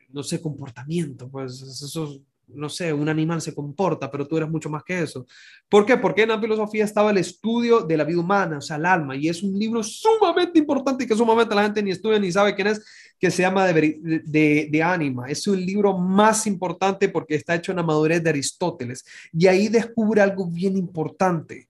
no 0.09 0.23
sé, 0.23 0.41
comportamiento, 0.41 1.29
pues 1.29 1.61
eso, 1.61 2.19
no 2.53 2.69
sé, 2.69 2.91
un 2.93 3.09
animal 3.09 3.41
se 3.41 3.53
comporta, 3.53 4.09
pero 4.09 4.27
tú 4.27 4.37
eres 4.37 4.49
mucho 4.49 4.69
más 4.69 4.83
que 4.83 5.01
eso. 5.01 5.25
¿Por 5.67 5.85
qué? 5.85 5.97
Porque 5.97 6.23
en 6.23 6.29
la 6.29 6.39
filosofía 6.39 6.83
estaba 6.83 7.11
el 7.11 7.17
estudio 7.17 7.81
de 7.81 7.97
la 7.97 8.03
vida 8.03 8.19
humana, 8.19 8.57
o 8.57 8.61
sea, 8.61 8.77
el 8.77 8.85
alma, 8.85 9.15
y 9.15 9.29
es 9.29 9.43
un 9.43 9.57
libro 9.57 9.83
sumamente 9.83 10.59
importante 10.59 11.07
que 11.07 11.15
sumamente 11.15 11.55
la 11.55 11.63
gente 11.63 11.83
ni 11.83 11.91
estudia 11.91 12.19
ni 12.19 12.31
sabe 12.31 12.55
quién 12.55 12.67
es, 12.67 12.83
que 13.19 13.29
se 13.31 13.41
llama 13.41 13.67
de, 13.67 14.69
de, 14.71 14.83
Ánima. 14.83 15.29
Es 15.29 15.45
un 15.45 15.59
libro 15.59 15.97
más 15.97 16.47
importante 16.47 17.09
porque 17.09 17.35
está 17.35 17.55
hecho 17.55 17.71
en 17.71 17.77
la 17.77 17.83
madurez 17.83 18.23
de 18.23 18.29
Aristóteles, 18.29 19.05
y 19.33 19.47
ahí 19.47 19.67
descubre 19.67 20.21
algo 20.21 20.47
bien 20.47 20.77
importante 20.77 21.67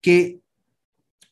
que 0.00 0.40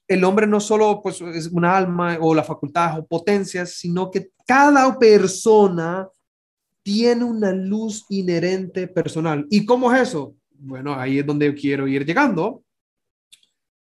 el 0.08 0.24
hombre 0.24 0.46
no 0.46 0.60
solo 0.60 1.00
pues, 1.02 1.20
es 1.20 1.46
una 1.48 1.76
alma 1.76 2.18
o 2.20 2.34
la 2.34 2.44
facultad 2.44 2.98
o 2.98 3.06
potencias, 3.06 3.74
sino 3.74 4.10
que 4.10 4.30
cada 4.46 4.98
persona 4.98 6.08
tiene 6.82 7.24
una 7.24 7.52
luz 7.52 8.04
inherente 8.08 8.88
personal. 8.88 9.46
¿Y 9.50 9.64
cómo 9.64 9.92
es 9.92 10.08
eso? 10.08 10.34
Bueno, 10.50 10.94
ahí 10.94 11.18
es 11.18 11.26
donde 11.26 11.54
quiero 11.54 11.86
ir 11.86 12.04
llegando. 12.04 12.62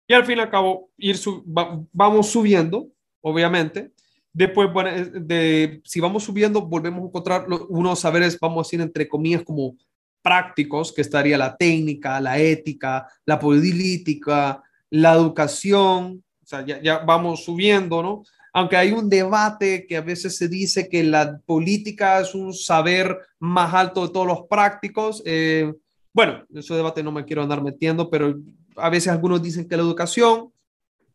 Y 0.07 0.13
al 0.13 0.25
fin 0.25 0.37
y 0.37 0.41
al 0.41 0.49
cabo, 0.49 0.89
ir 0.97 1.19
vamos 1.45 2.29
subiendo, 2.31 2.87
obviamente. 3.21 3.91
Después, 4.33 4.69
de, 5.13 5.81
si 5.83 5.99
vamos 5.99 6.23
subiendo, 6.23 6.61
volvemos 6.61 7.03
a 7.03 7.07
encontrar 7.07 7.45
unos 7.69 7.99
saberes, 7.99 8.39
vamos 8.39 8.57
a 8.57 8.67
decir, 8.67 8.81
entre 8.81 9.07
comillas, 9.07 9.43
como 9.43 9.75
prácticos, 10.21 10.93
que 10.93 11.01
estaría 11.01 11.37
la 11.37 11.55
técnica, 11.55 12.19
la 12.19 12.39
ética, 12.39 13.07
la 13.25 13.39
política, 13.39 14.61
la 14.89 15.13
educación, 15.13 16.23
o 16.43 16.45
sea, 16.45 16.65
ya, 16.65 16.99
vamos 16.99 17.43
subiendo, 17.43 18.01
¿no? 18.01 18.23
Aunque 18.53 18.77
hay 18.77 18.91
un 18.91 19.09
debate 19.09 19.85
que 19.87 19.97
a 19.97 20.01
veces 20.01 20.37
se 20.37 20.47
dice 20.47 20.89
que 20.89 21.03
la 21.03 21.39
política 21.45 22.19
es 22.19 22.33
un 22.33 22.53
saber 22.53 23.17
más 23.39 23.73
alto 23.73 24.07
de 24.07 24.13
todos 24.13 24.27
los 24.27 24.41
prácticos. 24.49 25.21
Eh, 25.25 25.73
bueno, 26.13 26.45
ese 26.53 26.73
debate 26.73 27.03
no 27.03 27.11
me 27.11 27.25
quiero 27.25 27.43
andar 27.43 27.61
metiendo, 27.61 28.09
pero 28.09 28.35
a 28.75 28.89
veces 28.89 29.09
algunos 29.09 29.41
dicen 29.41 29.67
que 29.67 29.77
la 29.77 29.83
educación, 29.83 30.51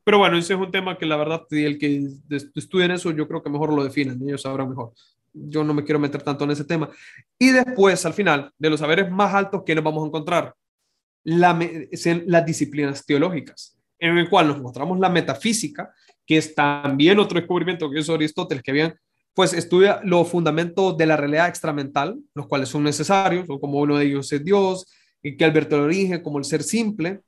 pero 0.05 0.19
bueno, 0.19 0.37
ese 0.37 0.55
es 0.55 0.61
un 0.61 0.71
tema 0.71 0.99
que 0.99 1.07
la 1.07 1.17
verdad, 1.17 1.43
el 1.51 1.79
que 1.79 2.09
estudien 2.55 2.91
eso, 2.91 3.11
yo 3.11 3.27
creo 3.27 3.43
que 3.43 3.51
mejor 3.51 3.73
lo 3.73 3.83
definen, 3.83 4.21
ellos 4.27 4.43
sabrán 4.43 4.69
mejor. 4.69 4.93
Yo 5.33 5.65
no 5.65 5.75
me 5.75 5.83
quiero 5.83 5.99
meter 5.99 6.23
tanto 6.23 6.45
en 6.45 6.53
ese 6.53 6.65
tema. 6.65 6.89
Y 7.39 7.51
después, 7.51 8.05
al 8.07 8.13
final, 8.13 8.53
de 8.57 8.71
los 8.71 8.81
saberes 8.81 9.11
más 9.11 9.35
altos, 9.35 9.63
¿qué 9.67 9.75
nos 9.75 9.83
vamos 9.83 10.05
a 10.05 10.07
encontrar? 10.07 10.55
la, 11.25 11.59
las 12.27 12.47
disciplinas 12.47 13.05
teológicas, 13.05 13.77
en 13.99 14.19
el 14.19 14.29
cual 14.29 14.49
nos 14.49 14.61
mostramos 14.61 14.99
la 15.01 15.09
metafísica, 15.09 15.93
que 16.27 16.39
es 16.39 16.55
también 16.55 17.19
otro 17.19 17.39
descubrimiento 17.39 17.91
que 17.91 18.01
hizo 18.01 18.15
Aristóteles, 18.15 18.63
que 18.63 18.71
habían, 18.71 18.95
pues 19.35 19.53
estudia 19.53 20.01
los 20.05 20.29
fundamentos 20.29 20.97
de 20.97 21.07
la 21.07 21.17
realidad 21.17 21.49
extramental, 21.49 22.19
los 22.35 22.47
cuales 22.47 22.69
son 22.69 22.85
necesarios, 22.85 23.47
o 23.49 23.61
como 23.61 23.81
uno 23.81 23.99
de 23.99 24.07
ellos 24.07 24.33
es 24.33 24.45
Dios, 24.45 24.87
y 25.23 25.37
que 25.37 25.45
Alberto 25.45 25.77
el 25.77 25.83
origen, 25.83 26.23
como 26.23 26.39
el 26.39 26.45
ser 26.45 26.63
simple, 26.63 27.21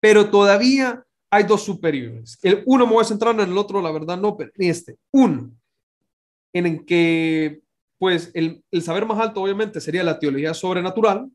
pero 0.00 0.30
todavía 0.30 1.04
hay 1.30 1.44
dos 1.44 1.62
superiores. 1.64 2.38
El 2.42 2.62
uno 2.66 2.86
me 2.86 2.92
voy 2.94 3.02
a 3.02 3.06
centrar 3.06 3.34
en 3.34 3.40
el 3.40 3.58
otro, 3.58 3.80
la 3.80 3.90
verdad 3.90 4.18
no, 4.18 4.36
pero 4.36 4.50
en 4.56 4.70
este, 4.70 4.96
uno, 5.10 5.50
en 6.52 6.66
el 6.66 6.84
que, 6.84 7.62
pues, 7.98 8.30
el, 8.34 8.62
el 8.70 8.82
saber 8.82 9.06
más 9.06 9.18
alto 9.18 9.42
obviamente 9.42 9.80
sería 9.80 10.04
la 10.04 10.18
teología 10.18 10.54
sobrenatural, 10.54 11.30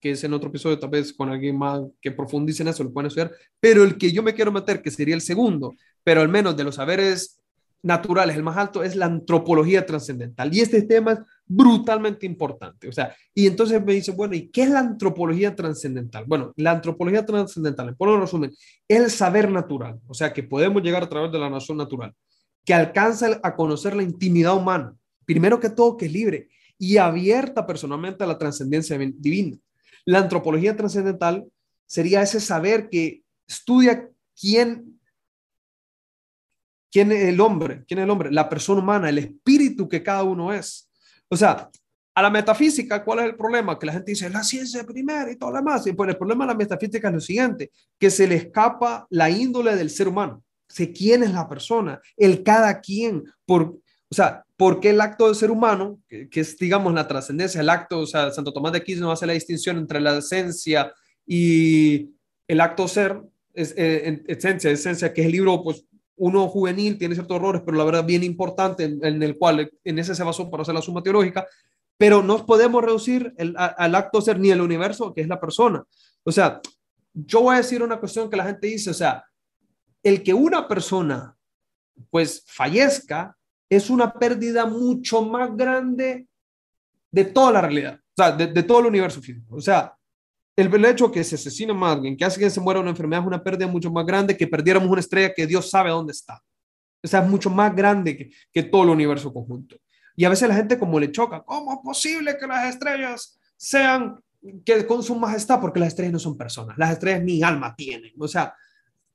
que 0.00 0.12
es 0.12 0.24
en 0.24 0.32
otro 0.32 0.48
episodio, 0.48 0.78
tal 0.78 0.90
vez 0.90 1.12
con 1.12 1.30
alguien 1.30 1.56
más 1.56 1.80
que 2.00 2.10
profundice 2.10 2.62
en 2.62 2.68
eso, 2.68 2.82
lo 2.82 2.92
pueden 2.92 3.06
estudiar, 3.06 3.30
pero 3.60 3.84
el 3.84 3.96
que 3.96 4.10
yo 4.10 4.22
me 4.22 4.34
quiero 4.34 4.50
meter, 4.50 4.82
que 4.82 4.90
sería 4.90 5.14
el 5.14 5.20
segundo, 5.20 5.74
pero 6.04 6.20
al 6.20 6.28
menos 6.28 6.56
de 6.56 6.64
los 6.64 6.76
saberes 6.76 7.42
naturales, 7.82 8.36
el 8.36 8.42
más 8.42 8.56
alto, 8.56 8.82
es 8.82 8.94
la 8.94 9.06
antropología 9.06 9.84
trascendental. 9.84 10.54
Y 10.54 10.60
este 10.60 10.82
tema 10.82 11.12
es 11.12 11.18
brutalmente 11.44 12.26
importante. 12.26 12.88
O 12.88 12.92
sea, 12.92 13.14
y 13.34 13.46
entonces 13.46 13.84
me 13.84 13.92
dice, 13.94 14.12
bueno, 14.12 14.34
¿y 14.34 14.48
qué 14.48 14.62
es 14.62 14.70
la 14.70 14.78
antropología 14.78 15.54
trascendental? 15.54 16.24
Bueno, 16.26 16.52
la 16.56 16.72
antropología 16.72 17.26
trascendental, 17.26 17.96
por 17.96 18.08
un 18.08 18.20
resumen, 18.20 18.52
es 18.88 19.00
el 19.00 19.10
saber 19.10 19.50
natural, 19.50 19.98
o 20.06 20.14
sea, 20.14 20.32
que 20.32 20.44
podemos 20.44 20.82
llegar 20.82 21.02
a 21.02 21.08
través 21.08 21.32
de 21.32 21.38
la 21.38 21.50
nación 21.50 21.76
natural, 21.76 22.14
que 22.64 22.72
alcanza 22.72 23.40
a 23.42 23.56
conocer 23.56 23.96
la 23.96 24.04
intimidad 24.04 24.56
humana, 24.56 24.94
primero 25.24 25.58
que 25.58 25.70
todo, 25.70 25.96
que 25.96 26.06
es 26.06 26.12
libre, 26.12 26.48
y 26.78 26.96
abierta 26.96 27.66
personalmente 27.66 28.24
a 28.24 28.26
la 28.26 28.38
trascendencia 28.38 28.98
divina. 28.98 29.56
La 30.04 30.18
antropología 30.18 30.76
trascendental 30.76 31.44
sería 31.86 32.22
ese 32.22 32.40
saber 32.40 32.88
que 32.88 33.22
estudia 33.46 34.08
quién, 34.40 35.00
quién 36.92 37.10
es 37.10 37.24
el 37.24 37.40
hombre, 37.40 37.84
quién 37.88 37.98
es 37.98 38.04
el 38.04 38.10
hombre, 38.10 38.30
la 38.30 38.48
persona 38.48 38.82
humana, 38.82 39.08
el 39.08 39.18
espíritu 39.18 39.88
que 39.88 40.02
cada 40.02 40.22
uno 40.22 40.52
es. 40.52 40.90
O 41.28 41.36
sea, 41.36 41.70
a 42.14 42.22
la 42.22 42.30
metafísica, 42.30 43.02
¿cuál 43.02 43.20
es 43.20 43.24
el 43.24 43.36
problema? 43.36 43.78
Que 43.78 43.86
la 43.86 43.94
gente 43.94 44.12
dice, 44.12 44.28
la 44.28 44.44
ciencia 44.44 44.84
primero 44.84 45.30
y 45.30 45.36
todo 45.36 45.50
lo 45.50 45.56
demás. 45.56 45.86
Y 45.86 45.94
pues 45.94 46.10
el 46.10 46.18
problema 46.18 46.44
de 46.44 46.52
la 46.52 46.58
metafísica 46.58 47.08
es 47.08 47.14
lo 47.14 47.20
siguiente, 47.20 47.70
que 47.98 48.10
se 48.10 48.28
le 48.28 48.34
escapa 48.34 49.06
la 49.08 49.30
índole 49.30 49.74
del 49.74 49.88
ser 49.88 50.08
humano. 50.08 50.44
Sé 50.68 50.92
quién 50.92 51.22
es 51.22 51.32
la 51.32 51.48
persona, 51.48 52.00
el 52.16 52.42
cada 52.42 52.80
quien, 52.80 53.24
por, 53.46 53.62
o 53.62 54.14
sea, 54.14 54.44
¿por 54.56 54.78
qué 54.78 54.90
el 54.90 55.00
acto 55.00 55.26
del 55.26 55.34
ser 55.34 55.50
humano, 55.50 55.98
que, 56.08 56.28
es, 56.34 56.58
digamos, 56.58 56.92
la 56.92 57.08
trascendencia, 57.08 57.60
el 57.60 57.70
acto, 57.70 58.00
o 58.00 58.06
sea, 58.06 58.30
Santo 58.30 58.52
Tomás 58.52 58.72
de 58.72 58.78
Aquino 58.78 59.10
hace 59.10 59.26
la 59.26 59.32
distinción 59.32 59.78
entre 59.78 60.00
la 60.00 60.18
esencia 60.18 60.92
y 61.26 62.10
el 62.46 62.60
acto 62.60 62.86
ser, 62.88 63.22
es, 63.54 63.74
eh, 63.76 64.22
esencia, 64.26 64.70
esencia, 64.70 65.12
que 65.12 65.22
es 65.22 65.26
el 65.26 65.32
libro, 65.32 65.62
pues, 65.62 65.84
uno 66.16 66.48
juvenil, 66.48 66.98
tiene 66.98 67.14
ciertos 67.14 67.36
errores, 67.36 67.62
pero 67.64 67.76
la 67.76 67.84
verdad 67.84 68.04
bien 68.04 68.22
importante, 68.22 68.84
en, 68.84 69.22
el 69.22 69.38
cual, 69.38 69.70
en 69.84 69.98
ese 69.98 70.14
se 70.14 70.24
basó 70.24 70.50
para 70.50 70.62
hacer 70.62 70.74
la 70.74 70.82
suma 70.82 71.02
teológica, 71.02 71.46
pero 71.96 72.22
no 72.22 72.44
podemos 72.44 72.82
reducir 72.82 73.32
el, 73.36 73.54
al 73.56 73.94
acto 73.94 74.20
ser 74.20 74.38
ni 74.38 74.50
el 74.50 74.60
universo, 74.60 75.12
que 75.14 75.22
es 75.22 75.28
la 75.28 75.40
persona. 75.40 75.84
O 76.24 76.32
sea, 76.32 76.60
yo 77.14 77.42
voy 77.42 77.54
a 77.54 77.58
decir 77.58 77.82
una 77.82 77.98
cuestión 77.98 78.30
que 78.30 78.36
la 78.36 78.44
gente 78.44 78.66
dice, 78.66 78.90
o 78.90 78.94
sea, 78.94 79.24
el 80.02 80.22
que 80.22 80.34
una 80.34 80.66
persona 80.66 81.36
pues 82.10 82.44
fallezca 82.46 83.36
es 83.68 83.90
una 83.90 84.12
pérdida 84.12 84.66
mucho 84.66 85.22
más 85.22 85.56
grande 85.56 86.26
de 87.10 87.24
toda 87.24 87.52
la 87.52 87.60
realidad, 87.60 87.98
o 87.98 88.22
sea, 88.22 88.32
de, 88.32 88.62
todo 88.62 88.80
el 88.80 88.86
universo 88.86 89.20
físico. 89.20 89.56
O 89.56 89.60
sea, 89.60 89.94
el, 90.56 90.84
hecho 90.84 91.10
que 91.10 91.24
se 91.24 91.36
asesine 91.36 91.72
a 91.72 91.92
alguien, 91.92 92.16
que 92.16 92.24
hace 92.24 92.38
que 92.38 92.50
se 92.50 92.60
muera 92.60 92.80
una 92.80 92.90
enfermedad, 92.90 93.22
es 93.22 93.26
una 93.26 93.42
pérdida 93.42 93.66
mucho 93.66 93.90
más 93.90 94.04
grande 94.04 94.36
que 94.36 94.46
perdiéramos 94.46 94.88
una 94.88 95.00
estrella 95.00 95.32
que 95.34 95.46
Dios 95.46 95.70
sabe 95.70 95.90
dónde 95.90 96.12
está. 96.12 96.42
O 97.02 97.08
sea, 97.08 97.20
es 97.20 97.28
mucho 97.28 97.50
más 97.50 97.74
grande 97.74 98.16
que, 98.16 98.30
que 98.52 98.62
todo 98.62 98.84
el 98.84 98.90
universo 98.90 99.32
conjunto. 99.32 99.76
Y 100.14 100.24
a 100.24 100.28
veces 100.28 100.48
la 100.48 100.54
gente 100.54 100.78
como 100.78 101.00
le 101.00 101.10
choca, 101.10 101.42
¿cómo 101.42 101.72
es 101.72 101.78
posible 101.82 102.36
que 102.38 102.46
las 102.46 102.68
estrellas 102.74 103.38
sean 103.56 104.20
que 104.64 104.86
con 104.86 105.02
su 105.02 105.14
majestad? 105.14 105.60
Porque 105.60 105.80
las 105.80 105.88
estrellas 105.88 106.12
no 106.12 106.18
son 106.18 106.36
personas, 106.36 106.76
las 106.76 106.92
estrellas 106.92 107.22
ni 107.22 107.42
alma 107.42 107.74
tienen. 107.74 108.12
O 108.18 108.28
sea, 108.28 108.54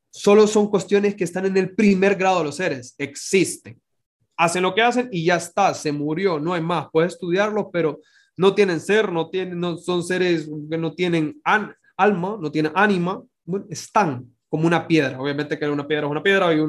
solo 0.09 0.47
son 0.47 0.69
cuestiones 0.69 1.15
que 1.15 1.23
están 1.23 1.45
en 1.45 1.55
el 1.57 1.75
primer 1.75 2.15
grado 2.15 2.39
de 2.39 2.45
los 2.45 2.55
seres, 2.55 2.95
existen. 2.97 3.79
Hacen 4.35 4.63
lo 4.63 4.73
que 4.75 4.81
hacen 4.81 5.09
y 5.11 5.25
ya 5.25 5.35
está, 5.35 5.73
se 5.73 5.91
murió, 5.91 6.39
no 6.39 6.53
hay 6.53 6.61
más. 6.61 6.87
Puedes 6.91 7.13
estudiarlo, 7.13 7.71
pero 7.71 7.99
no 8.37 8.55
tienen 8.55 8.79
ser, 8.79 9.11
no, 9.11 9.29
tienen, 9.29 9.59
no 9.59 9.77
son 9.77 10.03
seres 10.03 10.49
que 10.69 10.77
no 10.77 10.93
tienen 10.93 11.41
alma, 11.43 12.37
no 12.39 12.51
tienen 12.51 12.71
ánima, 12.75 13.23
están 13.69 14.31
como 14.47 14.67
una 14.67 14.87
piedra. 14.87 15.19
Obviamente 15.19 15.57
que 15.57 15.67
una 15.67 15.87
piedra 15.87 16.05
es 16.05 16.11
una 16.11 16.23
piedra 16.23 16.53
y, 16.53 16.59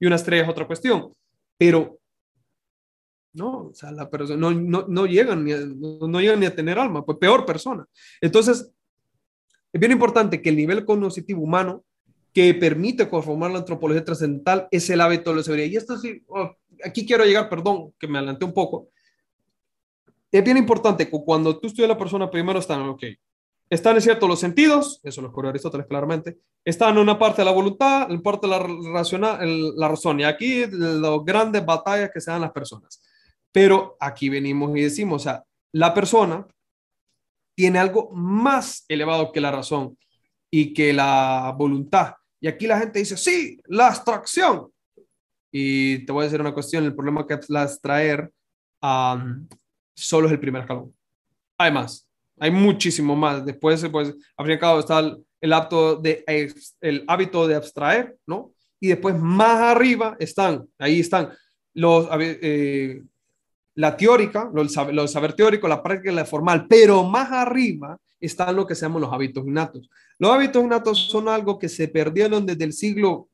y 0.00 0.06
una 0.06 0.16
estrella 0.16 0.44
es 0.44 0.48
otra 0.48 0.66
cuestión, 0.66 1.12
pero 1.56 1.98
no, 3.34 3.68
o 3.68 3.74
sea, 3.74 3.92
la 3.92 4.10
persona 4.10 4.38
no, 4.38 4.50
no, 4.52 4.86
no 4.88 5.06
llegan 5.06 5.44
ni 5.44 5.52
a, 5.52 5.58
no, 5.58 6.20
llegan 6.20 6.40
ni 6.40 6.46
a 6.46 6.54
tener 6.54 6.78
alma, 6.78 7.04
pues 7.04 7.18
peor 7.18 7.46
persona. 7.46 7.86
Entonces, 8.20 8.72
es 9.72 9.80
bien 9.80 9.92
importante 9.92 10.40
que 10.40 10.48
el 10.48 10.56
nivel 10.56 10.84
cognitivo 10.84 11.42
humano 11.42 11.84
que 12.32 12.54
permite 12.54 13.08
conformar 13.08 13.50
la 13.50 13.58
antropología 13.58 14.04
trascendental 14.04 14.66
es 14.70 14.88
el 14.90 15.00
hábito 15.00 15.30
de 15.30 15.36
la 15.36 15.42
seguridad. 15.42 15.68
Y 15.68 15.76
esto 15.76 15.98
sí, 15.98 16.22
oh, 16.28 16.56
aquí 16.84 17.06
quiero 17.06 17.24
llegar, 17.24 17.48
perdón, 17.48 17.92
que 17.98 18.08
me 18.08 18.18
adelanté 18.18 18.44
un 18.44 18.54
poco. 18.54 18.88
Es 20.30 20.44
bien 20.44 20.56
importante 20.56 21.08
cuando 21.08 21.58
tú 21.58 21.68
estudias 21.68 21.90
a 21.90 21.94
la 21.94 21.98
persona, 21.98 22.30
primero 22.30 22.58
están, 22.58 22.82
ok, 22.82 23.02
están 23.70 23.96
en 23.96 24.02
cierto 24.02 24.26
los 24.26 24.40
sentidos, 24.40 25.00
eso 25.02 25.20
lo 25.20 25.28
escribió 25.28 25.50
Aristóteles 25.50 25.86
claramente, 25.86 26.38
están 26.64 26.94
en 26.94 26.98
una 26.98 27.18
parte 27.18 27.42
de 27.42 27.46
la 27.46 27.52
voluntad, 27.52 28.10
en 28.10 28.22
parte 28.22 28.46
de 28.46 28.50
la, 28.50 28.58
racional, 28.92 29.76
la 29.76 29.88
razón, 29.88 30.20
y 30.20 30.24
aquí 30.24 30.64
las 30.70 31.24
grandes 31.24 31.64
batallas 31.64 32.10
que 32.12 32.20
se 32.20 32.30
dan 32.30 32.40
las 32.40 32.52
personas. 32.52 33.02
Pero 33.52 33.96
aquí 34.00 34.28
venimos 34.28 34.76
y 34.76 34.82
decimos, 34.82 35.22
o 35.22 35.24
sea, 35.24 35.44
la 35.72 35.92
persona 35.92 36.46
tiene 37.54 37.78
algo 37.78 38.10
más 38.12 38.84
elevado 38.88 39.32
que 39.32 39.40
la 39.40 39.50
razón 39.50 39.98
y 40.50 40.72
que 40.72 40.92
la 40.92 41.54
voluntad. 41.56 42.14
Y 42.40 42.48
aquí 42.48 42.66
la 42.66 42.78
gente 42.78 43.00
dice, 43.00 43.16
sí, 43.16 43.60
la 43.66 43.88
abstracción. 43.88 44.70
Y 45.50 46.06
te 46.06 46.12
voy 46.12 46.22
a 46.22 46.24
decir 46.24 46.40
una 46.40 46.54
cuestión, 46.54 46.84
el 46.84 46.94
problema 46.94 47.26
que 47.26 47.34
es 47.34 47.50
la 47.50 47.62
abstraer 47.62 48.30
solo 49.98 50.26
es 50.26 50.32
el 50.32 50.40
primer 50.40 50.62
escalón. 50.62 50.94
Hay 51.56 51.72
más, 51.72 52.08
hay 52.38 52.50
muchísimo 52.50 53.16
más. 53.16 53.44
Después, 53.44 53.84
pues, 53.90 54.14
al 54.36 54.46
fin 54.46 54.58
y 54.60 54.64
al 54.64 54.78
está 54.78 54.98
el, 55.00 55.24
el, 55.40 55.52
de, 56.02 56.24
el 56.80 57.04
hábito 57.06 57.46
de 57.46 57.56
abstraer, 57.56 58.16
¿no? 58.26 58.52
Y 58.80 58.88
después 58.88 59.18
más 59.18 59.60
arriba 59.60 60.16
están, 60.20 60.68
ahí 60.78 61.00
están 61.00 61.30
los, 61.74 62.08
eh, 62.20 63.02
la 63.74 63.96
teórica, 63.96 64.50
lo, 64.52 64.62
el 64.62 64.70
saber, 64.70 65.32
teórico, 65.34 65.68
la 65.68 65.82
práctica 65.82 66.12
la 66.12 66.24
formal, 66.24 66.66
pero 66.68 67.04
más 67.04 67.30
arriba 67.32 67.98
están 68.20 68.54
lo 68.54 68.66
que 68.66 68.74
se 68.74 68.82
llaman 68.82 69.02
los 69.02 69.12
hábitos 69.12 69.46
innatos. 69.46 69.88
Los 70.18 70.30
hábitos 70.30 70.62
innatos 70.62 70.98
son 71.08 71.28
algo 71.28 71.58
que 71.58 71.68
se 71.68 71.88
perdieron 71.88 72.46
desde 72.46 72.64
el 72.64 72.72
siglo 72.72 73.28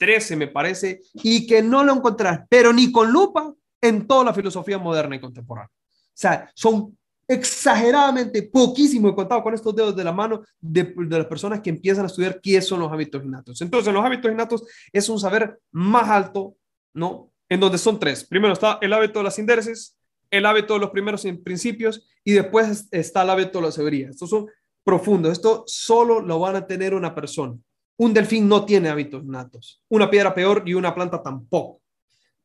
XIII, 0.00 0.36
me 0.36 0.48
parece, 0.48 1.00
y 1.14 1.46
que 1.46 1.62
no 1.62 1.84
lo 1.84 1.94
encontrarás, 1.94 2.46
pero 2.48 2.72
ni 2.72 2.90
con 2.90 3.10
lupa, 3.12 3.54
en 3.80 4.06
toda 4.06 4.24
la 4.24 4.32
filosofía 4.32 4.78
moderna 4.78 5.16
y 5.16 5.20
contemporánea. 5.20 5.70
O 6.14 6.18
sea, 6.22 6.50
son 6.54 6.96
exageradamente 7.26 8.42
poquísimo, 8.42 9.08
he 9.08 9.14
contado 9.14 9.42
con 9.42 9.54
estos 9.54 9.74
dedos 9.74 9.96
de 9.96 10.04
la 10.04 10.12
mano 10.12 10.42
de, 10.60 10.92
de, 10.94 11.18
las 11.18 11.26
personas 11.26 11.60
que 11.60 11.70
empiezan 11.70 12.04
a 12.04 12.08
estudiar 12.08 12.40
qué 12.40 12.60
son 12.60 12.80
los 12.80 12.92
hábitos 12.92 13.24
innatos. 13.24 13.60
Entonces, 13.60 13.92
los 13.92 14.04
hábitos 14.04 14.30
innatos 14.30 14.64
es 14.92 15.08
un 15.08 15.18
saber 15.18 15.58
más 15.70 16.08
alto, 16.08 16.56
¿no? 16.92 17.32
en 17.52 17.60
donde 17.60 17.76
son 17.76 17.98
tres. 17.98 18.24
Primero 18.24 18.54
está 18.54 18.78
el 18.80 18.94
hábito 18.94 19.18
de 19.18 19.24
la 19.24 19.30
síntesis, 19.30 19.94
el 20.30 20.46
hábito 20.46 20.72
de 20.72 20.80
los 20.80 20.88
primeros 20.88 21.26
principios 21.44 22.08
y 22.24 22.32
después 22.32 22.88
está 22.90 23.22
el 23.22 23.30
hábito 23.30 23.58
de 23.58 23.66
la 23.66 23.72
severía. 23.72 24.08
Estos 24.08 24.30
son 24.30 24.46
profundos. 24.82 25.32
Esto 25.32 25.62
solo 25.66 26.22
lo 26.22 26.38
van 26.38 26.56
a 26.56 26.66
tener 26.66 26.94
una 26.94 27.14
persona. 27.14 27.54
Un 27.98 28.14
delfín 28.14 28.48
no 28.48 28.64
tiene 28.64 28.88
hábitos 28.88 29.26
natos. 29.26 29.82
Una 29.90 30.08
piedra 30.08 30.34
peor 30.34 30.62
y 30.64 30.72
una 30.72 30.94
planta 30.94 31.22
tampoco. 31.22 31.81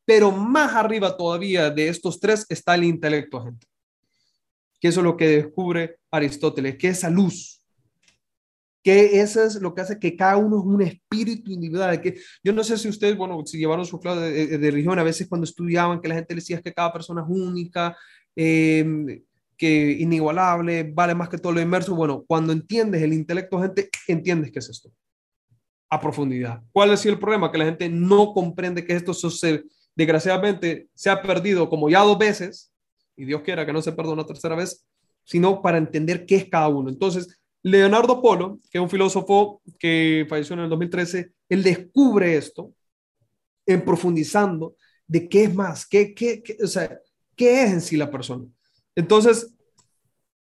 Pero 0.08 0.32
más 0.32 0.72
arriba 0.72 1.14
todavía 1.14 1.68
de 1.68 1.88
estos 1.88 2.18
tres 2.18 2.46
está 2.48 2.74
el 2.74 2.84
intelecto, 2.84 3.44
gente. 3.44 3.66
Que 4.80 4.88
eso 4.88 5.00
es 5.00 5.04
lo 5.04 5.18
que 5.18 5.28
descubre 5.28 5.98
Aristóteles, 6.10 6.78
que 6.78 6.88
esa 6.88 7.10
luz 7.10 7.56
que 8.82 9.20
eso 9.20 9.44
es 9.44 9.56
lo 9.56 9.74
que 9.74 9.82
hace 9.82 9.98
que 9.98 10.16
cada 10.16 10.38
uno 10.38 10.60
es 10.60 10.64
un 10.64 10.80
espíritu 10.80 11.50
individual. 11.50 12.00
Que 12.00 12.18
yo 12.42 12.54
no 12.54 12.64
sé 12.64 12.78
si 12.78 12.88
ustedes, 12.88 13.18
bueno, 13.18 13.44
si 13.44 13.58
llevaron 13.58 13.84
su 13.84 14.00
clase 14.00 14.20
de, 14.20 14.56
de, 14.56 14.70
religión, 14.70 14.98
a 14.98 15.02
veces 15.02 15.28
cuando 15.28 15.44
estudiaban, 15.44 16.00
que 16.00 16.08
la 16.08 16.14
gente 16.14 16.34
decía 16.34 16.62
que 16.62 16.72
cada 16.72 16.90
persona 16.90 17.20
es 17.20 17.26
única, 17.28 17.94
em, 18.34 19.22
que 19.58 19.90
inigualable, 19.90 20.84
vale 20.84 21.14
más 21.14 21.28
que 21.28 21.36
todo 21.36 21.52
lo 21.52 21.60
inmerso. 21.60 21.94
Bueno, 21.94 22.24
cuando 22.26 22.50
entiendes 22.54 23.02
el 23.02 23.12
intelecto, 23.12 23.60
gente, 23.60 23.90
entiendes 24.06 24.52
qué 24.52 24.60
es 24.60 24.70
esto 24.70 24.90
a 25.90 26.00
profundidad. 26.00 26.62
¿Cuál 26.72 26.92
es 26.92 27.04
el 27.04 27.18
problema? 27.18 27.50
Que 27.52 27.58
la 27.58 27.64
gente 27.66 27.90
no 27.90 28.32
comprende 28.32 28.86
que 28.86 28.94
esto 28.94 29.12
se, 29.12 29.64
desgraciadamente 29.98 30.88
se 30.94 31.10
ha 31.10 31.20
perdido 31.20 31.68
como 31.68 31.90
ya 31.90 32.02
dos 32.02 32.16
veces, 32.16 32.72
y 33.16 33.24
Dios 33.24 33.42
quiera 33.42 33.66
que 33.66 33.72
no 33.72 33.82
se 33.82 33.90
perdone 33.90 34.14
una 34.14 34.26
tercera 34.26 34.54
vez, 34.54 34.86
sino 35.24 35.60
para 35.60 35.76
entender 35.76 36.24
qué 36.24 36.36
es 36.36 36.48
cada 36.48 36.68
uno. 36.68 36.88
Entonces, 36.88 37.40
Leonardo 37.64 38.22
Polo, 38.22 38.60
que 38.70 38.78
es 38.78 38.82
un 38.82 38.88
filósofo 38.88 39.60
que 39.76 40.24
falleció 40.28 40.54
en 40.54 40.60
el 40.60 40.70
2013, 40.70 41.32
él 41.48 41.62
descubre 41.64 42.36
esto 42.36 42.72
en 43.66 43.84
profundizando 43.84 44.76
de 45.04 45.28
qué 45.28 45.44
es 45.44 45.54
más, 45.54 45.84
qué, 45.84 46.14
qué, 46.14 46.44
o 46.62 46.68
sea, 46.68 46.96
qué 47.34 47.64
es 47.64 47.72
en 47.72 47.80
sí 47.80 47.96
la 47.96 48.08
persona. 48.08 48.44
Entonces, 48.94 49.52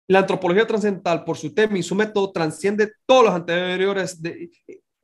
la 0.07 0.19
antropología 0.19 0.65
trascendental, 0.65 1.23
por 1.23 1.37
su 1.37 1.53
tema 1.53 1.77
y 1.77 1.83
su 1.83 1.93
método, 1.93 2.31
transciende 2.31 2.93
todos 3.05 3.25
los 3.25 3.33
anteriores, 3.35 4.19
de, 4.19 4.49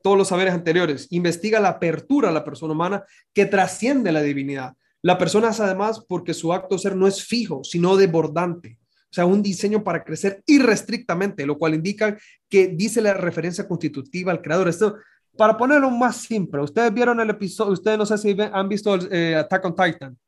todos 0.02 0.18
los 0.18 0.28
saberes 0.28 0.54
anteriores. 0.54 1.06
Investiga 1.10 1.60
la 1.60 1.70
apertura 1.70 2.28
a 2.28 2.32
la 2.32 2.44
persona 2.44 2.72
humana 2.72 3.04
que 3.32 3.46
trasciende 3.46 4.12
la 4.12 4.22
divinidad. 4.22 4.74
La 5.02 5.18
persona 5.18 5.50
es 5.50 5.60
además 5.60 6.04
porque 6.08 6.34
su 6.34 6.52
acto 6.52 6.78
ser 6.78 6.96
no 6.96 7.06
es 7.06 7.24
fijo, 7.24 7.64
sino 7.64 7.96
desbordante. 7.96 8.78
O 9.12 9.14
sea, 9.14 9.26
un 9.26 9.42
diseño 9.42 9.84
para 9.84 10.04
crecer 10.04 10.42
irrestrictamente, 10.46 11.44
lo 11.44 11.58
cual 11.58 11.74
indica 11.74 12.16
que 12.48 12.68
dice 12.68 13.02
la 13.02 13.12
referencia 13.12 13.68
constitutiva 13.68 14.32
al 14.32 14.40
creador. 14.40 14.68
Esto, 14.68 14.96
para 15.36 15.56
ponerlo 15.56 15.90
más 15.90 16.16
simple, 16.16 16.62
ustedes 16.62 16.94
vieron 16.94 17.20
el 17.20 17.28
episodio, 17.30 17.72
ustedes 17.72 17.98
no 17.98 18.06
sé 18.06 18.16
si 18.16 18.34
han 18.40 18.68
visto 18.68 18.96
eh, 19.10 19.36
Attack 19.36 19.64
on 19.66 19.76
Titan. 19.76 20.18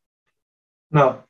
No. 0.91 1.27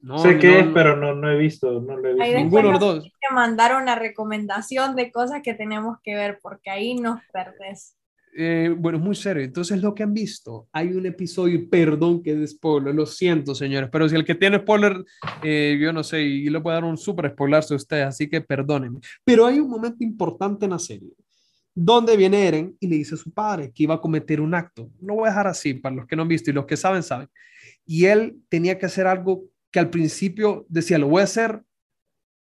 No 0.00 0.18
sé 0.18 0.38
qué 0.38 0.60
es, 0.60 0.66
pero 0.72 0.96
no, 0.96 1.14
no 1.14 1.30
he 1.30 1.36
visto, 1.36 1.80
no 1.80 1.96
lo 1.96 2.08
he 2.08 2.14
visto. 2.14 2.38
Ninguno 2.38 2.66
de 2.66 2.72
los 2.72 2.80
dos. 2.80 3.04
Que 3.04 3.34
mandar 3.34 3.80
una 3.80 3.94
recomendación 3.94 4.94
de 4.94 5.10
cosas 5.10 5.42
que 5.42 5.54
tenemos 5.54 5.98
que 6.02 6.14
ver, 6.14 6.38
porque 6.42 6.70
ahí 6.70 6.94
nos 6.94 7.20
perdés. 7.32 7.96
eh, 8.38 8.74
bueno, 8.76 8.98
es 8.98 9.04
muy 9.04 9.14
serio. 9.14 9.42
Entonces, 9.42 9.80
lo 9.80 9.94
que 9.94 10.02
han 10.02 10.12
visto, 10.12 10.68
hay 10.70 10.88
un 10.88 11.06
episodio, 11.06 11.68
perdón 11.70 12.22
que 12.22 12.32
es 12.32 12.50
spoiler, 12.50 12.94
lo 12.94 13.06
siento, 13.06 13.54
señores, 13.54 13.88
pero 13.90 14.08
si 14.08 14.14
el 14.14 14.24
que 14.24 14.34
tiene 14.34 14.58
spoiler, 14.58 15.02
eh, 15.42 15.78
yo 15.80 15.92
no 15.92 16.04
sé, 16.04 16.20
y 16.22 16.50
le 16.50 16.60
puedo 16.60 16.74
dar 16.74 16.84
un 16.84 16.98
super 16.98 17.30
spoiler 17.30 17.62
a 17.68 17.74
ustedes, 17.74 18.06
así 18.06 18.28
que 18.28 18.42
perdónenme. 18.42 19.00
Pero 19.24 19.46
hay 19.46 19.58
un 19.58 19.70
momento 19.70 20.04
importante 20.04 20.66
en 20.66 20.72
la 20.72 20.78
serie 20.78 21.12
donde 21.78 22.16
viene 22.16 22.48
Eren 22.48 22.76
y 22.80 22.86
le 22.86 22.96
dice 22.96 23.16
a 23.16 23.18
su 23.18 23.30
padre 23.32 23.70
que 23.70 23.82
iba 23.82 23.94
a 23.94 24.00
cometer 24.00 24.40
un 24.40 24.54
acto. 24.54 24.90
Lo 25.02 25.16
voy 25.16 25.26
a 25.26 25.30
dejar 25.30 25.46
así, 25.46 25.74
para 25.74 25.94
los 25.94 26.06
que 26.06 26.16
no 26.16 26.22
han 26.22 26.28
visto 26.28 26.50
y 26.50 26.54
los 26.54 26.64
que 26.64 26.76
saben, 26.76 27.02
saben. 27.02 27.28
Y 27.84 28.06
él 28.06 28.38
tenía 28.48 28.78
que 28.78 28.86
hacer 28.86 29.06
algo 29.06 29.44
que 29.76 29.80
al 29.80 29.90
principio 29.90 30.64
decía, 30.70 30.96
lo 30.96 31.08
voy 31.08 31.20
a 31.20 31.24
hacer, 31.24 31.62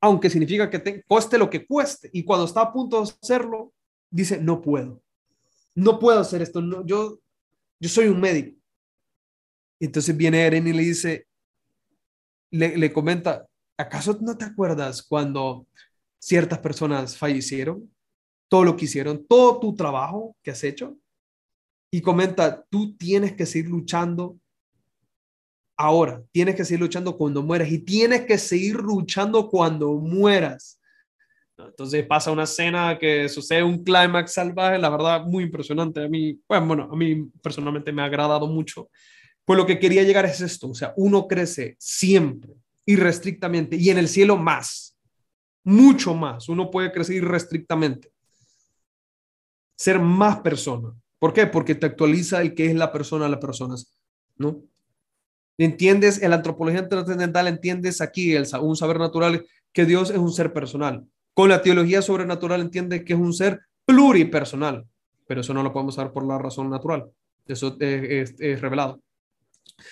aunque 0.02 0.28
significa 0.28 0.68
que 0.68 0.80
te, 0.80 1.02
cueste 1.04 1.38
lo 1.38 1.48
que 1.48 1.66
cueste. 1.66 2.10
Y 2.12 2.24
cuando 2.24 2.44
está 2.44 2.60
a 2.60 2.72
punto 2.74 3.02
de 3.02 3.10
hacerlo, 3.10 3.72
dice, 4.10 4.38
no 4.38 4.60
puedo 4.60 5.00
no 5.74 5.98
puedo 5.98 6.18
hacer 6.18 6.42
esto, 6.42 6.60
no, 6.60 6.84
yo, 6.84 7.20
yo 7.80 7.88
soy 7.88 8.08
un 8.08 8.20
médico. 8.20 8.58
Entonces 9.80 10.14
viene 10.14 10.44
Eren 10.44 10.66
y 10.66 10.74
le 10.74 10.82
dice, 10.82 11.26
le, 12.50 12.76
le 12.76 12.92
comenta, 12.92 13.46
¿acaso 13.78 14.18
no 14.20 14.36
te 14.36 14.44
acuerdas 14.44 15.02
cuando 15.02 15.66
ciertas 16.18 16.58
personas 16.58 17.16
fallecieron? 17.16 17.90
Todo 18.48 18.64
lo 18.64 18.76
que 18.76 18.84
hicieron, 18.84 19.26
todo 19.26 19.58
tu 19.58 19.74
trabajo 19.74 20.36
que 20.42 20.50
has 20.50 20.62
hecho. 20.64 20.98
Y 21.90 22.02
comenta, 22.02 22.62
tú 22.70 22.94
tienes 22.96 23.34
que 23.34 23.46
seguir 23.46 23.70
luchando 23.70 24.38
ahora, 25.76 26.22
tienes 26.32 26.54
que 26.54 26.64
seguir 26.64 26.80
luchando 26.80 27.16
cuando 27.16 27.42
mueras 27.42 27.70
y 27.70 27.78
tienes 27.78 28.26
que 28.26 28.38
seguir 28.38 28.76
luchando 28.76 29.48
cuando 29.48 29.92
mueras. 29.94 30.80
Entonces 31.58 32.06
pasa 32.06 32.30
una 32.30 32.44
escena 32.44 32.98
que 32.98 33.28
sucede 33.28 33.62
un 33.62 33.82
clímax 33.82 34.34
salvaje, 34.34 34.78
la 34.78 34.90
verdad, 34.90 35.24
muy 35.24 35.44
impresionante. 35.44 36.04
A 36.04 36.08
mí, 36.08 36.38
bueno, 36.48 36.88
a 36.90 36.96
mí 36.96 37.30
personalmente 37.42 37.92
me 37.92 38.02
ha 38.02 38.06
agradado 38.06 38.46
mucho. 38.46 38.90
Pues 39.44 39.56
lo 39.56 39.66
que 39.66 39.78
quería 39.78 40.02
llegar 40.02 40.26
es 40.26 40.40
esto, 40.40 40.68
o 40.68 40.74
sea, 40.74 40.92
uno 40.96 41.28
crece 41.28 41.76
siempre, 41.78 42.52
irrestrictamente, 42.84 43.76
y 43.76 43.90
en 43.90 43.98
el 43.98 44.08
cielo 44.08 44.36
más, 44.36 44.98
mucho 45.64 46.14
más. 46.14 46.48
Uno 46.48 46.70
puede 46.70 46.92
crecer 46.92 47.16
irrestrictamente. 47.16 48.10
Ser 49.76 50.00
más 50.00 50.40
persona. 50.40 50.92
¿Por 51.18 51.32
qué? 51.32 51.46
Porque 51.46 51.74
te 51.74 51.86
actualiza 51.86 52.42
el 52.42 52.54
que 52.54 52.66
es 52.66 52.74
la 52.74 52.92
persona 52.92 53.26
a 53.26 53.28
las 53.28 53.40
personas, 53.40 53.96
¿no? 54.36 54.62
¿Entiendes? 55.58 56.22
En 56.22 56.30
la 56.30 56.36
antropología 56.36 56.88
trascendental 56.88 57.48
entiendes 57.48 58.00
aquí 58.00 58.34
el, 58.34 58.46
un 58.60 58.76
saber 58.76 58.98
natural 58.98 59.46
que 59.72 59.86
Dios 59.86 60.10
es 60.10 60.18
un 60.18 60.32
ser 60.32 60.52
personal. 60.52 61.06
Con 61.34 61.48
la 61.48 61.62
teología 61.62 62.02
sobrenatural 62.02 62.60
entiende 62.60 63.04
que 63.04 63.12
es 63.12 63.18
un 63.18 63.32
ser 63.32 63.60
pluripersonal, 63.84 64.86
pero 65.26 65.40
eso 65.40 65.54
no 65.54 65.62
lo 65.62 65.72
podemos 65.72 65.94
saber 65.94 66.12
por 66.12 66.26
la 66.26 66.38
razón 66.38 66.70
natural. 66.70 67.10
Eso 67.46 67.76
es, 67.78 68.60
revelado. 68.60 69.00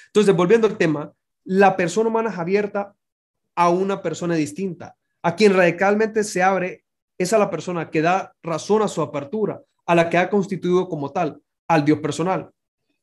Entonces, 0.06 0.34
volviendo 0.34 0.66
al 0.66 0.76
tema, 0.76 1.12
la 1.44 1.76
persona 1.76 2.08
humana 2.08 2.30
es 2.30 2.38
abierta 2.38 2.94
a 3.54 3.68
una 3.68 4.02
persona 4.02 4.34
distinta. 4.34 4.96
A 5.22 5.36
quien 5.36 5.54
radicalmente 5.54 6.24
se 6.24 6.42
abre 6.42 6.84
es 7.16 7.32
a 7.32 7.38
la 7.38 7.50
persona 7.50 7.90
que 7.90 8.02
da 8.02 8.34
razón 8.42 8.82
a 8.82 8.88
su 8.88 9.02
apertura, 9.02 9.62
a 9.86 9.94
la 9.94 10.10
que 10.10 10.18
ha 10.18 10.30
constituido 10.30 10.88
como 10.88 11.12
tal, 11.12 11.40
al 11.68 11.84
Dios 11.84 12.00
personal. 12.00 12.50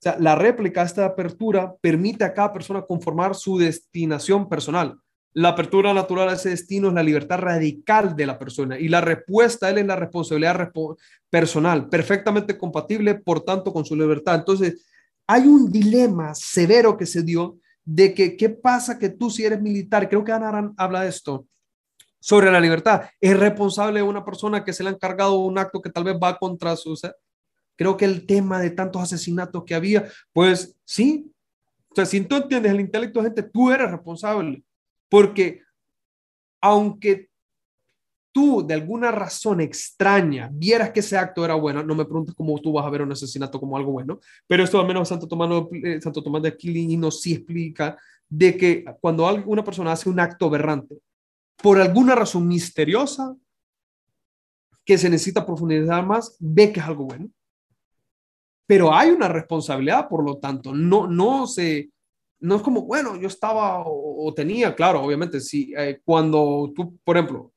O 0.02 0.04
sea, 0.04 0.18
la 0.20 0.34
réplica 0.34 0.82
esta 0.82 1.06
apertura 1.06 1.76
permite 1.80 2.24
a 2.24 2.34
cada 2.34 2.52
persona 2.52 2.82
conformar 2.82 3.36
su 3.36 3.60
destinación 3.60 4.49
personal. 4.49 4.97
La 5.34 5.49
apertura 5.49 5.93
natural 5.93 6.30
a 6.30 6.34
ese 6.34 6.49
destino 6.49 6.88
es 6.88 6.95
la 6.95 7.04
libertad 7.04 7.38
radical 7.38 8.16
de 8.16 8.26
la 8.26 8.39
persona 8.39 8.80
y 8.80 8.88
la 8.88 8.99
respuesta 8.99 9.68
a 9.68 9.70
él 9.70 9.78
es 9.78 9.86
la 9.86 9.95
responsabilidad 9.95 10.72
personal, 11.30 11.88
perfectamente 11.88 12.58
compatible, 12.58 13.14
por 13.14 13.41
tanto, 13.41 13.72
con 13.72 13.86
su 13.86 13.95
libertad. 13.95 14.39
Entonces, 14.39 14.84
hay 15.28 15.43
un 15.43 15.72
dilema 15.72 16.34
severo 16.34 16.97
que 16.97 17.06
se 17.06 17.22
dio 17.22 17.60
de 17.86 18.16
que, 18.16 18.36
¿qué 18.36 18.49
pasa 18.49 18.97
que 18.97 19.10
tú 19.10 19.30
si 19.30 19.45
eres 19.45 19.62
militar? 19.62 20.10
Creo 20.10 20.24
que 20.24 20.32
Ana 20.32 20.74
habla 20.78 21.04
de 21.04 21.10
esto, 21.10 21.45
sobre 22.20 22.52
la 22.52 22.60
libertad. 22.60 23.04
¿Es 23.20 23.38
responsable 23.38 24.02
una 24.02 24.26
persona 24.26 24.64
que 24.64 24.74
se 24.74 24.82
le 24.82 24.89
ha 24.89 24.93
encargado 24.93 25.38
un 25.38 25.60
acto 25.60 25.80
que 25.80 25.91
tal 25.91 26.06
vez 26.06 26.16
va 26.16 26.39
contra 26.39 26.76
su... 26.76 26.97
Creo 27.82 27.98
que 27.98 28.06
el 28.06 28.28
tema 28.28 28.60
de 28.60 28.70
tantos 28.70 29.02
asesinatos 29.02 29.64
que 29.66 29.74
había, 29.74 30.08
pues 30.34 30.78
sí. 30.86 31.32
O 31.90 31.96
sea, 31.96 32.06
si 32.06 32.22
tú 32.22 32.36
entiendes 32.36 32.72
el 32.72 32.80
intelecto 32.80 33.20
de 33.20 33.26
gente, 33.26 33.42
tú 33.42 33.72
eres 33.72 33.90
responsable 33.90 34.64
porque 35.10 35.64
aunque 36.62 37.32
tú 38.32 38.64
de 38.68 38.76
alguna 38.76 39.10
razón 39.10 39.62
extraña 39.62 40.52
vieras 40.54 40.92
que 40.92 41.00
ese 41.00 41.18
acto 41.18 41.44
era 41.44 41.56
bueno, 41.56 41.82
no 41.82 41.96
me 41.96 42.06
preguntes 42.06 42.36
cómo 42.36 42.56
tú 42.60 42.72
vas 42.72 42.86
a 42.86 42.92
ver 42.92 43.02
un 43.02 43.14
asesinato 43.14 43.60
como 43.60 43.76
algo 43.76 43.94
bueno, 43.94 44.20
pero 44.46 44.64
esto 44.64 44.80
al 44.80 44.86
menos 44.86 45.10
Santo 45.10 45.28
Tomás, 45.28 45.50
eh, 45.84 46.00
Santo 46.00 46.22
Tomás 46.22 46.44
de 46.44 46.50
Aquilino 46.50 47.10
sí 47.10 47.34
explica 47.34 47.98
de 48.30 48.56
que 48.56 48.86
cuando 49.02 49.28
una 49.48 49.64
persona 49.64 49.92
hace 49.92 50.08
un 50.08 50.20
acto 50.20 50.46
aberrante, 50.46 51.00
por 51.58 51.82
alguna 51.82 52.14
razón 52.14 52.48
misteriosa, 52.48 53.36
que 54.86 55.00
se 55.00 55.10
necesita 55.10 55.48
profundizar 55.48 56.06
más, 56.06 56.38
ve 56.38 56.72
que 56.72 56.80
es 56.80 56.86
algo 56.86 57.06
bueno. 57.06 57.28
Pero 58.72 58.95
hay 58.95 59.09
una 59.09 59.28
responsabilidad, 59.28 60.07
por 60.07 60.24
lo 60.24 60.38
tanto, 60.38 60.74
no, 60.74 61.05
no 61.05 61.45
se, 61.45 61.91
no 62.39 62.55
es 62.55 62.61
como, 62.61 62.84
bueno, 62.84 63.19
yo 63.19 63.28
estaba 63.28 63.84
o, 63.86 64.34
tenía, 64.34 64.74
claro, 64.74 65.01
obviamente, 65.03 65.41
si 65.41 65.74
eh, 65.78 65.99
cuando 66.05 66.72
tú, 66.74 66.97
por 67.03 67.17
ejemplo, 67.17 67.51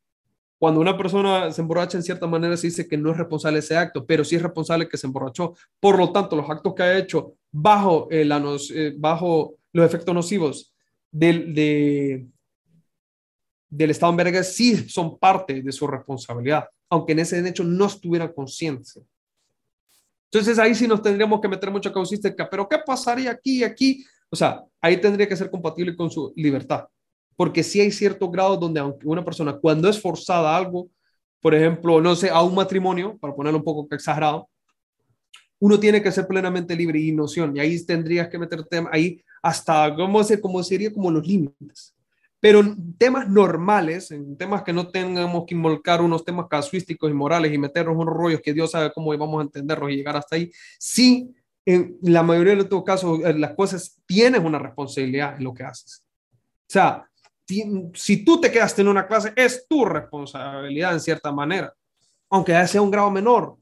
cuando 0.58 0.80
una 0.80 0.98
persona 0.98 1.52
se 1.52 1.60
emborracha 1.60 1.96
en 1.96 2.02
cierta 2.02 2.26
manera 2.26 2.56
se 2.56 2.66
dice 2.66 2.88
que 2.88 2.96
no 2.96 3.12
es 3.12 3.16
responsable 3.16 3.60
ese 3.60 3.76
acto, 3.76 4.04
pero 4.04 4.24
sí 4.24 4.34
es 4.34 4.42
responsable 4.42 4.88
que 4.88 4.96
se 4.96 5.06
emborrachó. 5.06 5.54
Por 5.78 5.96
lo 5.98 6.10
tanto, 6.10 6.34
los 6.34 6.50
actos 6.50 6.74
que 6.74 6.82
ha 6.82 6.98
hecho 6.98 7.34
bajo, 7.52 8.08
eh, 8.10 8.28
eh, 8.74 8.94
bajo 8.98 9.54
los 9.72 9.86
efectos 9.86 10.12
nocivos 10.16 10.74
del, 11.12 11.54
de, 11.54 12.26
del 13.68 13.90
estado 13.92 14.10
en 14.10 14.16
verga 14.16 14.42
sí 14.42 14.88
son 14.88 15.16
parte 15.16 15.62
de 15.62 15.70
su 15.70 15.86
responsabilidad, 15.86 16.64
aunque 16.90 17.12
en 17.12 17.20
ese 17.20 17.48
hecho 17.48 17.62
no 17.62 17.86
estuviera 17.86 18.34
consciente. 18.34 19.06
Entonces 20.35 20.59
ahí 20.59 20.74
sí 20.74 20.89
nos 20.89 21.01
tendríamos 21.01 21.41
que 21.41 21.47
meter 21.47 21.70
mucha 21.70 21.93
causística, 21.93 22.51
pero 22.51 22.68
¿qué 22.68 22.76
pasaría 22.85 23.30
aquí 23.30 23.61
y 23.61 23.62
aquí? 23.62 24.05
O 24.28 24.35
sea, 24.35 24.64
ahí 24.80 25.01
tendría 25.01 25.28
que 25.28 25.37
ser 25.37 25.49
compatible 25.49 25.95
con 25.95 26.11
su 26.11 26.32
libertad. 26.35 26.87
Porque 27.37 27.62
si 27.62 27.80
hay 27.80 27.93
cierto 27.93 28.28
grado 28.28 28.57
donde 28.57 28.80
aunque 28.80 29.07
una 29.07 29.24
persona 29.24 29.53
cuando 29.53 29.89
es 29.89 30.01
forzada 30.01 30.53
a 30.53 30.57
algo, 30.57 30.89
por 31.41 31.55
ejemplo, 31.55 32.01
no 32.01 32.16
sé, 32.16 32.30
a 32.30 32.43
un 32.43 32.53
matrimonio, 32.53 33.16
para 33.18 33.32
ponerlo 33.32 33.61
un 33.61 33.64
poco 33.64 33.87
exagerado, 33.95 34.49
uno 35.61 35.78
tiene 35.78 36.03
que 36.03 36.11
ser 36.11 36.26
plenamente 36.26 36.74
libre 36.74 36.99
y 36.99 37.12
noción. 37.12 37.57
Y 37.57 37.61
ahí 37.61 37.87
tendrías 37.87 38.28
que 38.28 38.37
meterte 38.37 38.85
ahí 38.91 39.22
hasta, 39.41 39.95
¿cómo, 39.95 40.24
se, 40.24 40.41
cómo 40.41 40.64
sería 40.64 40.93
como 40.93 41.12
los 41.12 41.24
límites? 41.24 41.95
Pero 42.45 42.61
en 42.61 42.95
temas 42.99 43.26
normales, 43.26 44.11
en 44.11 44.36
temas 44.36 44.62
que 44.62 44.74
no 44.74 44.88
tengamos 44.88 45.45
que 45.47 45.55
involucrar 45.55 46.03
unos 46.03 46.26
temas 46.26 46.47
casuísticos 46.47 47.11
y 47.11 47.14
morales 47.14 47.51
y 47.51 47.57
meternos 47.57 47.97
unos 47.97 48.14
rollos 48.14 48.42
que 48.42 48.53
Dios 48.53 48.70
sabe 48.70 48.92
cómo 48.92 49.16
vamos 49.16 49.40
a 49.40 49.45
entenderlos 49.45 49.90
y 49.90 49.97
llegar 49.97 50.14
hasta 50.14 50.36
ahí, 50.36 50.53
sí 50.78 51.34
en 51.64 51.97
la 52.03 52.22
mayoría 52.22 52.55
de 52.55 52.68
los 52.68 52.84
casos, 52.84 53.20
eh, 53.24 53.32
las 53.32 53.55
cosas 53.55 53.99
tienes 54.05 54.42
una 54.42 54.59
responsabilidad 54.59 55.38
en 55.38 55.45
lo 55.45 55.55
que 55.55 55.64
haces. 55.64 56.05
O 56.36 56.66
sea, 56.66 57.09
si 57.95 58.22
tú 58.26 58.38
te 58.38 58.53
quedaste 58.53 58.82
en 58.82 58.88
una 58.88 59.07
clase, 59.07 59.32
es 59.34 59.66
tu 59.66 59.86
responsabilidad 59.86 60.92
en 60.92 61.01
cierta 61.01 61.32
manera, 61.32 61.72
aunque 62.28 62.53
sea 62.66 62.82
un 62.82 62.90
grado 62.90 63.11
menor. 63.11 63.57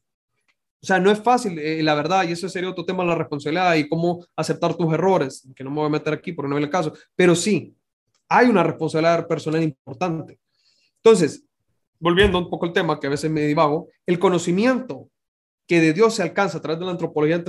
O 0.83 0.85
sea, 0.85 0.99
no 0.99 1.13
es 1.13 1.23
fácil, 1.23 1.57
eh, 1.57 1.85
la 1.85 1.95
verdad, 1.95 2.25
y 2.25 2.33
eso 2.33 2.49
sería 2.49 2.71
otro 2.71 2.85
tema, 2.85 3.05
la 3.05 3.15
responsabilidad 3.15 3.77
y 3.77 3.89
cómo 3.89 4.27
aceptar 4.35 4.75
tus 4.75 4.93
errores, 4.93 5.49
que 5.55 5.63
no 5.63 5.71
me 5.71 5.77
voy 5.77 5.87
a 5.87 5.91
meter 5.91 6.15
aquí 6.15 6.33
porque 6.33 6.51
no 6.51 6.59
es 6.59 6.65
el 6.65 6.71
caso, 6.71 6.93
pero 7.15 7.37
sí, 7.37 7.77
hay 8.33 8.49
una 8.49 8.63
responsabilidad 8.63 9.27
personal 9.27 9.63
importante. 9.63 10.39
Entonces, 10.97 11.45
volviendo 11.99 12.39
un 12.39 12.49
poco 12.49 12.67
al 12.67 12.73
tema, 12.73 12.99
que 12.99 13.07
a 13.07 13.11
veces 13.11 13.31
me 13.31 13.43
divago, 13.43 13.89
el 14.07 14.19
conocimiento 14.19 15.09
que 15.67 15.81
de 15.81 15.93
Dios 15.93 16.15
se 16.15 16.23
alcanza 16.23 16.59
a 16.59 16.61
través 16.63 16.81
de 16.81 16.87
la 16.87 16.93
antropología 16.93 17.43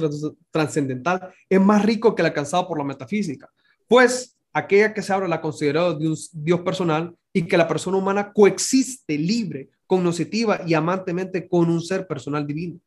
trascendental 0.51 1.33
es 1.49 1.61
más 1.61 1.83
rico 1.85 2.13
que 2.13 2.21
el 2.21 2.27
alcanzado 2.27 2.67
por 2.67 2.77
la 2.77 2.83
metafísica, 2.83 3.49
pues 3.87 4.37
aquella 4.51 4.93
que 4.93 5.01
se 5.01 5.13
abre 5.13 5.27
la 5.27 5.41
considerado 5.41 5.97
de 5.97 6.07
un 6.07 6.15
Dios 6.33 6.61
personal 6.61 7.15
y 7.31 7.47
que 7.47 7.57
la 7.57 7.67
persona 7.67 7.97
humana 7.97 8.31
coexiste 8.31 9.17
libre, 9.17 9.69
cognoscitiva 9.87 10.61
y 10.65 10.73
amantemente 10.73 11.47
con 11.47 11.69
un 11.69 11.81
ser 11.81 12.05
personal 12.05 12.45
divino. 12.45 12.79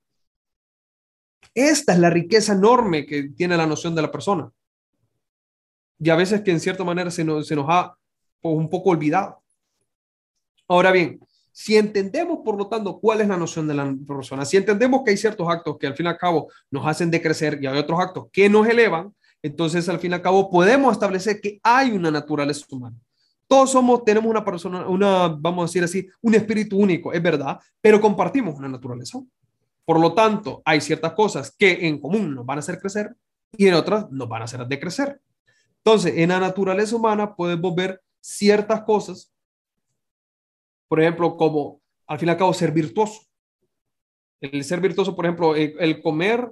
Esta 1.55 1.94
es 1.94 1.99
la 1.99 2.11
riqueza 2.11 2.53
enorme 2.53 3.07
que 3.07 3.30
tiene 3.30 3.57
la 3.57 3.66
noción 3.66 3.94
de 3.94 4.03
la 4.03 4.12
persona. 4.12 4.51
Y 5.99 6.11
a 6.11 6.16
veces 6.16 6.42
que 6.42 6.51
en 6.51 6.61
cierta 6.61 6.84
manera 6.84 7.11
se 7.11 7.24
nos, 7.24 7.51
ha 7.68 7.97
pues, 8.40 8.55
un 8.55 8.68
poco 8.68 8.90
olvidado. 8.90 9.42
Ahora 10.68 10.92
bien, 10.92 11.20
si 11.53 11.76
entendemos, 11.76 12.40
por 12.44 12.57
lo 12.59 12.68
tanto, 12.68 12.99
cuál 12.99 13.20
es 13.22 13.28
la 13.28 13.36
noción 13.36 13.66
de 13.66 13.74
la 13.74 13.94
persona, 14.07 14.44
si 14.44 14.57
entendemos 14.57 15.03
que 15.05 15.12
hay 15.12 15.16
ciertos 15.16 15.49
actos 15.49 15.78
que 15.78 15.86
al 15.86 15.94
fin 15.94 16.07
y 16.07 16.09
al 16.11 16.18
cabo 16.18 16.49
nos 16.70 16.86
hacen 16.86 17.11
decrecer 17.11 17.59
y 17.62 17.66
hay 17.66 17.78
otros 17.78 17.99
actos 17.99 18.26
que 18.30 18.49
nos 18.49 18.66
elevan, 18.68 19.14
entonces 19.42 19.88
al 19.88 19.99
fin 19.99 20.11
y 20.11 20.14
al 20.14 20.22
cabo 20.22 20.51
podemos 20.51 20.92
establecer 20.92 21.40
que 21.40 21.59
hay 21.62 21.92
una 21.92 22.11
naturaleza 22.11 22.66
humana. 22.70 22.97
Todos 23.49 23.70
somos, 23.70 24.05
tenemos 24.05 24.28
una 24.28 24.44
persona, 24.44 24.88
una, 24.88 25.28
vamos 25.28 25.62
a 25.62 25.66
decir 25.66 25.84
así, 25.84 26.09
un 26.20 26.34
espíritu 26.34 26.78
único, 26.78 27.12
es 27.12 27.22
verdad, 27.22 27.59
pero 27.80 28.01
compartimos 28.01 28.57
una 28.57 28.68
naturaleza. 28.68 29.20
Por 29.84 30.01
lo 30.01 30.12
tanto, 30.14 30.62
hay 30.64 30.80
ciertas 30.80 31.12
cosas 31.12 31.55
que 31.57 31.86
en 31.86 32.01
común 32.01 32.34
nos 32.34 32.44
van 32.44 32.59
a 32.59 32.61
hacer 32.61 32.80
crecer 32.80 33.14
y 33.57 33.68
en 33.68 33.74
otras 33.74 34.11
nos 34.11 34.28
van 34.28 34.42
a 34.42 34.44
hacer 34.47 34.66
decrecer. 34.66 35.20
Entonces, 35.87 36.14
en 36.16 36.30
la 36.30 36.41
naturaleza 36.41 36.97
humana 36.97 37.37
podemos 37.37 37.72
ver 37.72 38.03
ciertas 38.20 38.82
cosas, 38.82 39.32
por 40.89 41.01
ejemplo, 41.01 41.37
como 41.37 41.80
al 42.09 42.18
fin 42.18 42.28
y 42.28 42.32
al 42.32 42.37
cabo 42.37 42.53
ser 42.53 42.72
virtuoso. 42.72 43.20
El 44.41 44.64
ser 44.64 44.80
virtuoso, 44.80 45.14
por 45.14 45.26
ejemplo, 45.26 45.55
el, 45.55 46.03
comer, 46.03 46.51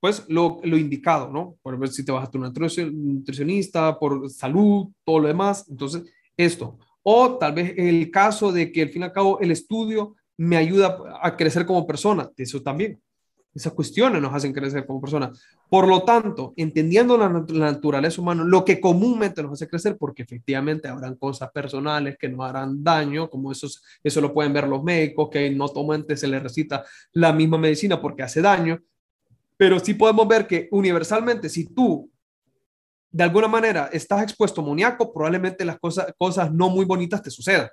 pues 0.00 0.24
lo, 0.28 0.58
lo, 0.64 0.76
indicado, 0.76 1.30
¿no? 1.30 1.56
Por 1.62 1.74
ejemplo, 1.74 1.86
si 1.86 2.04
te 2.04 2.10
vas 2.10 2.26
a 2.26 2.30
tu 2.32 2.40
nutricionista, 2.40 3.96
por 3.96 4.28
salud, 4.28 4.88
todo 5.04 5.20
lo 5.20 5.28
demás. 5.28 5.68
Entonces, 5.70 6.12
esto. 6.36 6.76
O 7.04 7.38
tal 7.38 7.52
vez 7.52 7.74
el 7.76 8.10
caso 8.10 8.50
de 8.50 8.72
que 8.72 8.82
al 8.82 8.88
fin 8.88 9.02
y 9.02 9.04
al 9.04 9.12
cabo 9.12 9.38
el 9.38 9.52
estudio 9.52 10.16
me 10.36 10.56
ayuda 10.56 10.98
a 11.22 11.36
crecer 11.36 11.64
como 11.64 11.86
persona. 11.86 12.28
Eso 12.36 12.60
también. 12.60 13.00
Esas 13.54 13.72
cuestiones 13.72 14.20
nos 14.20 14.34
hacen 14.34 14.52
crecer 14.52 14.84
como 14.84 15.00
persona. 15.00 15.30
Por 15.68 15.86
lo 15.86 16.02
tanto, 16.02 16.52
entendiendo 16.56 17.16
la, 17.16 17.28
naturaleza 17.28 18.20
humana, 18.20 18.42
lo 18.44 18.64
que 18.64 18.80
comúnmente 18.80 19.42
nos 19.42 19.52
hace 19.52 19.68
crecer, 19.68 19.96
porque 19.96 20.22
efectivamente 20.24 20.88
habrán 20.88 21.14
cosas 21.14 21.50
personales 21.52 22.16
que 22.18 22.28
nos 22.28 22.44
harán 22.48 22.82
daño, 22.82 23.30
como 23.30 23.52
eso, 23.52 23.68
eso 24.02 24.20
lo 24.20 24.34
pueden 24.34 24.52
ver 24.52 24.66
los 24.66 24.82
médicos, 24.82 25.28
que 25.30 25.50
no 25.50 25.68
tomamente 25.68 26.16
se 26.16 26.26
les 26.26 26.42
recita 26.42 26.84
la 27.12 27.32
misma 27.32 27.58
medicina 27.58 28.00
porque 28.00 28.24
hace 28.24 28.42
daño, 28.42 28.82
pero 29.56 29.78
sí 29.78 29.94
podemos 29.94 30.26
ver 30.26 30.46
que 30.46 30.68
universalmente, 30.72 31.48
si 31.48 31.66
tú 31.66 32.10
de 33.10 33.22
alguna 33.22 33.46
manera 33.46 33.88
estás 33.92 34.24
expuesto 34.24 34.60
a 34.60 34.64
amoníaco, 34.64 35.12
probablemente 35.12 35.64
las 35.64 35.78
cosas, 35.78 36.12
cosas 36.18 36.52
no 36.52 36.68
muy 36.70 36.84
bonitas 36.84 37.22
te 37.22 37.30
sucedan. 37.30 37.68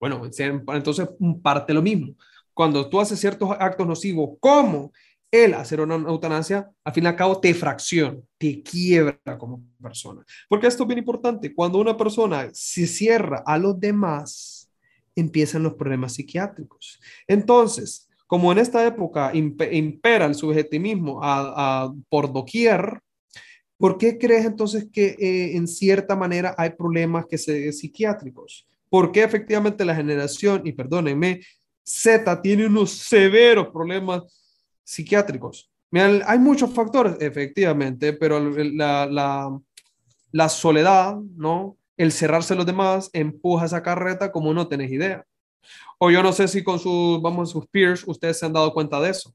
Bueno, 0.00 0.22
entonces 0.24 1.08
parte 1.42 1.74
lo 1.74 1.82
mismo. 1.82 2.14
Cuando 2.58 2.88
tú 2.88 2.98
haces 2.98 3.20
ciertos 3.20 3.52
actos 3.52 3.86
nocivos, 3.86 4.30
como 4.40 4.90
el 5.30 5.54
hacer 5.54 5.80
una 5.80 5.94
eutanasia, 5.94 6.68
al 6.82 6.92
fin 6.92 7.04
y 7.04 7.06
al 7.06 7.14
cabo 7.14 7.40
te 7.40 7.54
fracciona, 7.54 8.18
te 8.36 8.64
quiebra 8.64 9.38
como 9.38 9.62
persona. 9.80 10.24
Porque 10.48 10.66
esto 10.66 10.82
es 10.82 10.88
bien 10.88 10.98
importante. 10.98 11.54
Cuando 11.54 11.78
una 11.78 11.96
persona 11.96 12.50
se 12.52 12.88
cierra 12.88 13.44
a 13.46 13.58
los 13.58 13.78
demás, 13.78 14.68
empiezan 15.14 15.62
los 15.62 15.74
problemas 15.74 16.14
psiquiátricos. 16.14 16.98
Entonces, 17.28 18.08
como 18.26 18.50
en 18.50 18.58
esta 18.58 18.84
época 18.84 19.30
impera 19.32 20.26
el 20.26 20.34
subjetivismo 20.34 21.20
a, 21.22 21.92
por 22.08 22.32
doquier, 22.32 22.98
¿por 23.76 23.98
qué 23.98 24.18
crees 24.18 24.44
entonces 24.44 24.88
que 24.92 25.14
eh, 25.20 25.56
en 25.56 25.68
cierta 25.68 26.16
manera 26.16 26.56
hay 26.58 26.70
problemas 26.70 27.24
que 27.26 27.38
se, 27.38 27.72
psiquiátricos? 27.72 28.66
¿Por 28.90 29.12
qué 29.12 29.22
efectivamente 29.22 29.84
la 29.84 29.94
generación, 29.94 30.62
y 30.64 30.72
perdónenme, 30.72 31.40
Z 31.88 32.42
tiene 32.42 32.66
unos 32.66 32.92
severos 32.92 33.68
problemas 33.68 34.22
psiquiátricos? 34.84 35.70
hay 36.26 36.38
muchos 36.38 36.72
factores, 36.72 37.16
efectivamente, 37.20 38.12
pero 38.12 38.40
la, 38.40 40.48
soledad, 40.48 41.16
¿no? 41.36 41.76
El 41.96 42.12
cerrarse 42.12 42.54
a 42.54 42.56
los 42.56 42.66
demás 42.66 43.10
empuja 43.12 43.66
esa 43.66 43.82
carreta 43.82 44.30
como 44.30 44.52
no 44.52 44.68
tenés 44.68 44.92
idea. 44.92 45.24
O 45.98 46.10
yo 46.10 46.22
no 46.22 46.32
sé 46.32 46.46
si 46.46 46.62
con 46.62 46.78
sus, 46.78 47.20
vamos, 47.20 47.50
sus 47.50 47.66
peers, 47.66 48.04
ustedes 48.06 48.38
se 48.38 48.46
han 48.46 48.52
dado 48.52 48.72
cuenta 48.72 49.00
de 49.00 49.10
eso. 49.10 49.34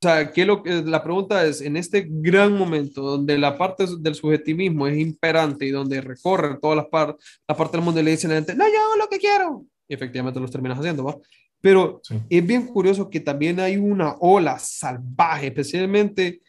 O 0.00 0.06
sea, 0.06 0.30
¿qué 0.30 0.44
lo, 0.44 0.62
la 0.64 1.02
pregunta 1.02 1.44
es, 1.44 1.60
en 1.60 1.76
este 1.76 2.06
gran 2.08 2.56
momento 2.56 3.02
donde 3.02 3.36
la 3.36 3.58
parte 3.58 3.84
del 3.98 4.14
subjetivismo 4.14 4.86
es 4.86 4.96
imperante 4.96 5.66
y 5.66 5.70
donde 5.70 6.00
recorre 6.00 6.58
todas 6.60 6.76
las 6.76 6.86
partes, 6.86 7.26
la 7.48 7.56
parte 7.56 7.76
del 7.76 7.84
mundo 7.84 8.00
y 8.00 8.04
le 8.04 8.12
dicen 8.12 8.30
a 8.30 8.34
la 8.34 8.40
gente, 8.40 8.54
no, 8.54 8.64
yo 8.68 8.80
hago 8.80 8.96
lo 8.96 9.08
que 9.08 9.18
quiero. 9.18 9.66
Efectivamente 9.88 10.40
los 10.40 10.50
terminas 10.50 10.78
haciendo, 10.78 11.04
¿va? 11.04 11.16
Pero 11.60 12.00
es 12.28 12.46
bien 12.46 12.66
curioso 12.66 13.10
que 13.10 13.20
también 13.20 13.58
hay 13.58 13.76
una 13.76 14.14
ola 14.20 14.58
salvaje, 14.58 15.48
especialmente 15.48 16.40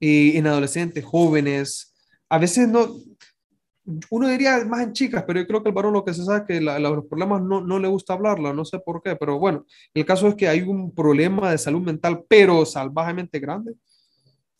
eh, 0.00 0.32
en 0.34 0.46
adolescentes, 0.46 1.04
jóvenes. 1.04 1.94
A 2.28 2.38
veces 2.38 2.68
no, 2.68 2.88
uno 4.10 4.28
diría 4.28 4.64
más 4.64 4.82
en 4.82 4.92
chicas, 4.92 5.24
pero 5.26 5.40
yo 5.40 5.46
creo 5.46 5.62
que 5.62 5.68
el 5.68 5.74
varón 5.74 5.92
lo 5.92 6.04
que 6.04 6.14
se 6.14 6.24
sabe 6.24 6.38
es 6.38 6.44
que 6.44 6.60
los 6.60 7.04
problemas 7.06 7.42
no, 7.42 7.60
no, 7.60 7.78
le 7.78 7.88
gusta 7.88 8.14
hablarlo, 8.14 8.52
no 8.52 8.64
sé 8.64 8.80
por 8.80 9.00
qué, 9.02 9.14
pero 9.14 9.38
bueno, 9.38 9.64
el 9.94 10.04
caso 10.04 10.26
es 10.28 10.34
que 10.34 10.48
hay 10.48 10.62
un 10.62 10.92
problema 10.92 11.50
de 11.50 11.58
salud 11.58 11.82
mental, 11.82 12.24
pero 12.28 12.66
salvajemente 12.66 13.38
grande. 13.38 13.74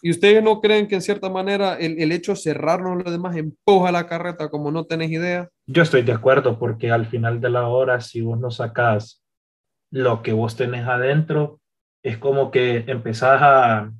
¿Y 0.03 0.11
ustedes 0.11 0.43
no 0.43 0.61
creen 0.61 0.89
que 0.89 0.97
en 0.97 1.03
cierta 1.03 1.31
manera 1.31 1.75
el, 1.75 2.01
el 2.01 2.13
hecho 2.13 2.33
de 2.33 2.39
cerrarnos 2.39 3.03
los 3.03 3.11
demás 3.11 3.37
empuja 3.37 3.91
la 3.93 4.07
carreta 4.07 4.49
como 4.49 4.71
no 4.71 4.85
tenés 4.85 5.11
idea? 5.11 5.49
Yo 5.67 5.83
estoy 5.83 6.03
de 6.03 6.13
acuerdo, 6.13 6.59
porque 6.59 6.91
al 6.91 7.07
final 7.07 7.41
de 7.41 7.51
la 7.51 7.69
hora, 7.69 8.01
si 8.01 8.21
vos 8.21 8.39
no 8.39 8.51
sacás 8.51 9.23
lo 9.91 10.23
que 10.23 10.33
vos 10.33 10.57
tenés 10.57 10.87
adentro, 10.87 11.61
es 12.03 12.19
como 12.19 12.51
que 12.51 12.85
empezás 12.87 13.41
a, 13.43 13.91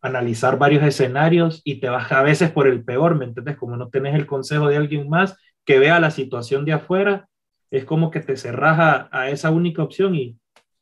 analizar 0.00 0.58
varios 0.58 0.82
escenarios 0.82 1.60
y 1.64 1.80
te 1.80 1.88
vas 1.88 2.10
a 2.12 2.22
veces 2.22 2.50
por 2.50 2.66
el 2.66 2.84
peor, 2.84 3.16
¿me 3.16 3.26
entiendes? 3.26 3.56
Como 3.56 3.76
no 3.76 3.88
tenés 3.88 4.14
el 4.14 4.26
consejo 4.26 4.68
de 4.68 4.76
alguien 4.76 5.08
más 5.08 5.36
que 5.64 5.78
vea 5.78 6.00
la 6.00 6.10
situación 6.10 6.64
de 6.64 6.72
afuera, 6.72 7.28
es 7.70 7.84
como 7.84 8.10
que 8.10 8.20
te 8.20 8.36
cerras 8.36 9.08
a, 9.12 9.28
esa 9.28 9.50
única 9.50 9.82
opción 9.82 10.14
y 10.14 10.38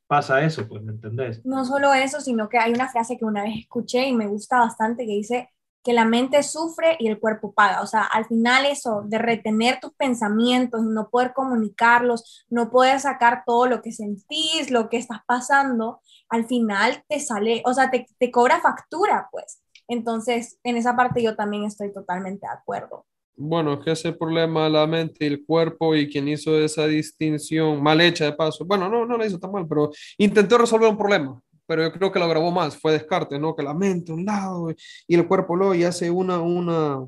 pasa 0.08 0.42
eso, 0.42 0.66
pues, 0.66 0.82
¿me 0.82 0.92
entendés? 0.92 1.44
No 1.44 1.64
solo 1.64 1.94
eso, 1.94 2.20
sino 2.20 2.48
que 2.48 2.58
hay 2.58 2.72
una 2.72 2.88
frase 2.88 3.16
que 3.16 3.24
una 3.24 3.44
vez 3.44 3.58
escuché 3.60 4.06
y 4.08 4.14
me 4.14 4.26
gusta 4.26 4.58
bastante 4.58 5.06
que 5.06 5.12
dice 5.12 5.50
que 5.84 5.92
la 5.92 6.04
mente 6.04 6.42
sufre 6.42 6.96
y 6.98 7.08
el 7.08 7.20
cuerpo 7.20 7.52
paga. 7.52 7.82
O 7.82 7.86
sea, 7.86 8.02
al 8.02 8.26
final 8.26 8.66
eso 8.66 9.02
de 9.06 9.18
retener 9.18 9.80
tus 9.80 9.94
pensamientos, 9.94 10.82
no 10.82 11.08
poder 11.10 11.32
comunicarlos, 11.32 12.46
no 12.50 12.70
poder 12.70 13.00
sacar 13.00 13.44
todo 13.46 13.66
lo 13.66 13.80
que 13.82 13.92
sentís, 13.92 14.70
lo 14.70 14.88
que 14.88 14.98
estás 14.98 15.20
pasando, 15.26 16.00
al 16.28 16.46
final 16.46 17.04
te 17.08 17.20
sale, 17.20 17.62
o 17.64 17.72
sea, 17.72 17.90
te, 17.90 18.06
te 18.18 18.30
cobra 18.30 18.60
factura, 18.60 19.28
pues. 19.30 19.62
Entonces, 19.88 20.58
en 20.64 20.76
esa 20.76 20.96
parte 20.96 21.22
yo 21.22 21.36
también 21.36 21.64
estoy 21.64 21.92
totalmente 21.92 22.46
de 22.46 22.52
acuerdo. 22.52 23.06
Bueno, 23.40 23.74
es 23.74 23.80
que 23.84 23.92
ese 23.92 24.12
problema 24.12 24.64
de 24.64 24.70
la 24.70 24.86
mente 24.88 25.24
y 25.24 25.28
el 25.28 25.44
cuerpo 25.46 25.94
y 25.94 26.10
quien 26.10 26.26
hizo 26.26 26.58
esa 26.58 26.88
distinción 26.88 27.80
mal 27.80 28.00
hecha 28.00 28.24
de 28.24 28.32
paso, 28.32 28.64
bueno, 28.64 28.88
no, 28.88 29.06
no 29.06 29.16
la 29.16 29.26
hizo 29.26 29.38
tan 29.38 29.52
mal, 29.52 29.64
pero 29.68 29.92
intentó 30.18 30.58
resolver 30.58 30.88
un 30.88 30.98
problema, 30.98 31.40
pero 31.64 31.84
yo 31.84 31.92
creo 31.92 32.10
que 32.10 32.18
lo 32.18 32.28
grabó 32.28 32.50
más, 32.50 32.76
fue 32.76 32.92
Descartes, 32.92 33.38
¿no? 33.38 33.54
Que 33.54 33.62
la 33.62 33.74
mente 33.74 34.12
un 34.12 34.24
lado 34.24 34.74
y 35.06 35.14
el 35.14 35.28
cuerpo 35.28 35.54
lo 35.54 35.72
y 35.72 35.84
hace 35.84 36.10
una, 36.10 36.40
una, 36.40 37.06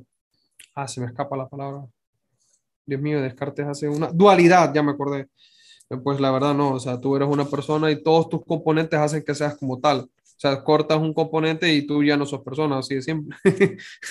ah, 0.76 0.86
se 0.86 1.00
me 1.00 1.08
escapa 1.08 1.36
la 1.36 1.48
palabra. 1.48 1.84
Dios 2.86 3.00
mío, 3.00 3.20
Descartes 3.20 3.66
hace 3.66 3.88
una 3.88 4.12
dualidad, 4.12 4.72
ya 4.72 4.84
me 4.84 4.92
acordé. 4.92 5.26
Pues 6.04 6.20
la 6.20 6.30
verdad 6.30 6.54
no, 6.54 6.74
o 6.74 6.80
sea, 6.80 7.00
tú 7.00 7.16
eres 7.16 7.28
una 7.28 7.44
persona 7.46 7.90
y 7.90 8.02
todos 8.02 8.28
tus 8.28 8.44
componentes 8.44 9.00
hacen 9.00 9.24
que 9.24 9.34
seas 9.34 9.56
como 9.56 9.80
tal. 9.80 10.00
O 10.00 10.08
sea, 10.40 10.62
cortas 10.62 10.98
un 10.98 11.12
componente 11.12 11.72
y 11.74 11.86
tú 11.86 12.04
ya 12.04 12.16
no 12.16 12.24
sos 12.24 12.42
persona, 12.42 12.78
así 12.78 12.94
de 12.94 13.02
simple. 13.02 13.36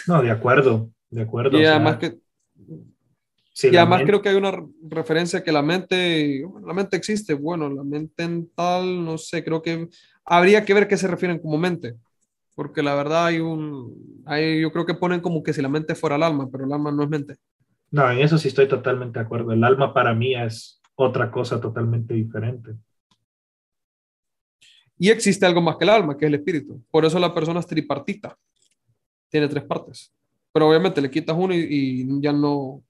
no, 0.08 0.22
de 0.22 0.32
acuerdo, 0.32 0.90
de 1.10 1.22
acuerdo. 1.22 1.60
Y 1.60 1.66
además 1.66 1.98
que... 1.98 2.20
y 3.64 3.76
además 3.76 4.04
creo 4.06 4.22
que 4.22 4.30
hay 4.30 4.36
una 4.36 4.64
referencia 4.90 5.44
que 5.44 5.52
la 5.52 5.62
mente, 5.62 6.44
la 6.66 6.74
mente 6.74 6.98
existe, 6.98 7.34
bueno, 7.34 7.70
la 7.70 7.84
mente 7.84 8.24
en 8.24 8.50
tal, 8.56 9.04
no 9.04 9.18
sé, 9.18 9.44
creo 9.44 9.62
que 9.62 9.90
habría 10.26 10.64
que 10.66 10.74
ver 10.74 10.88
qué 10.88 10.98
se 10.98 11.08
refieren 11.08 11.40
como 11.40 11.58
mente, 11.58 11.96
porque 12.56 12.84
la 12.84 12.96
verdad 12.96 13.26
hay 13.26 13.40
un, 13.40 14.24
hay, 14.26 14.62
yo 14.62 14.72
creo 14.72 14.86
que 14.86 14.94
ponen 14.94 15.22
como 15.22 15.42
que 15.44 15.54
si 15.54 15.62
la 15.62 15.70
mente 15.70 15.96
fuera 15.96 16.16
el 16.16 16.24
alma, 16.24 16.50
pero 16.52 16.66
el 16.66 16.74
alma 16.74 16.92
no 16.92 17.04
es 17.04 17.10
mente. 17.10 17.36
No, 17.92 18.10
en 18.12 18.20
eso 18.20 18.38
sí 18.38 18.50
estoy 18.50 18.68
totalmente 18.68 19.18
de 19.18 19.26
acuerdo. 19.26 19.52
El 19.52 19.64
alma 19.64 19.94
para 19.94 20.14
mí 20.14 20.36
es 20.36 20.80
otra 20.96 21.32
cosa 21.32 21.60
totalmente 21.60 22.14
diferente. 22.14 22.76
Y 24.98 25.10
existe 25.10 25.46
algo 25.46 25.62
más 25.62 25.78
que 25.78 25.86
el 25.86 25.90
alma, 25.90 26.18
que 26.18 26.26
es 26.26 26.30
el 26.30 26.36
espíritu. 26.36 26.84
Por 26.92 27.06
eso 27.06 27.18
la 27.18 27.34
persona 27.34 27.62
es 27.62 27.66
tripartita. 27.66 28.38
Tiene 29.30 29.48
tres 29.48 29.64
partes. 29.64 30.14
Pero 30.60 30.68
obviamente 30.68 31.00
le 31.00 31.10
quitas 31.10 31.38
uno 31.40 31.54
y, 31.54 32.06
ya 32.20 32.34
no 32.34 32.84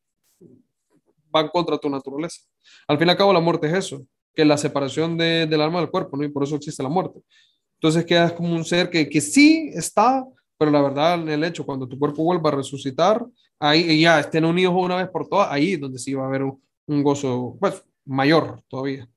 va 1.36 1.48
contra 1.52 1.78
tu 1.78 1.88
naturaleza. 1.88 2.42
Al 2.88 2.98
fin 2.98 3.08
y 3.08 3.12
al 3.12 3.18
cabo, 3.18 3.32
la 3.32 3.40
muerte 3.40 3.68
es 3.68 3.74
eso, 3.74 4.08
que 4.34 4.44
la 4.44 4.58
separación 4.58 5.16
del 5.16 5.62
alma 5.62 5.80
del 5.80 5.92
cuerpo, 5.92 6.18
¿no? 6.18 6.24
Y 6.24 6.30
por 6.30 6.44
eso 6.44 6.56
existe 6.56 6.82
la 6.82 6.90
muerte. 6.90 7.20
Entonces 7.76 8.06
quedas 8.06 8.34
como 8.34 8.56
un 8.56 8.66
ser 8.66 8.90
que, 8.90 9.08
que 9.08 9.22
sí 9.22 9.70
está, 9.72 10.26
pero 10.58 10.72
la 10.72 10.82
verdad, 10.82 11.22
en 11.22 11.30
el 11.30 11.44
hecho, 11.44 11.64
cuando 11.64 11.88
tu 11.88 12.00
cuerpo 12.00 12.24
vuelva 12.24 12.50
a 12.50 12.56
resucitar, 12.56 13.24
ahí 13.60 14.02
ya 14.02 14.20
estén 14.20 14.46
unidos 14.46 14.74
una 14.76 14.96
vez 14.96 15.10
por 15.10 15.28
todas, 15.28 15.52
ahí 15.52 15.74
es 15.74 15.80
donde 15.80 16.00
sí 16.00 16.16
va 16.16 16.24
a 16.24 16.28
haber 16.28 16.42
un, 16.42 16.60
un 16.88 17.04
gozo, 17.04 17.56
pues 17.60 17.84
mayor 18.04 18.64
todavía. 18.68 19.08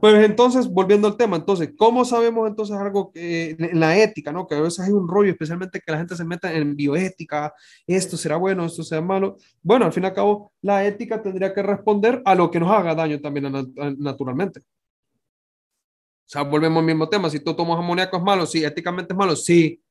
Pues 0.00 0.24
entonces, 0.24 0.66
volviendo 0.66 1.06
al 1.08 1.18
tema, 1.18 1.36
entonces, 1.36 1.74
¿cómo 1.76 2.06
sabemos 2.06 2.48
entonces 2.48 2.74
algo 2.74 3.12
que, 3.12 3.50
en 3.58 3.78
la 3.78 3.98
ética, 3.98 4.32
¿no? 4.32 4.46
Que 4.46 4.54
a 4.54 4.60
veces 4.60 4.80
hay 4.80 4.92
un 4.92 5.06
rollo, 5.06 5.30
especialmente 5.32 5.78
que 5.80 5.92
la 5.92 5.98
gente 5.98 6.16
se 6.16 6.24
meta 6.24 6.50
en 6.54 6.74
bioética, 6.74 7.52
esto 7.86 8.16
será 8.16 8.36
bueno, 8.36 8.64
esto 8.64 8.82
será 8.82 9.02
malo. 9.02 9.36
Bueno, 9.62 9.84
al 9.84 9.92
fin 9.92 10.04
y 10.04 10.06
al 10.06 10.14
cabo, 10.14 10.52
la 10.62 10.86
ética 10.86 11.20
tendría 11.20 11.52
que 11.52 11.62
responder 11.62 12.22
a 12.24 12.34
lo 12.34 12.50
que 12.50 12.60
nos 12.60 12.70
haga 12.70 12.94
daño 12.94 13.20
también 13.20 13.52
naturalmente. 13.98 14.60
O 14.60 14.64
sea, 16.24 16.42
volvemos 16.42 16.80
al 16.80 16.86
mismo 16.86 17.06
tema, 17.08 17.28
si 17.28 17.40
tú 17.40 17.54
tomas 17.54 17.78
amoníaco 17.78 18.16
es 18.16 18.22
malo, 18.22 18.46
sí, 18.46 18.64
éticamente 18.64 19.12
es 19.12 19.18
malo, 19.18 19.36
sí. 19.36 19.82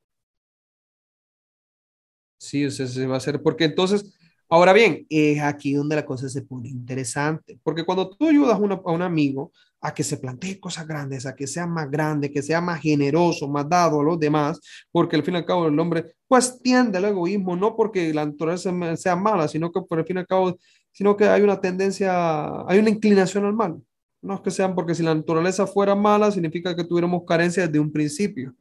Sí, 2.36 2.68
se 2.68 3.06
va 3.06 3.14
a 3.14 3.18
hacer, 3.18 3.40
porque 3.40 3.64
entonces 3.64 4.12
Ahora 4.48 4.72
bien, 4.72 5.06
es 5.08 5.40
aquí 5.40 5.74
donde 5.74 5.96
la 5.96 6.04
cosa 6.04 6.28
se 6.28 6.42
pone 6.42 6.68
interesante, 6.68 7.58
porque 7.62 7.84
cuando 7.84 8.08
tú 8.10 8.28
ayudas 8.28 8.54
a 8.54 8.90
un 8.90 9.02
amigo 9.02 9.52
a 9.80 9.92
que 9.92 10.02
se 10.02 10.16
plantee 10.16 10.58
cosas 10.58 10.86
grandes, 10.86 11.26
a 11.26 11.34
que 11.36 11.46
sea 11.46 11.66
más 11.66 11.90
grande, 11.90 12.30
que 12.30 12.42
sea 12.42 12.60
más 12.60 12.80
generoso, 12.80 13.46
más 13.48 13.68
dado 13.68 14.00
a 14.00 14.04
los 14.04 14.18
demás, 14.18 14.58
porque 14.90 15.16
al 15.16 15.22
fin 15.22 15.34
y 15.34 15.36
al 15.38 15.44
cabo 15.44 15.66
el 15.68 15.78
hombre 15.78 16.14
pues 16.26 16.58
tiende 16.62 16.96
al 16.98 17.04
egoísmo, 17.04 17.54
no 17.54 17.76
porque 17.76 18.12
la 18.14 18.24
naturaleza 18.24 18.72
sea 18.96 19.14
mala, 19.14 19.46
sino 19.46 19.70
que 19.70 19.82
por 19.82 19.98
el 19.98 20.06
fin 20.06 20.16
y 20.16 20.20
al 20.20 20.26
cabo, 20.26 20.58
sino 20.90 21.16
que 21.16 21.24
hay 21.26 21.42
una 21.42 21.60
tendencia, 21.60 22.62
hay 22.66 22.78
una 22.78 22.88
inclinación 22.90 23.44
al 23.44 23.52
mal. 23.52 23.76
No 24.22 24.34
es 24.36 24.40
que 24.40 24.50
sean 24.50 24.74
porque 24.74 24.94
si 24.94 25.02
la 25.02 25.14
naturaleza 25.14 25.66
fuera 25.66 25.94
mala, 25.94 26.30
significa 26.30 26.74
que 26.74 26.84
tuviéramos 26.84 27.24
carencia 27.26 27.66
desde 27.66 27.78
un 27.78 27.92
principio. 27.92 28.54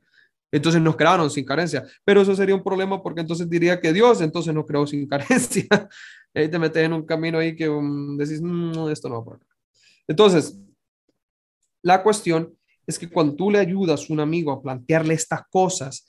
Entonces 0.54 0.80
nos 0.80 0.96
crearon 0.96 1.32
sin 1.32 1.44
carencia. 1.44 1.84
Pero 2.06 2.22
eso 2.22 2.36
sería 2.36 2.54
un 2.54 2.64
problema 2.64 3.02
porque 3.02 3.22
entonces 3.22 3.50
diría 3.50 3.82
que 3.82 3.92
Dios 3.92 4.22
entonces 4.22 4.54
nos 4.54 4.66
creó 4.66 4.86
sin 4.86 5.08
carencia. 5.10 5.66
ahí 6.34 6.48
te 6.48 6.60
metes 6.60 6.86
en 6.86 6.94
un 6.94 7.04
camino 7.04 7.40
ahí 7.40 7.56
que 7.56 7.68
um, 7.68 8.16
decís, 8.16 8.40
no, 8.40 8.88
esto 8.90 9.10
no 9.10 9.16
va 9.16 9.26
por 9.26 9.36
acá. 9.38 9.48
Entonces, 10.08 10.56
la 11.82 12.04
cuestión 12.04 12.56
es 12.86 13.00
que 13.00 13.10
cuando 13.10 13.36
tú 13.36 13.50
le 13.50 13.58
ayudas 13.58 14.08
a 14.08 14.14
un 14.14 14.20
amigo 14.20 14.52
a 14.52 14.62
plantearle 14.62 15.16
estas 15.16 15.42
cosas, 15.50 16.08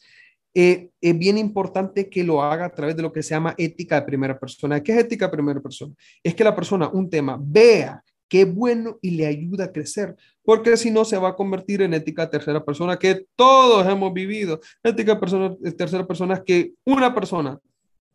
eh, 0.53 0.91
es 1.01 1.19
bien 1.19 1.39
importante 1.39 2.11
que 2.11 2.23
lo 2.23 2.43
haga 2.43 2.67
a 2.67 2.75
través 2.75 2.97
de 2.97 3.03
lo 3.03 3.13
que 3.13 3.23
se 3.23 3.31
llama 3.31 3.55
ética 3.57 3.99
de 3.99 4.07
primera 4.07 4.39
persona. 4.39 4.83
¿Qué 4.83 4.93
es 4.93 4.99
ética 4.99 5.27
de 5.27 5.33
primera 5.33 5.61
persona? 5.61 5.95
Es 6.23 6.35
que 6.35 6.45
la 6.45 6.55
persona, 6.55 6.89
un 6.89 7.09
tema, 7.09 7.39
vea 7.41 8.05
qué 8.35 8.45
bueno 8.45 8.99
y 9.01 9.13
le 9.13 9.27
ayuda 9.27 9.67
a 9.67 9.73
crecer, 9.73 10.17
porque 10.43 10.77
si 10.77 10.91
no 10.91 11.05
se 11.05 11.17
va 11.17 11.29
a 11.29 11.37
convertir 11.37 11.83
en 11.83 11.95
ética 11.95 12.29
tercera 12.29 12.65
persona 12.65 12.99
que 12.99 13.27
todos 13.37 13.87
hemos 13.87 14.13
vivido. 14.13 14.59
Ética 14.83 15.21
persona, 15.21 15.55
tercera 15.79 16.05
persona 16.05 16.35
es 16.35 16.41
que 16.41 16.73
una 16.85 17.15
persona 17.15 17.61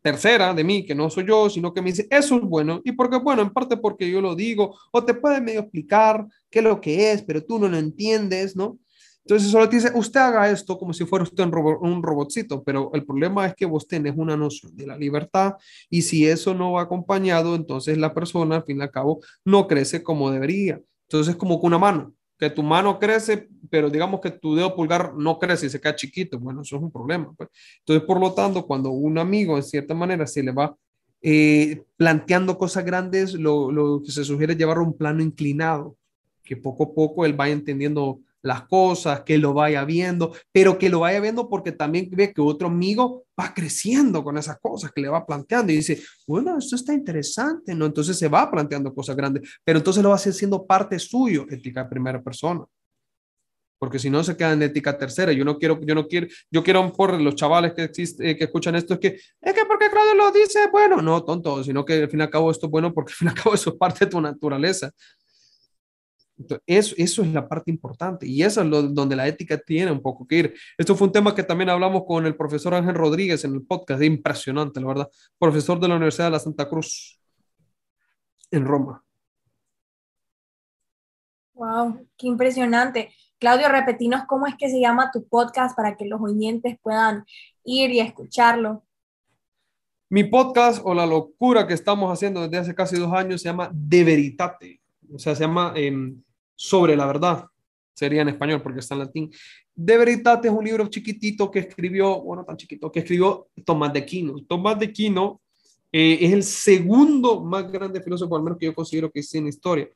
tercera 0.01 0.53
de 0.53 0.61
mí, 0.65 0.85
que 0.85 0.93
no 0.93 1.09
soy 1.09 1.25
yo, 1.25 1.49
sino 1.49 1.73
que 1.73 1.81
me 1.81 1.91
dice, 1.91 2.05
eso 2.11 2.35
es 2.35 2.41
bueno. 2.41 2.81
¿Y 2.83 2.91
porque 2.91 3.15
Bueno, 3.15 3.43
en 3.43 3.51
parte 3.51 3.77
porque 3.77 4.11
yo 4.11 4.19
lo 4.19 4.35
digo, 4.35 4.77
o 4.91 5.05
te 5.05 5.13
puede 5.13 5.39
medio 5.39 5.61
explicar 5.61 6.27
qué 6.49 6.59
es 6.59 6.65
lo 6.65 6.81
que 6.81 7.13
es, 7.13 7.21
pero 7.21 7.41
tú 7.41 7.57
no 7.57 7.69
lo 7.69 7.77
entiendes, 7.77 8.57
¿no? 8.57 8.77
Entonces 9.29 9.51
solo 9.51 9.69
te 9.69 9.75
dice, 9.75 9.91
usted 9.93 10.19
haga 10.19 10.49
esto 10.49 10.75
como 10.75 10.91
si 10.91 11.05
fuera 11.05 11.21
usted 11.21 11.43
un, 11.43 11.53
un 11.81 12.01
robotcito, 12.01 12.63
pero 12.63 12.89
el 12.95 13.05
problema 13.05 13.45
es 13.45 13.53
que 13.53 13.67
vos 13.67 13.87
tenés 13.87 14.15
una 14.17 14.35
noción 14.35 14.75
de 14.75 14.87
la 14.87 14.97
libertad 14.97 15.53
y 15.87 16.01
si 16.01 16.27
eso 16.27 16.55
no 16.55 16.71
va 16.71 16.81
acompañado, 16.81 17.53
entonces 17.53 17.99
la 17.99 18.11
persona 18.11 18.55
al 18.55 18.63
fin 18.63 18.79
y 18.79 18.81
al 18.81 18.89
cabo 18.89 19.21
no 19.45 19.67
crece 19.67 20.01
como 20.01 20.31
debería. 20.31 20.81
Entonces 21.03 21.33
es 21.33 21.37
como 21.37 21.59
con 21.59 21.67
una 21.67 21.77
mano, 21.77 22.15
que 22.39 22.49
tu 22.49 22.63
mano 22.63 22.97
crece, 22.97 23.47
pero 23.69 23.91
digamos 23.91 24.19
que 24.19 24.31
tu 24.31 24.55
dedo 24.55 24.75
pulgar 24.75 25.13
no 25.13 25.37
crece 25.37 25.67
y 25.67 25.69
se 25.69 25.79
queda 25.79 25.95
chiquito. 25.95 26.39
Bueno, 26.39 26.63
eso 26.63 26.77
es 26.77 26.81
un 26.81 26.91
problema. 26.91 27.31
Pues. 27.37 27.49
Entonces, 27.81 28.07
por 28.07 28.19
lo 28.19 28.33
tanto, 28.33 28.65
cuando 28.65 28.89
un 28.89 29.19
amigo 29.19 29.57
en 29.57 29.63
cierta 29.63 29.93
manera 29.93 30.25
se 30.25 30.41
le 30.41 30.51
va 30.51 30.75
eh, 31.21 31.83
planteando 31.97 32.57
cosas 32.57 32.83
grandes, 32.83 33.35
lo, 33.35 34.01
que 34.03 34.11
se 34.11 34.23
sugiere 34.23 34.53
es 34.53 34.59
llevar 34.59 34.79
un 34.79 34.97
plano 34.97 35.21
inclinado, 35.21 35.97
que 36.43 36.57
poco 36.57 36.85
a 36.85 36.93
poco 36.95 37.27
él 37.27 37.33
vaya 37.33 37.53
entendiendo 37.53 38.21
las 38.41 38.67
cosas, 38.67 39.21
que 39.21 39.37
lo 39.37 39.53
vaya 39.53 39.83
viendo, 39.85 40.33
pero 40.51 40.77
que 40.77 40.89
lo 40.89 41.01
vaya 41.01 41.19
viendo 41.19 41.49
porque 41.49 41.71
también 41.71 42.09
ve 42.11 42.33
que 42.33 42.41
otro 42.41 42.67
amigo 42.67 43.25
va 43.39 43.53
creciendo 43.53 44.23
con 44.23 44.37
esas 44.37 44.59
cosas 44.59 44.91
que 44.91 45.01
le 45.01 45.09
va 45.09 45.25
planteando 45.25 45.71
y 45.71 45.77
dice, 45.77 46.01
bueno, 46.27 46.57
esto 46.57 46.75
está 46.75 46.93
interesante, 46.93 47.75
¿no? 47.75 47.85
Entonces 47.85 48.17
se 48.17 48.27
va 48.27 48.49
planteando 48.49 48.93
cosas 48.93 49.15
grandes, 49.15 49.49
pero 49.63 49.79
entonces 49.79 50.03
lo 50.03 50.09
va 50.09 50.17
siendo 50.17 50.65
parte 50.65 50.99
suyo, 50.99 51.45
ética 51.49 51.89
primera 51.89 52.21
persona. 52.21 52.65
Porque 53.79 53.97
si 53.97 54.09
no 54.09 54.21
se 54.25 54.35
queda 54.35 54.51
en 54.51 54.61
ética 54.61 54.97
tercera, 54.97 55.31
yo 55.31 55.45
no 55.45 55.57
quiero, 55.57 55.79
yo 55.81 55.95
no 55.95 56.05
quiero, 56.05 56.27
yo 56.51 56.63
quiero 56.63 56.91
por 56.91 57.19
los 57.19 57.35
chavales 57.35 57.73
que 57.73 57.83
existe, 57.83 58.35
que 58.35 58.43
escuchan 58.43 58.75
esto, 58.75 58.95
es 58.95 58.99
que, 58.99 59.07
es 59.07 59.53
que 59.53 59.65
porque 59.65 59.89
Claudio 59.89 60.15
lo 60.15 60.31
dice, 60.33 60.67
bueno, 60.69 61.01
no, 61.01 61.23
tonto, 61.23 61.63
sino 61.63 61.85
que 61.85 62.03
al 62.03 62.09
fin 62.09 62.19
y 62.19 62.23
al 62.23 62.29
cabo 62.29 62.51
esto 62.51 62.65
es 62.65 62.71
bueno 62.71 62.93
porque 62.93 63.13
al 63.13 63.15
fin 63.15 63.27
y 63.29 63.31
al 63.31 63.37
cabo 63.41 63.55
eso 63.55 63.69
es 63.69 63.77
parte 63.77 64.03
de 64.03 64.11
tu 64.11 64.19
naturaleza. 64.19 64.91
Eso, 66.65 66.95
eso 66.97 67.21
es 67.21 67.33
la 67.33 67.47
parte 67.47 67.69
importante 67.69 68.25
y 68.25 68.41
eso 68.43 68.61
es 68.61 68.67
lo, 68.67 68.83
donde 68.83 69.15
la 69.15 69.27
ética 69.27 69.57
tiene 69.57 69.91
un 69.91 70.01
poco 70.01 70.25
que 70.25 70.35
ir. 70.37 70.53
Esto 70.77 70.95
fue 70.95 71.07
un 71.07 71.13
tema 71.13 71.35
que 71.35 71.43
también 71.43 71.69
hablamos 71.69 72.03
con 72.05 72.25
el 72.25 72.35
profesor 72.35 72.73
Ángel 72.73 72.95
Rodríguez 72.95 73.43
en 73.43 73.55
el 73.55 73.63
podcast, 73.63 74.01
impresionante, 74.01 74.79
la 74.79 74.87
verdad, 74.87 75.09
profesor 75.37 75.79
de 75.79 75.87
la 75.87 75.95
Universidad 75.95 76.27
de 76.27 76.31
la 76.31 76.39
Santa 76.39 76.69
Cruz 76.69 77.19
en 78.51 78.65
Roma. 78.65 79.03
Wow, 81.53 82.07
qué 82.17 82.27
impresionante. 82.27 83.13
Claudio, 83.37 83.67
repetinos 83.67 84.23
cómo 84.25 84.47
es 84.47 84.55
que 84.55 84.69
se 84.69 84.79
llama 84.79 85.11
tu 85.11 85.27
podcast 85.27 85.75
para 85.75 85.97
que 85.97 86.05
los 86.05 86.21
oyentes 86.21 86.77
puedan 86.81 87.25
ir 87.65 87.91
y 87.91 87.99
escucharlo. 87.99 88.85
Mi 90.09 90.23
podcast 90.23 90.81
o 90.83 90.93
la 90.93 91.05
locura 91.05 91.67
que 91.67 91.73
estamos 91.73 92.11
haciendo 92.11 92.41
desde 92.41 92.57
hace 92.57 92.75
casi 92.75 92.97
dos 92.97 93.13
años 93.13 93.41
se 93.41 93.49
llama 93.49 93.69
De 93.73 94.03
Veritate. 94.03 94.81
O 95.13 95.19
sea, 95.19 95.35
se 95.35 95.43
llama 95.43 95.73
em, 95.75 96.21
sobre 96.59 96.97
la 96.97 97.05
verdad, 97.05 97.45
sería 97.93 98.21
en 98.21 98.27
español 98.27 98.61
porque 98.61 98.81
está 98.81 98.93
en 98.93 98.99
latín. 98.99 99.31
De 99.73 99.97
Veritate 99.97 100.49
es 100.49 100.53
un 100.53 100.65
libro 100.65 100.87
chiquitito 100.87 101.49
que 101.49 101.59
escribió, 101.59 102.21
bueno, 102.21 102.43
tan 102.43 102.57
chiquito, 102.57 102.91
que 102.91 102.99
escribió 102.99 103.47
Tomás 103.63 103.93
de 103.93 103.99
Aquino. 103.99 104.35
Tomás 104.45 104.77
de 104.77 104.87
Aquino 104.87 105.39
eh, 105.89 106.17
es 106.19 106.33
el 106.33 106.43
segundo 106.43 107.41
más 107.41 107.71
grande 107.71 108.01
filósofo, 108.01 108.35
al 108.35 108.43
menos 108.43 108.59
que 108.59 108.65
yo 108.65 108.75
considero 108.75 109.09
que 109.09 109.21
es 109.21 109.33
en 109.35 109.47
historia, 109.47 109.87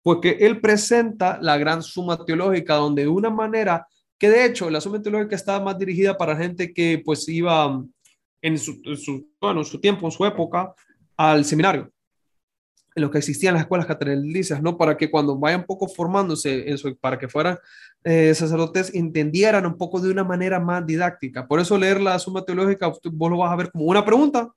porque 0.00 0.36
él 0.40 0.60
presenta 0.60 1.40
la 1.42 1.58
gran 1.58 1.82
suma 1.82 2.24
teológica, 2.24 2.76
donde 2.76 3.02
de 3.02 3.08
una 3.08 3.30
manera 3.30 3.84
que 4.16 4.28
de 4.28 4.44
hecho 4.44 4.70
la 4.70 4.80
suma 4.80 5.02
teológica 5.02 5.34
estaba 5.34 5.64
más 5.64 5.76
dirigida 5.76 6.16
para 6.16 6.36
gente 6.36 6.72
que 6.72 7.02
pues 7.04 7.28
iba 7.28 7.82
en 8.40 8.58
su, 8.58 8.80
bueno, 9.40 9.60
en 9.60 9.66
su 9.66 9.80
tiempo, 9.80 10.06
en 10.06 10.12
su 10.12 10.24
época, 10.24 10.72
al 11.16 11.44
seminario 11.44 11.93
en 12.94 13.02
lo 13.02 13.10
que 13.10 13.18
existían 13.18 13.54
las 13.54 13.62
escuelas 13.62 13.86
catedralicias, 13.86 14.62
¿no? 14.62 14.76
Para 14.78 14.96
que 14.96 15.10
cuando 15.10 15.36
vayan 15.36 15.66
poco 15.66 15.88
formándose, 15.88 16.64
para 17.00 17.18
que 17.18 17.28
fueran 17.28 17.58
eh, 18.04 18.34
sacerdotes, 18.34 18.94
entendieran 18.94 19.66
un 19.66 19.76
poco 19.76 20.00
de 20.00 20.10
una 20.10 20.22
manera 20.22 20.60
más 20.60 20.86
didáctica. 20.86 21.46
Por 21.46 21.58
eso 21.58 21.76
leer 21.76 22.00
la 22.00 22.18
suma 22.18 22.44
teológica, 22.44 22.88
vos 22.88 23.30
lo 23.30 23.38
vas 23.38 23.52
a 23.52 23.56
ver 23.56 23.70
como 23.72 23.86
una 23.86 24.04
pregunta. 24.04 24.52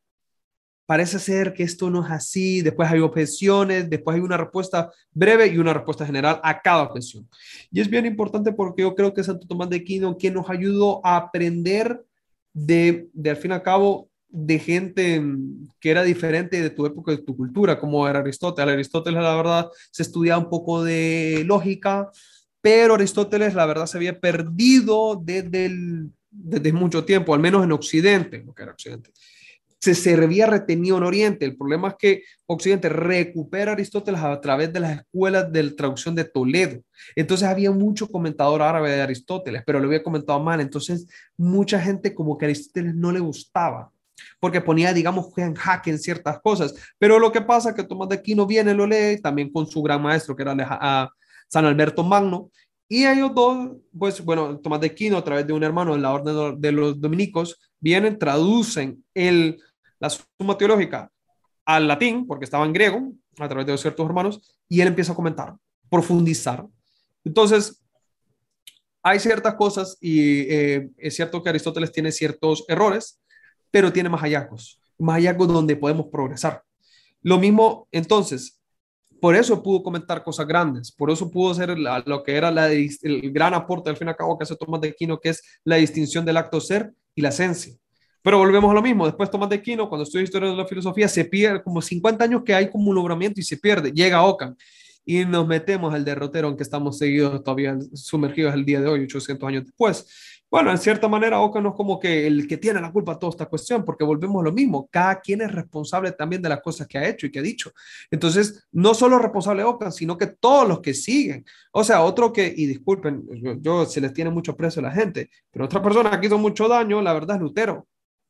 Parece 0.85 1.19
ser 1.19 1.53
que 1.53 1.63
esto 1.63 1.89
no 1.89 2.05
es 2.05 2.11
así, 2.11 2.61
después 2.61 2.89
hay 2.89 2.99
objeciones, 2.99 3.89
después 3.89 4.15
hay 4.15 4.21
una 4.21 4.38
respuesta 4.38 4.89
breve 5.11 5.47
y 5.47 5.57
una 5.57 5.73
respuesta 5.73 6.05
general 6.05 6.39
a 6.43 6.61
cada 6.61 6.83
objeción. 6.83 7.27
Y 7.71 7.81
es 7.81 7.89
bien 7.89 8.05
importante 8.05 8.53
porque 8.53 8.83
yo 8.83 8.95
creo 8.95 9.13
que 9.13 9.23
Santo 9.23 9.47
Tomás 9.47 9.69
de 9.69 9.77
Aquino, 9.77 10.15
quien 10.15 10.35
nos 10.35 10.49
ayudó 10.49 11.05
a 11.05 11.17
aprender 11.17 12.05
de, 12.53 13.09
de 13.11 13.29
al 13.29 13.35
fin 13.35 13.51
y 13.51 13.53
al 13.55 13.63
cabo, 13.63 14.07
de 14.30 14.59
gente 14.59 15.23
que 15.80 15.89
era 15.89 16.03
diferente 16.03 16.61
de 16.61 16.69
tu 16.69 16.86
época, 16.86 17.11
de 17.11 17.19
tu 17.19 17.36
cultura, 17.36 17.80
como 17.80 18.07
era 18.07 18.19
Aristóteles. 18.19 18.73
Aristóteles, 18.73 19.21
la 19.21 19.36
verdad, 19.36 19.69
se 19.91 20.03
estudiaba 20.03 20.43
un 20.43 20.49
poco 20.49 20.84
de 20.84 21.43
lógica, 21.45 22.09
pero 22.61 22.95
Aristóteles, 22.95 23.53
la 23.53 23.65
verdad, 23.65 23.86
se 23.86 23.97
había 23.97 24.19
perdido 24.19 25.21
desde, 25.23 25.71
desde 26.30 26.73
mucho 26.73 27.05
tiempo, 27.05 27.34
al 27.34 27.39
menos 27.39 27.63
en 27.63 27.71
Occidente, 27.71 28.43
lo 28.45 28.53
que 28.53 28.63
era 28.63 28.73
Occidente. 28.73 29.11
Se 29.80 29.93
servía 29.93 30.47
retenido 30.47 30.97
en 30.97 31.03
Oriente. 31.03 31.45
El 31.45 31.55
problema 31.55 31.89
es 31.89 31.95
que 31.99 32.23
Occidente 32.47 32.89
recupera 32.89 33.73
Aristóteles 33.73 34.21
a 34.21 34.41
través 34.41 34.73
de 34.73 34.80
las 34.80 34.97
escuelas 34.97 35.51
de 35.51 35.69
traducción 35.71 36.15
de 36.15 36.25
Toledo. 36.25 36.82
Entonces 37.15 37.47
había 37.47 37.71
mucho 37.71 38.07
comentador 38.07 38.63
árabe 38.63 38.89
de 38.89 39.01
Aristóteles, 39.01 39.61
pero 39.65 39.80
lo 39.80 39.86
había 39.86 40.01
comentado 40.01 40.39
mal. 40.39 40.59
Entonces 40.61 41.07
mucha 41.38 41.80
gente 41.80 42.15
como 42.15 42.38
que 42.38 42.45
a 42.45 42.47
Aristóteles 42.47 42.95
no 42.95 43.11
le 43.11 43.19
gustaba 43.19 43.91
porque 44.39 44.61
ponía, 44.61 44.93
digamos, 44.93 45.28
en 45.38 45.55
jaque 45.55 45.91
en 45.91 45.99
ciertas 45.99 46.39
cosas. 46.39 46.74
Pero 46.97 47.20
lo 47.20 47.32
que 47.32 47.41
pasa 47.41 47.70
es 47.70 47.76
que 47.76 47.84
Tomás 47.84 48.09
de 48.09 48.15
Aquino 48.15 48.45
viene, 48.45 48.74
lo 48.74 48.88
lee, 48.88 49.22
también 49.22 49.51
con 49.51 49.68
su 49.68 49.82
gran 49.82 50.01
maestro, 50.01 50.36
que 50.36 50.43
era 50.43 51.09
San 51.47 51.65
Alberto 51.65 52.03
Magno, 52.03 52.51
y 52.89 53.05
ellos 53.05 53.32
dos, 53.36 53.76
pues 53.97 54.24
bueno, 54.24 54.59
Tomás 54.59 54.80
de 54.80 54.88
Aquino, 54.88 55.18
a 55.18 55.24
través 55.24 55.45
de 55.45 55.53
un 55.53 55.63
hermano 55.63 55.93
de 55.93 55.99
la 55.99 56.13
orden 56.13 56.59
de 56.59 56.72
los 56.72 56.99
dominicos, 56.99 57.59
vienen, 57.80 58.18
traducen 58.18 59.03
el, 59.13 59.61
la 59.99 60.09
suma 60.09 60.57
teológica 60.57 61.11
al 61.65 61.88
latín, 61.88 62.26
porque 62.26 62.45
estaba 62.45 62.65
en 62.65 62.74
griego, 62.74 63.11
a 63.38 63.49
través 63.49 63.68
de 63.68 63.78
ciertos 63.78 64.05
hermanos, 64.05 64.57
y 64.70 64.80
él 64.80 64.88
empieza 64.88 65.11
a 65.11 65.15
comentar, 65.15 65.55
profundizar. 65.89 66.65
Entonces, 67.26 67.84
hay 69.03 69.20
ciertas 69.20 69.55
cosas 69.55 69.97
y 70.01 70.41
eh, 70.49 70.89
es 70.97 71.15
cierto 71.15 71.41
que 71.41 71.49
Aristóteles 71.49 71.91
tiene 71.91 72.11
ciertos 72.11 72.65
errores, 72.68 73.22
pero 73.72 73.91
tiene 73.91 74.09
más 74.09 74.22
hallazgos, 74.22 74.80
más 74.97 75.15
hallazgos 75.15 75.47
donde 75.47 75.76
podemos 75.76 76.07
progresar. 76.11 76.63
Lo 77.22 77.38
mismo, 77.38 77.88
entonces, 77.91 78.61
por 79.20 79.36
eso 79.36 79.63
pudo 79.63 79.84
comentar 79.84 80.24
cosas 80.24 80.47
grandes, 80.47 80.91
por 80.91 81.09
eso 81.09 81.30
pudo 81.32 81.51
hacer 81.51 81.78
lo 81.78 82.24
que 82.24 82.36
era 82.36 82.49
el 82.49 83.32
gran 83.32 83.53
aporte 83.53 83.89
al 83.89 83.97
fin 83.97 84.07
y 84.07 84.11
al 84.11 84.15
cabo 84.15 84.38
que 84.38 84.43
hace 84.43 84.55
Tomás 84.55 84.82
de 84.82 84.89
Aquino, 84.89 85.20
que 85.20 85.30
es 85.30 85.41
la 85.63 85.78
distinción 85.78 86.24
del 86.26 86.38
acto 86.38 86.61
ser 86.61 86.93
y 87.15 87.22
la 87.22 87.30
esencia. 87.30 87.74
Pero 88.22 88.38
volvemos 88.38 88.70
a 88.70 88.74
lo 88.74 88.82
mismo, 88.82 89.05
después 89.05 89.32
Tomás 89.32 89.49
de 89.49 89.55
Aquino, 89.55 89.89
cuando 89.89 90.03
estudia 90.03 90.24
historia 90.24 90.49
de 90.49 90.55
la 90.55 90.65
filosofía, 90.65 91.07
se 91.07 91.26
pierde 91.26 91.63
como 91.63 91.82
50 91.82 92.24
años 92.24 92.43
que 92.43 92.53
hay 92.53 92.70
como 92.70 92.89
un 92.89 92.95
logramiento 92.95 93.39
y 93.39 93.43
se 93.43 93.57
pierde, 93.57 93.91
llega 93.91 94.18
a 94.18 94.24
Ockham 94.24 94.55
y 95.05 95.24
nos 95.24 95.47
metemos 95.47 95.93
al 95.93 96.03
derrotero, 96.03 96.49
aunque 96.49 96.63
estamos 96.63 96.97
seguidos 96.97 97.41
todavía 97.41 97.78
sumergidos 97.93 98.53
el 98.53 98.65
día 98.65 98.82
de 98.82 98.88
hoy, 98.88 99.03
800 99.03 99.47
años 99.47 99.65
después. 99.65 100.05
Bueno, 100.49 100.71
en 100.71 100.77
cierta 100.77 101.09
manera, 101.09 101.41
Oca 101.41 101.59
no 101.59 101.69
es 101.69 101.75
como 101.75 101.99
que 101.99 102.25
el 102.25 102.47
que 102.47 102.55
tiene 102.55 102.79
la 102.79 102.91
culpa 102.91 103.13
de 103.13 103.19
toda 103.19 103.31
esta 103.31 103.47
cuestión, 103.47 103.83
porque 103.83 104.05
volvemos 104.05 104.39
a 104.41 104.45
lo 104.45 104.53
mismo. 104.53 104.87
Cada 104.89 105.19
quien 105.19 105.41
es 105.41 105.51
responsable 105.51 106.13
también 106.13 106.41
de 106.41 106.47
las 106.47 106.61
cosas 106.61 106.87
que 106.87 106.97
ha 106.97 107.05
hecho 107.05 107.25
y 107.25 107.31
que 107.31 107.39
ha 107.39 107.41
dicho. 107.41 107.73
Entonces, 108.09 108.65
no 108.71 108.93
solo 108.93 109.19
responsable 109.19 109.65
Oca, 109.65 109.91
sino 109.91 110.17
que 110.17 110.27
todos 110.27 110.65
los 110.65 110.79
que 110.79 110.93
siguen. 110.93 111.45
O 111.73 111.83
sea, 111.83 112.01
otro 112.01 112.31
que, 112.31 112.53
y 112.55 112.65
disculpen, 112.65 113.27
yo, 113.61 113.85
se 113.85 113.99
les 113.99 114.13
tiene 114.13 114.29
mucho 114.29 114.55
precio 114.55 114.79
a 114.79 114.83
la 114.83 114.91
gente, 114.91 115.29
pero 115.51 115.65
otra 115.65 115.81
persona 115.81 116.17
que 116.19 116.27
hizo 116.27 116.37
mucho 116.37 116.69
daño, 116.69 117.01
la 117.01 117.13
verdad 117.13 117.35
es 117.35 117.41
Lutero. 117.41 117.85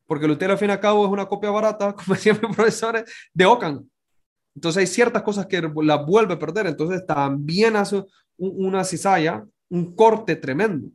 Porque 0.07 0.28
Lutero, 0.28 0.53
al 0.53 0.59
fin 0.59 0.70
y 0.70 0.74
al 0.74 0.80
cabo, 0.80 1.05
es 1.05 1.11
una 1.11 1.28
copia 1.28 1.51
barata, 1.51 1.93
como 1.95 2.15
decían 2.15 2.39
mis 2.41 2.55
profesores, 2.55 3.03
de 3.32 3.45
Ocan. 3.45 3.88
Entonces, 4.55 4.80
hay 4.82 4.88
ciertas 4.88 5.22
cosas 5.22 5.45
que 5.45 5.61
la 5.84 5.97
vuelve 5.97 6.34
a 6.34 6.39
perder. 6.39 6.65
Entonces, 6.65 7.05
también 7.05 7.76
hace 7.76 8.03
una 8.38 8.84
cizalla, 8.84 9.45
un 9.70 9.95
corte 9.95 10.36
tremendo 10.36 10.89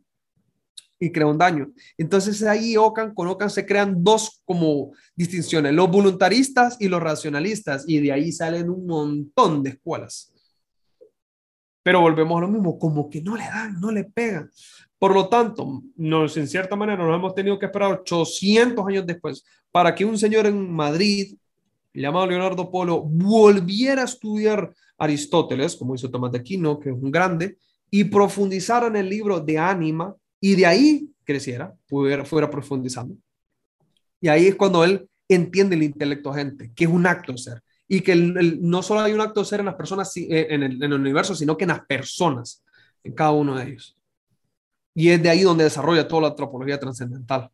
y 1.02 1.10
crea 1.10 1.26
un 1.26 1.36
daño. 1.36 1.72
Entonces 1.98 2.40
ahí 2.44 2.76
Ocan, 2.76 3.12
con 3.12 3.26
Ocan 3.26 3.50
se 3.50 3.66
crean 3.66 4.04
dos 4.04 4.40
como 4.44 4.92
distinciones, 5.16 5.74
los 5.74 5.90
voluntaristas 5.90 6.76
y 6.78 6.86
los 6.86 7.02
racionalistas, 7.02 7.84
y 7.88 7.98
de 7.98 8.12
ahí 8.12 8.30
salen 8.30 8.70
un 8.70 8.86
montón 8.86 9.64
de 9.64 9.70
escuelas. 9.70 10.32
Pero 11.82 12.00
volvemos 12.00 12.38
a 12.38 12.42
lo 12.42 12.48
mismo, 12.48 12.78
como 12.78 13.10
que 13.10 13.20
no 13.20 13.36
le 13.36 13.42
dan, 13.42 13.80
no 13.80 13.90
le 13.90 14.04
pegan. 14.04 14.48
Por 14.96 15.12
lo 15.12 15.28
tanto, 15.28 15.82
nos, 15.96 16.36
en 16.36 16.46
cierta 16.46 16.76
manera 16.76 17.04
nos 17.04 17.16
hemos 17.16 17.34
tenido 17.34 17.58
que 17.58 17.66
esperar 17.66 17.90
800 17.94 18.86
años 18.86 19.04
después 19.04 19.44
para 19.72 19.92
que 19.92 20.04
un 20.04 20.16
señor 20.16 20.46
en 20.46 20.72
Madrid, 20.72 21.34
llamado 21.92 22.28
Leonardo 22.28 22.70
Polo, 22.70 23.02
volviera 23.02 24.02
a 24.02 24.04
estudiar 24.04 24.72
Aristóteles, 24.96 25.74
como 25.74 25.96
hizo 25.96 26.08
Tomás 26.08 26.30
de 26.30 26.38
Aquino, 26.38 26.78
que 26.78 26.90
es 26.90 26.94
un 26.94 27.10
grande, 27.10 27.58
y 27.90 28.04
profundizara 28.04 28.86
en 28.86 28.94
el 28.94 29.08
libro 29.08 29.40
de 29.40 29.58
Ánima, 29.58 30.14
y 30.42 30.56
de 30.56 30.66
ahí 30.66 31.08
creciera, 31.24 31.72
fuera, 31.86 32.24
fuera 32.24 32.50
profundizando. 32.50 33.14
Y 34.20 34.26
ahí 34.26 34.48
es 34.48 34.56
cuando 34.56 34.82
él 34.82 35.08
entiende 35.28 35.76
el 35.76 35.84
intelecto 35.84 36.32
gente, 36.32 36.72
que 36.74 36.82
es 36.84 36.90
un 36.90 37.06
acto 37.06 37.36
ser. 37.38 37.62
Y 37.86 38.00
que 38.00 38.16
no 38.16 38.82
solo 38.82 39.02
hay 39.02 39.12
un 39.12 39.20
acto 39.20 39.44
ser 39.44 39.60
en 39.60 39.66
las 39.66 39.76
personas, 39.76 40.16
eh, 40.16 40.48
en 40.50 40.64
el, 40.64 40.82
en 40.82 40.92
el 40.92 40.94
universo, 40.94 41.36
sino 41.36 41.56
que 41.56 41.62
en 41.62 41.68
las 41.68 41.86
personas, 41.86 42.64
en 43.04 43.14
cada 43.14 43.30
uno 43.30 43.54
de 43.54 43.68
ellos. 43.68 43.96
Y 44.94 45.10
es 45.10 45.22
de 45.22 45.30
ahí 45.30 45.42
donde 45.42 45.62
desarrolla 45.62 46.08
toda 46.08 46.22
la 46.22 46.28
antropología 46.28 46.80
trascendental. 46.80 47.48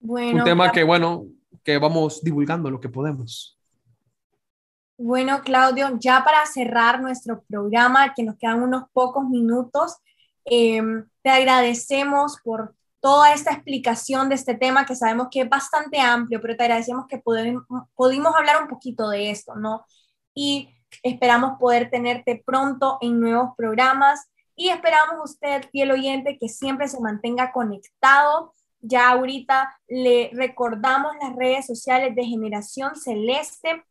Bueno, 0.00 0.38
un 0.38 0.44
tema 0.44 0.70
que, 0.70 0.84
bueno, 0.84 1.26
que 1.62 1.78
vamos 1.78 2.22
divulgando 2.22 2.70
lo 2.70 2.78
que 2.78 2.90
podemos. 2.90 3.58
Bueno, 4.98 5.40
Claudio, 5.42 5.96
ya 5.98 6.22
para 6.22 6.44
cerrar 6.44 7.00
nuestro 7.00 7.42
programa, 7.48 8.12
que 8.12 8.22
nos 8.22 8.36
quedan 8.36 8.62
unos 8.62 8.84
pocos 8.92 9.26
minutos, 9.26 9.96
Em, 10.44 11.06
te 11.24 11.30
agradecemos 11.30 12.36
por 12.44 12.76
toda 13.00 13.32
esta 13.32 13.52
explicación 13.52 14.28
de 14.28 14.34
este 14.34 14.54
tema 14.54 14.84
que 14.84 14.94
sabemos 14.94 15.28
que 15.30 15.40
es 15.40 15.48
bastante 15.48 15.98
amplio, 15.98 16.38
pero 16.40 16.54
te 16.54 16.64
agradecemos 16.64 17.06
que 17.08 17.18
pudimos, 17.18 18.34
hablar 18.36 18.62
un 18.62 18.68
poquito 18.68 19.08
de 19.08 19.30
esto, 19.30 19.54
¿no? 19.56 19.86
Y 20.34 20.68
esperamos 21.02 21.58
poder 21.58 21.90
tenerte 21.90 22.42
pronto 22.44 22.98
en 23.00 23.20
nuevos 23.20 23.52
programas 23.56 24.28
y 24.54 24.68
esperamos 24.68 25.16
usted, 25.24 25.64
fiel 25.72 25.92
oyente, 25.92 26.36
que 26.38 26.50
siempre 26.50 26.88
se 26.88 27.00
mantenga 27.00 27.52
conectado. 27.52 28.52
Ya 28.80 29.08
ahorita 29.08 29.80
le 29.88 30.30
recordamos 30.34 31.12
las 31.22 31.34
redes 31.36 31.66
sociales 31.66 32.14
de 32.14 32.26
Generación 32.26 32.96
Celeste 32.96 33.82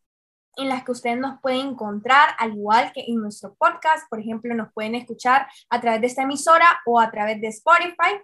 en 0.55 0.69
las 0.69 0.83
que 0.83 0.91
ustedes 0.91 1.17
nos 1.17 1.41
pueden 1.41 1.69
encontrar, 1.69 2.29
al 2.37 2.53
igual 2.53 2.91
que 2.93 3.03
en 3.07 3.21
nuestro 3.21 3.55
podcast. 3.55 4.07
Por 4.09 4.19
ejemplo, 4.19 4.53
nos 4.53 4.71
pueden 4.73 4.93
escuchar 4.95 5.47
a 5.69 5.81
través 5.81 6.01
de 6.01 6.07
esta 6.07 6.23
emisora 6.23 6.81
o 6.85 6.99
a 6.99 7.09
través 7.11 7.39
de 7.41 7.47
Spotify. 7.47 8.19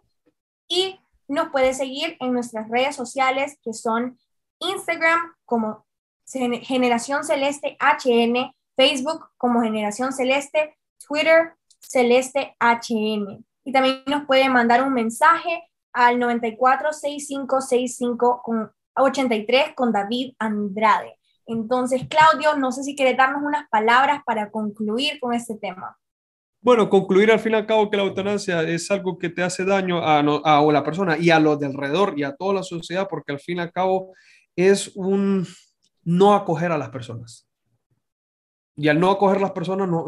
Y 0.68 1.00
nos 1.28 1.50
puede 1.50 1.74
seguir 1.74 2.18
en 2.20 2.34
nuestras 2.34 2.70
redes 2.70 2.96
sociales, 2.96 3.58
que 3.64 3.74
son 3.74 4.20
Instagram 4.60 5.34
como 5.46 5.88
Generación 6.28 7.24
Celeste 7.24 7.76
HN, 7.80 8.54
Facebook 8.76 9.30
como 9.38 9.62
Generación 9.62 10.14
Celeste, 10.14 10.78
Twitter 11.08 11.54
Celeste 11.80 12.56
HN. 12.60 13.44
Y 13.64 13.72
también 13.72 14.04
nos 14.06 14.26
pueden 14.26 14.54
mandar 14.54 14.84
un 14.84 14.94
mensaje 14.94 15.64
al 15.94 16.20
946565 16.20 18.42
con 18.44 18.72
83 18.96 19.74
con 19.76 19.92
David 19.92 20.36
Andrade. 20.40 21.19
Entonces, 21.50 22.04
Claudio, 22.08 22.56
no 22.58 22.72
sé 22.72 22.84
si 22.84 22.96
quiere 22.96 23.16
darnos 23.16 23.42
unas 23.44 23.68
palabras 23.70 24.22
para 24.24 24.52
concluir 24.52 25.20
con 25.20 25.34
este 25.34 25.56
tema. 25.56 25.98
Bueno, 26.62 26.90
concluir 26.90 27.32
al 27.32 27.40
fin 27.40 27.54
y 27.54 27.56
al 27.56 27.66
cabo 27.66 27.90
que 27.90 27.98
la 27.98 28.04
eutanasia 28.04 28.62
es 28.62 28.92
algo 28.92 29.18
que 29.18 29.30
te 29.30 29.42
hace 29.42 29.66
daño 29.66 29.98
a, 29.98 30.20
a, 30.20 30.72
la 30.72 30.84
persona 30.84 31.18
y 31.18 31.32
a 31.32 31.40
los 31.40 31.60
de 31.60 31.66
alrededor 31.66 32.14
y 32.18 32.24
a 32.24 32.36
toda 32.36 32.54
la 32.54 32.64
sociedad, 32.64 33.08
porque 33.10 33.32
al 33.32 33.40
fin 33.40 33.58
y 33.58 33.62
al 33.62 33.72
cabo 33.72 34.14
es 34.56 34.96
un 34.96 35.48
no 36.04 36.36
acoger 36.36 36.72
a 36.72 36.78
las 36.78 36.90
personas. 36.90 37.48
Y 38.76 38.88
al 38.88 39.00
no 39.00 39.10
acoger 39.10 39.38
a 39.38 39.42
las 39.42 39.52
personas, 39.52 39.90
no, 39.90 40.06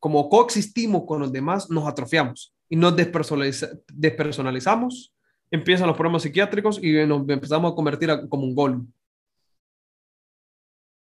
como 0.00 0.30
coexistimos 0.30 1.02
con 1.06 1.20
los 1.20 1.30
demás, 1.30 1.68
nos 1.68 1.86
atrofiamos 1.86 2.54
y 2.70 2.76
nos 2.76 2.96
despersonalizamos, 2.96 5.14
empiezan 5.50 5.88
los 5.88 5.96
problemas 5.96 6.22
psiquiátricos 6.22 6.82
y 6.82 7.06
nos 7.06 7.28
empezamos 7.28 7.72
a 7.72 7.74
convertir 7.74 8.08
como 8.30 8.44
un 8.44 8.54
golem. 8.54 8.86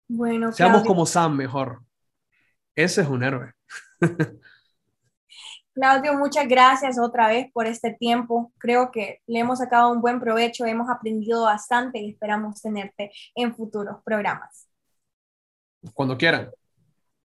Bueno, 0.08 0.52
Seamos 0.52 0.84
como 0.84 1.06
Sam 1.06 1.36
mejor. 1.36 1.82
Ese 2.74 3.02
es 3.02 3.08
un 3.08 3.22
héroe. 3.22 3.52
Claudio, 5.76 6.14
muchas 6.14 6.48
gracias 6.48 6.98
otra 6.98 7.28
vez 7.28 7.52
por 7.52 7.66
este 7.66 7.92
tiempo. 7.92 8.50
Creo 8.56 8.90
que 8.90 9.20
le 9.26 9.40
hemos 9.40 9.58
sacado 9.58 9.92
un 9.92 10.00
buen 10.00 10.20
provecho, 10.20 10.64
hemos 10.64 10.88
aprendido 10.88 11.42
bastante 11.42 11.98
y 11.98 12.10
esperamos 12.10 12.62
tenerte 12.62 13.12
en 13.34 13.54
futuros 13.54 13.98
programas. 14.02 14.68
Cuando 15.92 16.16
quieran. 16.16 16.50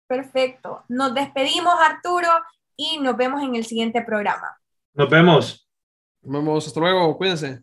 Perfecto. 0.07 0.85
Nos 0.89 1.15
despedimos, 1.15 1.75
Arturo, 1.81 2.29
y 2.77 2.99
nos 2.99 3.17
vemos 3.17 3.43
en 3.43 3.57
el 3.57 3.65
siguiente 3.65 4.03
programa. 4.03 4.59
Nos 4.95 5.11
vemos. 5.11 5.69
Nos 6.23 6.33
vemos. 6.33 6.67
Hasta 6.67 6.81
luego. 6.81 7.17
Cuídense. 7.19 7.63